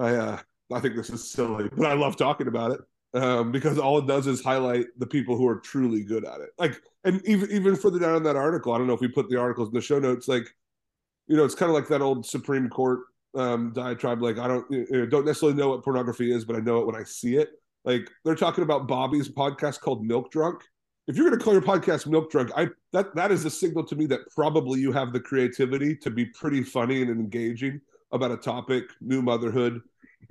I, 0.00 0.14
uh, 0.16 0.38
I 0.72 0.80
think 0.80 0.96
this 0.96 1.10
is 1.10 1.30
silly, 1.30 1.70
but 1.76 1.86
I 1.86 1.92
love 1.92 2.16
talking 2.16 2.48
about 2.48 2.72
it 2.72 2.80
um, 3.14 3.52
because 3.52 3.78
all 3.78 3.98
it 3.98 4.06
does 4.06 4.26
is 4.26 4.42
highlight 4.42 4.86
the 4.98 5.06
people 5.06 5.36
who 5.36 5.46
are 5.46 5.60
truly 5.60 6.02
good 6.02 6.24
at 6.24 6.40
it. 6.40 6.50
Like, 6.58 6.80
and 7.04 7.22
even 7.26 7.50
even 7.50 7.76
further 7.76 7.98
down 7.98 8.16
in 8.16 8.22
that 8.24 8.36
article, 8.36 8.72
I 8.72 8.78
don't 8.78 8.86
know 8.86 8.94
if 8.94 9.00
we 9.00 9.08
put 9.08 9.30
the 9.30 9.38
articles 9.38 9.68
in 9.68 9.74
the 9.74 9.80
show 9.80 9.98
notes. 9.98 10.26
Like, 10.28 10.48
you 11.28 11.36
know, 11.36 11.44
it's 11.44 11.54
kind 11.54 11.70
of 11.70 11.74
like 11.74 11.88
that 11.88 12.02
old 12.02 12.26
Supreme 12.26 12.68
Court 12.68 13.00
um, 13.36 13.72
diatribe. 13.72 14.20
Like, 14.20 14.38
I 14.38 14.48
don't 14.48 14.70
you 14.70 14.86
know, 14.90 15.06
don't 15.06 15.24
necessarily 15.24 15.56
know 15.56 15.70
what 15.70 15.84
pornography 15.84 16.32
is, 16.32 16.44
but 16.44 16.56
I 16.56 16.60
know 16.60 16.78
it 16.78 16.86
when 16.86 16.96
I 16.96 17.04
see 17.04 17.36
it. 17.36 17.50
Like, 17.84 18.10
they're 18.24 18.34
talking 18.34 18.64
about 18.64 18.88
Bobbie's 18.88 19.28
podcast 19.28 19.80
called 19.80 20.04
Milk 20.04 20.30
Drunk. 20.30 20.62
If 21.06 21.16
you're 21.16 21.26
going 21.28 21.38
to 21.38 21.44
call 21.44 21.52
your 21.52 21.62
podcast 21.62 22.06
Milk 22.06 22.30
Drunk, 22.30 22.50
I 22.56 22.68
that 22.92 23.14
that 23.14 23.30
is 23.30 23.44
a 23.44 23.50
signal 23.50 23.84
to 23.84 23.94
me 23.94 24.06
that 24.06 24.20
probably 24.34 24.80
you 24.80 24.90
have 24.90 25.12
the 25.12 25.20
creativity 25.20 25.94
to 25.96 26.10
be 26.10 26.24
pretty 26.24 26.62
funny 26.62 27.02
and 27.02 27.10
engaging 27.10 27.80
about 28.10 28.30
a 28.30 28.36
topic, 28.36 28.84
new 29.00 29.20
motherhood, 29.20 29.82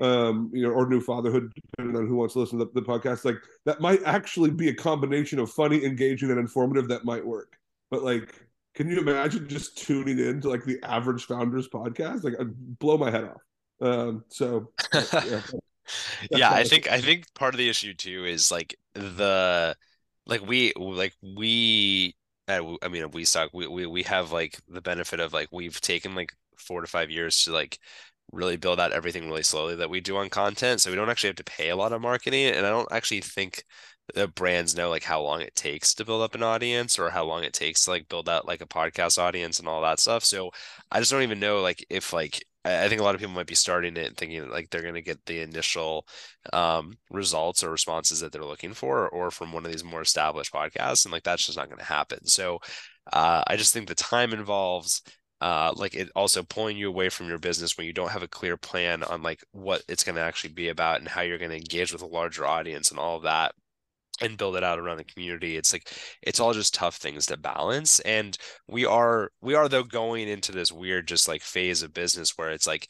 um, 0.01 0.49
you 0.53 0.63
know, 0.63 0.73
or 0.73 0.87
new 0.87 1.01
fatherhood, 1.01 1.51
depending 1.55 1.95
on 1.95 2.07
who 2.07 2.15
wants 2.15 2.33
to 2.33 2.39
listen 2.39 2.59
to 2.59 2.65
the, 2.65 2.81
the, 2.81 2.85
podcast. 2.85 3.25
Like 3.25 3.37
that 3.65 3.81
might 3.81 4.01
actually 4.05 4.51
be 4.51 4.69
a 4.69 4.73
combination 4.73 5.39
of 5.39 5.51
funny, 5.51 5.83
engaging, 5.85 6.29
and 6.29 6.39
informative 6.39 6.87
that 6.89 7.05
might 7.05 7.25
work. 7.25 7.57
But 7.91 8.03
like, 8.03 8.47
can 8.75 8.89
you 8.89 8.99
imagine 8.99 9.47
just 9.47 9.77
tuning 9.77 10.19
in 10.19 10.41
to 10.41 10.49
like 10.49 10.63
the 10.63 10.79
average 10.83 11.25
founders 11.25 11.67
podcast? 11.69 12.23
Like, 12.23 12.39
I'd 12.39 12.79
blow 12.79 12.97
my 12.97 13.11
head 13.11 13.25
off. 13.25 13.41
Um, 13.81 14.23
so 14.29 14.71
yeah, 14.93 15.41
yeah 16.31 16.51
I 16.51 16.63
think 16.63 16.89
I 16.89 17.01
think 17.01 17.33
part 17.33 17.53
of 17.53 17.57
the 17.57 17.69
issue 17.69 17.93
too 17.93 18.25
is 18.25 18.51
like 18.51 18.77
the 18.93 19.75
like 20.25 20.45
we 20.45 20.73
like 20.77 21.13
we 21.21 22.15
I 22.47 22.61
mean 22.89 23.11
we 23.11 23.25
suck 23.25 23.51
we, 23.53 23.67
we 23.67 23.85
we 23.85 24.03
have 24.03 24.31
like 24.31 24.59
the 24.67 24.81
benefit 24.81 25.19
of 25.19 25.33
like 25.33 25.49
we've 25.51 25.79
taken 25.81 26.15
like 26.15 26.33
four 26.57 26.81
to 26.81 26.87
five 26.87 27.09
years 27.09 27.43
to 27.43 27.51
like 27.51 27.79
really 28.33 28.57
build 28.57 28.79
out 28.79 28.91
everything 28.91 29.27
really 29.27 29.43
slowly 29.43 29.75
that 29.75 29.89
we 29.89 30.01
do 30.01 30.17
on 30.17 30.29
content. 30.29 30.81
So 30.81 30.89
we 30.89 30.95
don't 30.95 31.09
actually 31.09 31.29
have 31.29 31.37
to 31.37 31.43
pay 31.43 31.69
a 31.69 31.75
lot 31.75 31.93
of 31.93 32.01
marketing. 32.01 32.47
And 32.47 32.65
I 32.65 32.69
don't 32.69 32.91
actually 32.91 33.21
think 33.21 33.63
the 34.13 34.27
brands 34.27 34.75
know 34.75 34.89
like 34.89 35.03
how 35.03 35.21
long 35.21 35.41
it 35.41 35.55
takes 35.55 35.93
to 35.95 36.05
build 36.05 36.21
up 36.21 36.35
an 36.35 36.43
audience 36.43 36.99
or 36.99 37.09
how 37.09 37.23
long 37.23 37.43
it 37.43 37.53
takes 37.53 37.85
to 37.85 37.91
like 37.91 38.09
build 38.09 38.27
out 38.27 38.47
like 38.47 38.61
a 38.61 38.67
podcast 38.67 39.17
audience 39.17 39.59
and 39.59 39.67
all 39.67 39.81
that 39.81 39.99
stuff. 39.99 40.25
So 40.25 40.51
I 40.91 40.99
just 40.99 41.11
don't 41.11 41.23
even 41.23 41.39
know 41.39 41.61
like 41.61 41.85
if 41.89 42.11
like 42.11 42.43
I 42.65 42.87
think 42.87 43.01
a 43.01 43.03
lot 43.03 43.13
of 43.13 43.19
people 43.19 43.33
might 43.33 43.47
be 43.47 43.55
starting 43.55 43.97
it 43.97 44.07
and 44.07 44.17
thinking 44.17 44.49
like 44.49 44.69
they're 44.69 44.81
going 44.81 44.93
to 44.93 45.01
get 45.01 45.25
the 45.25 45.41
initial 45.41 46.07
um, 46.53 46.97
results 47.11 47.61
or 47.61 47.69
responses 47.69 48.21
that 48.21 48.31
they're 48.31 48.43
looking 48.43 48.73
for, 48.73 49.09
or 49.09 49.31
from 49.31 49.51
one 49.51 49.65
of 49.65 49.71
these 49.71 49.83
more 49.83 50.01
established 50.01 50.53
podcasts, 50.53 51.03
and 51.03 51.11
like 51.11 51.23
that's 51.23 51.45
just 51.45 51.57
not 51.57 51.67
going 51.67 51.79
to 51.79 51.83
happen. 51.83 52.25
So 52.25 52.59
uh, 53.11 53.43
I 53.45 53.57
just 53.57 53.73
think 53.73 53.87
the 53.89 53.95
time 53.95 54.31
involves 54.31 55.01
uh, 55.43 55.73
like 55.75 55.93
it 55.93 56.09
also 56.15 56.41
pulling 56.41 56.77
you 56.77 56.87
away 56.87 57.09
from 57.09 57.27
your 57.27 57.37
business 57.37 57.77
when 57.77 57.85
you 57.85 57.91
don't 57.91 58.11
have 58.11 58.23
a 58.23 58.29
clear 58.29 58.55
plan 58.55 59.03
on 59.03 59.21
like 59.21 59.43
what 59.51 59.83
it's 59.89 60.05
going 60.05 60.15
to 60.15 60.21
actually 60.21 60.53
be 60.53 60.69
about 60.69 60.99
and 60.99 61.09
how 61.09 61.19
you're 61.19 61.37
going 61.37 61.51
to 61.51 61.57
engage 61.57 61.91
with 61.91 62.01
a 62.01 62.05
larger 62.05 62.45
audience 62.45 62.89
and 62.89 62.97
all 62.97 63.17
of 63.17 63.23
that 63.23 63.53
and 64.21 64.37
build 64.37 64.55
it 64.55 64.63
out 64.63 64.79
around 64.79 64.95
the 64.97 65.03
community. 65.03 65.57
It's 65.57 65.73
like 65.73 65.91
it's 66.21 66.39
all 66.39 66.53
just 66.53 66.73
tough 66.73 66.95
things 66.95 67.25
to 67.25 67.35
balance. 67.35 67.99
And 68.01 68.37
we 68.69 68.85
are 68.85 69.31
we 69.41 69.53
are 69.53 69.67
though 69.67 69.83
going 69.83 70.29
into 70.29 70.53
this 70.53 70.71
weird 70.71 71.09
just 71.09 71.27
like 71.27 71.41
phase 71.41 71.83
of 71.83 71.93
business 71.93 72.37
where 72.37 72.51
it's 72.51 72.67
like 72.67 72.87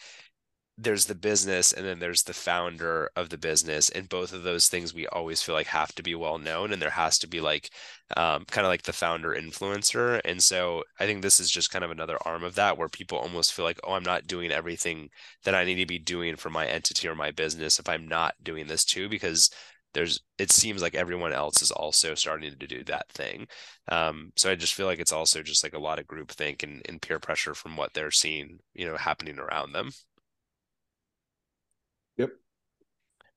there's 0.77 1.05
the 1.05 1.15
business 1.15 1.71
and 1.71 1.85
then 1.85 1.99
there's 1.99 2.23
the 2.23 2.33
founder 2.33 3.09
of 3.15 3.29
the 3.29 3.37
business 3.37 3.89
and 3.89 4.09
both 4.09 4.33
of 4.33 4.41
those 4.41 4.67
things 4.67 4.93
we 4.93 5.05
always 5.07 5.41
feel 5.41 5.53
like 5.53 5.67
have 5.67 5.93
to 5.93 6.01
be 6.01 6.15
well 6.15 6.39
known 6.39 6.73
and 6.73 6.81
there 6.81 6.89
has 6.89 7.19
to 7.19 7.27
be 7.27 7.39
like 7.39 7.69
um, 8.17 8.43
kind 8.45 8.65
of 8.65 8.71
like 8.71 8.81
the 8.81 8.91
founder 8.93 9.35
influencer 9.35 10.19
and 10.25 10.41
so 10.41 10.83
i 10.99 11.05
think 11.05 11.21
this 11.21 11.39
is 11.39 11.51
just 11.51 11.69
kind 11.71 11.85
of 11.85 11.91
another 11.91 12.17
arm 12.25 12.43
of 12.43 12.55
that 12.55 12.75
where 12.75 12.89
people 12.89 13.19
almost 13.19 13.53
feel 13.53 13.65
like 13.65 13.79
oh 13.83 13.93
i'm 13.93 14.03
not 14.03 14.25
doing 14.25 14.51
everything 14.51 15.09
that 15.43 15.53
i 15.53 15.63
need 15.63 15.75
to 15.75 15.85
be 15.85 15.99
doing 15.99 16.35
for 16.35 16.49
my 16.49 16.65
entity 16.65 17.07
or 17.07 17.15
my 17.15 17.29
business 17.29 17.77
if 17.77 17.87
i'm 17.87 18.07
not 18.07 18.33
doing 18.41 18.65
this 18.65 18.83
too 18.83 19.07
because 19.07 19.51
there's 19.93 20.21
it 20.39 20.51
seems 20.51 20.81
like 20.81 20.95
everyone 20.95 21.33
else 21.33 21.61
is 21.61 21.69
also 21.69 22.15
starting 22.15 22.51
to 22.51 22.67
do 22.67 22.83
that 22.83 23.07
thing 23.11 23.45
um, 23.89 24.31
so 24.35 24.49
i 24.49 24.55
just 24.55 24.73
feel 24.73 24.87
like 24.87 24.99
it's 24.99 25.11
also 25.11 25.43
just 25.43 25.63
like 25.63 25.73
a 25.73 25.79
lot 25.79 25.99
of 25.99 26.07
group 26.07 26.31
think 26.31 26.63
and, 26.63 26.81
and 26.89 26.99
peer 26.99 27.19
pressure 27.19 27.53
from 27.53 27.77
what 27.77 27.93
they're 27.93 28.09
seeing 28.09 28.57
you 28.73 28.87
know 28.87 28.97
happening 28.97 29.37
around 29.37 29.71
them 29.71 29.91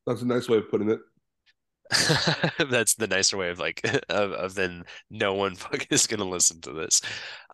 That's 0.07 0.23
a 0.23 0.27
nice 0.27 0.49
way 0.49 0.59
of 0.59 0.71
putting 0.71 0.91
it. 0.91 1.01
That's 2.71 2.95
the 2.95 3.07
nicer 3.07 3.37
way 3.37 3.51
of 3.51 3.59
like 3.59 3.81
of, 4.09 4.33
of 4.33 4.55
then 4.55 4.85
no 5.11 5.35
one 5.35 5.57
is 5.91 6.07
gonna 6.07 6.25
listen 6.25 6.61
to 6.63 6.73
this. 6.73 7.01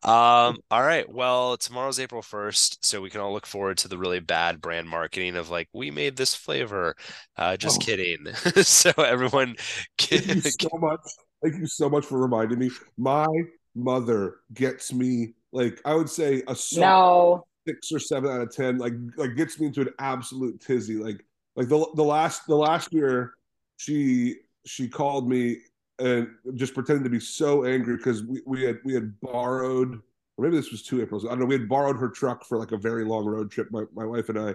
Um, 0.03 0.59
all 0.71 0.83
right. 0.83 1.09
Well, 1.09 1.57
tomorrow's 1.57 2.01
April 2.01 2.23
1st, 2.23 2.79
so 2.81 3.01
we 3.01 3.11
can 3.11 3.21
all 3.21 3.33
look 3.33 3.47
forward 3.47 3.79
to 3.79 3.89
the 3.89 3.99
really 3.99 4.21
bad 4.21 4.61
brand 4.61 4.89
marketing 4.89 5.37
of 5.37 5.51
like 5.51 5.69
we 5.73 5.91
made 5.91 6.17
this 6.17 6.35
flavor. 6.35 6.97
Uh 7.37 7.57
just 7.57 7.83
oh. 7.83 7.85
kidding. 7.85 8.33
so 8.63 8.91
everyone 8.99 9.57
can... 9.99 10.21
Thank 10.21 10.45
you 10.45 10.51
so 10.51 10.79
much. 10.79 11.01
Thank 11.43 11.57
you 11.57 11.67
so 11.67 11.91
much 11.91 12.07
for 12.07 12.19
reminding 12.19 12.59
me. 12.59 12.71
My 12.97 13.27
mother 13.75 14.37
gets 14.55 14.93
me 14.93 15.35
like 15.53 15.81
I 15.85 15.95
would 15.95 16.09
say 16.09 16.43
a 16.49 16.57
no 16.75 17.45
six 17.67 17.93
or 17.93 17.99
seven 17.99 18.31
out 18.31 18.41
of 18.41 18.55
ten, 18.55 18.79
like 18.79 18.95
like 19.17 19.37
gets 19.37 19.61
me 19.61 19.67
into 19.67 19.83
an 19.83 19.91
absolute 19.99 20.61
tizzy. 20.61 20.97
Like 20.97 21.25
like 21.57 21.69
the 21.69 21.87
the 21.95 22.05
last 22.05 22.47
the 22.47 22.57
last 22.57 22.93
year, 22.93 23.35
she 23.77 24.37
she 24.67 24.89
called 24.89 25.29
me 25.29 25.59
and 25.99 26.29
just 26.55 26.75
pretending 26.75 27.05
to 27.05 27.11
be 27.11 27.21
so 27.21 27.65
angry 27.65 27.97
because 27.97 28.23
we, 28.25 28.41
we 28.47 28.63
had 28.63 28.79
we 28.85 28.95
had 28.95 29.19
borrowed 29.21 30.01
or 30.37 30.45
maybe 30.45 30.57
this 30.57 30.71
was 30.71 30.83
two 30.83 31.03
Aprils. 31.03 31.25
I 31.25 31.31
don't 31.31 31.41
know. 31.41 31.47
We 31.47 31.59
had 31.59 31.69
borrowed 31.69 31.99
her 31.99 32.09
truck 32.09 32.45
for 32.45 32.59
like 32.59 32.73
a 32.73 32.79
very 32.79 33.05
long 33.05 33.27
road 33.27 33.51
trip, 33.51 33.69
my, 33.71 33.85
my 33.95 34.07
wife 34.07 34.31
and 34.31 34.39
I, 34.39 34.55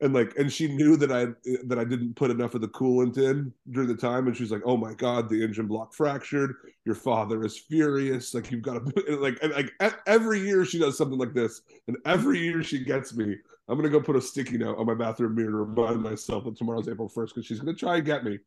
and 0.00 0.14
like 0.14 0.34
and 0.36 0.52
she 0.52 0.68
knew 0.68 0.96
that 0.96 1.12
i 1.12 1.26
that 1.64 1.78
i 1.78 1.84
didn't 1.84 2.16
put 2.16 2.30
enough 2.30 2.54
of 2.54 2.60
the 2.60 2.68
coolant 2.68 3.18
in 3.18 3.52
during 3.70 3.88
the 3.88 3.94
time 3.94 4.26
and 4.26 4.36
she's 4.36 4.50
like 4.50 4.62
oh 4.64 4.76
my 4.76 4.94
god 4.94 5.28
the 5.28 5.42
engine 5.42 5.66
block 5.66 5.94
fractured 5.94 6.54
your 6.84 6.94
father 6.94 7.44
is 7.44 7.58
furious 7.58 8.34
like 8.34 8.50
you've 8.50 8.62
got 8.62 8.74
to 8.74 9.16
like 9.20 9.38
and 9.42 9.52
like 9.52 9.72
every 10.06 10.40
year 10.40 10.64
she 10.64 10.78
does 10.78 10.96
something 10.96 11.18
like 11.18 11.34
this 11.34 11.62
and 11.86 11.96
every 12.06 12.38
year 12.38 12.62
she 12.62 12.82
gets 12.82 13.14
me 13.14 13.36
i'm 13.70 13.76
gonna 13.76 13.88
go 13.88 14.00
put 14.00 14.16
a 14.16 14.20
sticky 14.20 14.58
note 14.58 14.76
on 14.76 14.86
my 14.86 14.94
bathroom 14.94 15.34
mirror 15.34 15.50
to 15.50 15.56
remind 15.56 16.02
myself 16.02 16.44
that 16.44 16.56
tomorrow's 16.56 16.88
april 16.88 17.08
1st 17.08 17.28
because 17.28 17.46
she's 17.46 17.60
gonna 17.60 17.74
try 17.74 17.96
and 17.96 18.04
get 18.04 18.24
me 18.24 18.38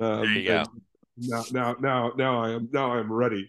um, 0.00 0.22
there 0.22 0.32
you 0.32 0.48
go 0.48 0.64
now 1.18 1.44
now 1.52 1.76
now 1.80 2.12
now 2.16 2.42
i 2.42 2.50
am 2.50 2.68
now 2.72 2.92
i'm 2.92 3.12
ready 3.12 3.48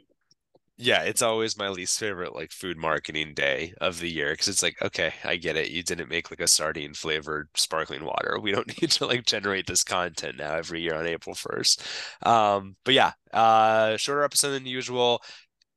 yeah, 0.84 1.04
it's 1.04 1.22
always 1.22 1.58
my 1.58 1.70
least 1.70 2.00
favorite 2.00 2.34
like 2.36 2.52
food 2.52 2.76
marketing 2.76 3.36
day 3.36 3.74
of 3.80 4.00
the 4.00 4.10
year 4.10 4.32
because 4.32 4.48
it's 4.48 4.64
like, 4.64 4.82
okay, 4.82 5.14
I 5.24 5.36
get 5.36 5.56
it. 5.56 5.70
You 5.70 5.84
didn't 5.84 6.10
make 6.10 6.32
like 6.32 6.40
a 6.40 6.48
sardine 6.48 6.96
flavored 6.96 7.50
sparkling 7.56 8.04
water. 8.04 8.40
We 8.42 8.52
don't 8.52 8.68
need 8.82 8.90
to 8.92 9.06
like 9.06 9.26
generate 9.26 9.68
this 9.68 9.84
content 9.84 10.38
now 10.38 10.56
every 10.56 10.82
year 10.82 10.96
on 10.96 11.06
April 11.06 11.36
1st. 11.36 12.26
Um, 12.28 12.76
but 12.84 12.96
yeah, 12.96 13.12
uh 13.32 13.96
shorter 13.98 14.24
episode 14.24 14.52
than 14.52 14.66
usual. 14.66 15.22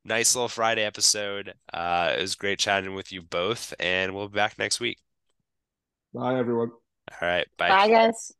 Nice 0.05 0.35
little 0.35 0.49
Friday 0.49 0.83
episode. 0.83 1.53
Uh 1.71 2.15
it 2.17 2.21
was 2.21 2.35
great 2.35 2.57
chatting 2.59 2.95
with 2.95 3.11
you 3.11 3.21
both, 3.21 3.73
and 3.79 4.15
we'll 4.15 4.29
be 4.29 4.35
back 4.35 4.57
next 4.57 4.79
week. 4.79 4.97
Bye 6.15 6.39
everyone. 6.39 6.71
All 7.11 7.27
right. 7.27 7.47
Bye. 7.57 7.69
Bye 7.69 7.89
guys. 7.89 8.31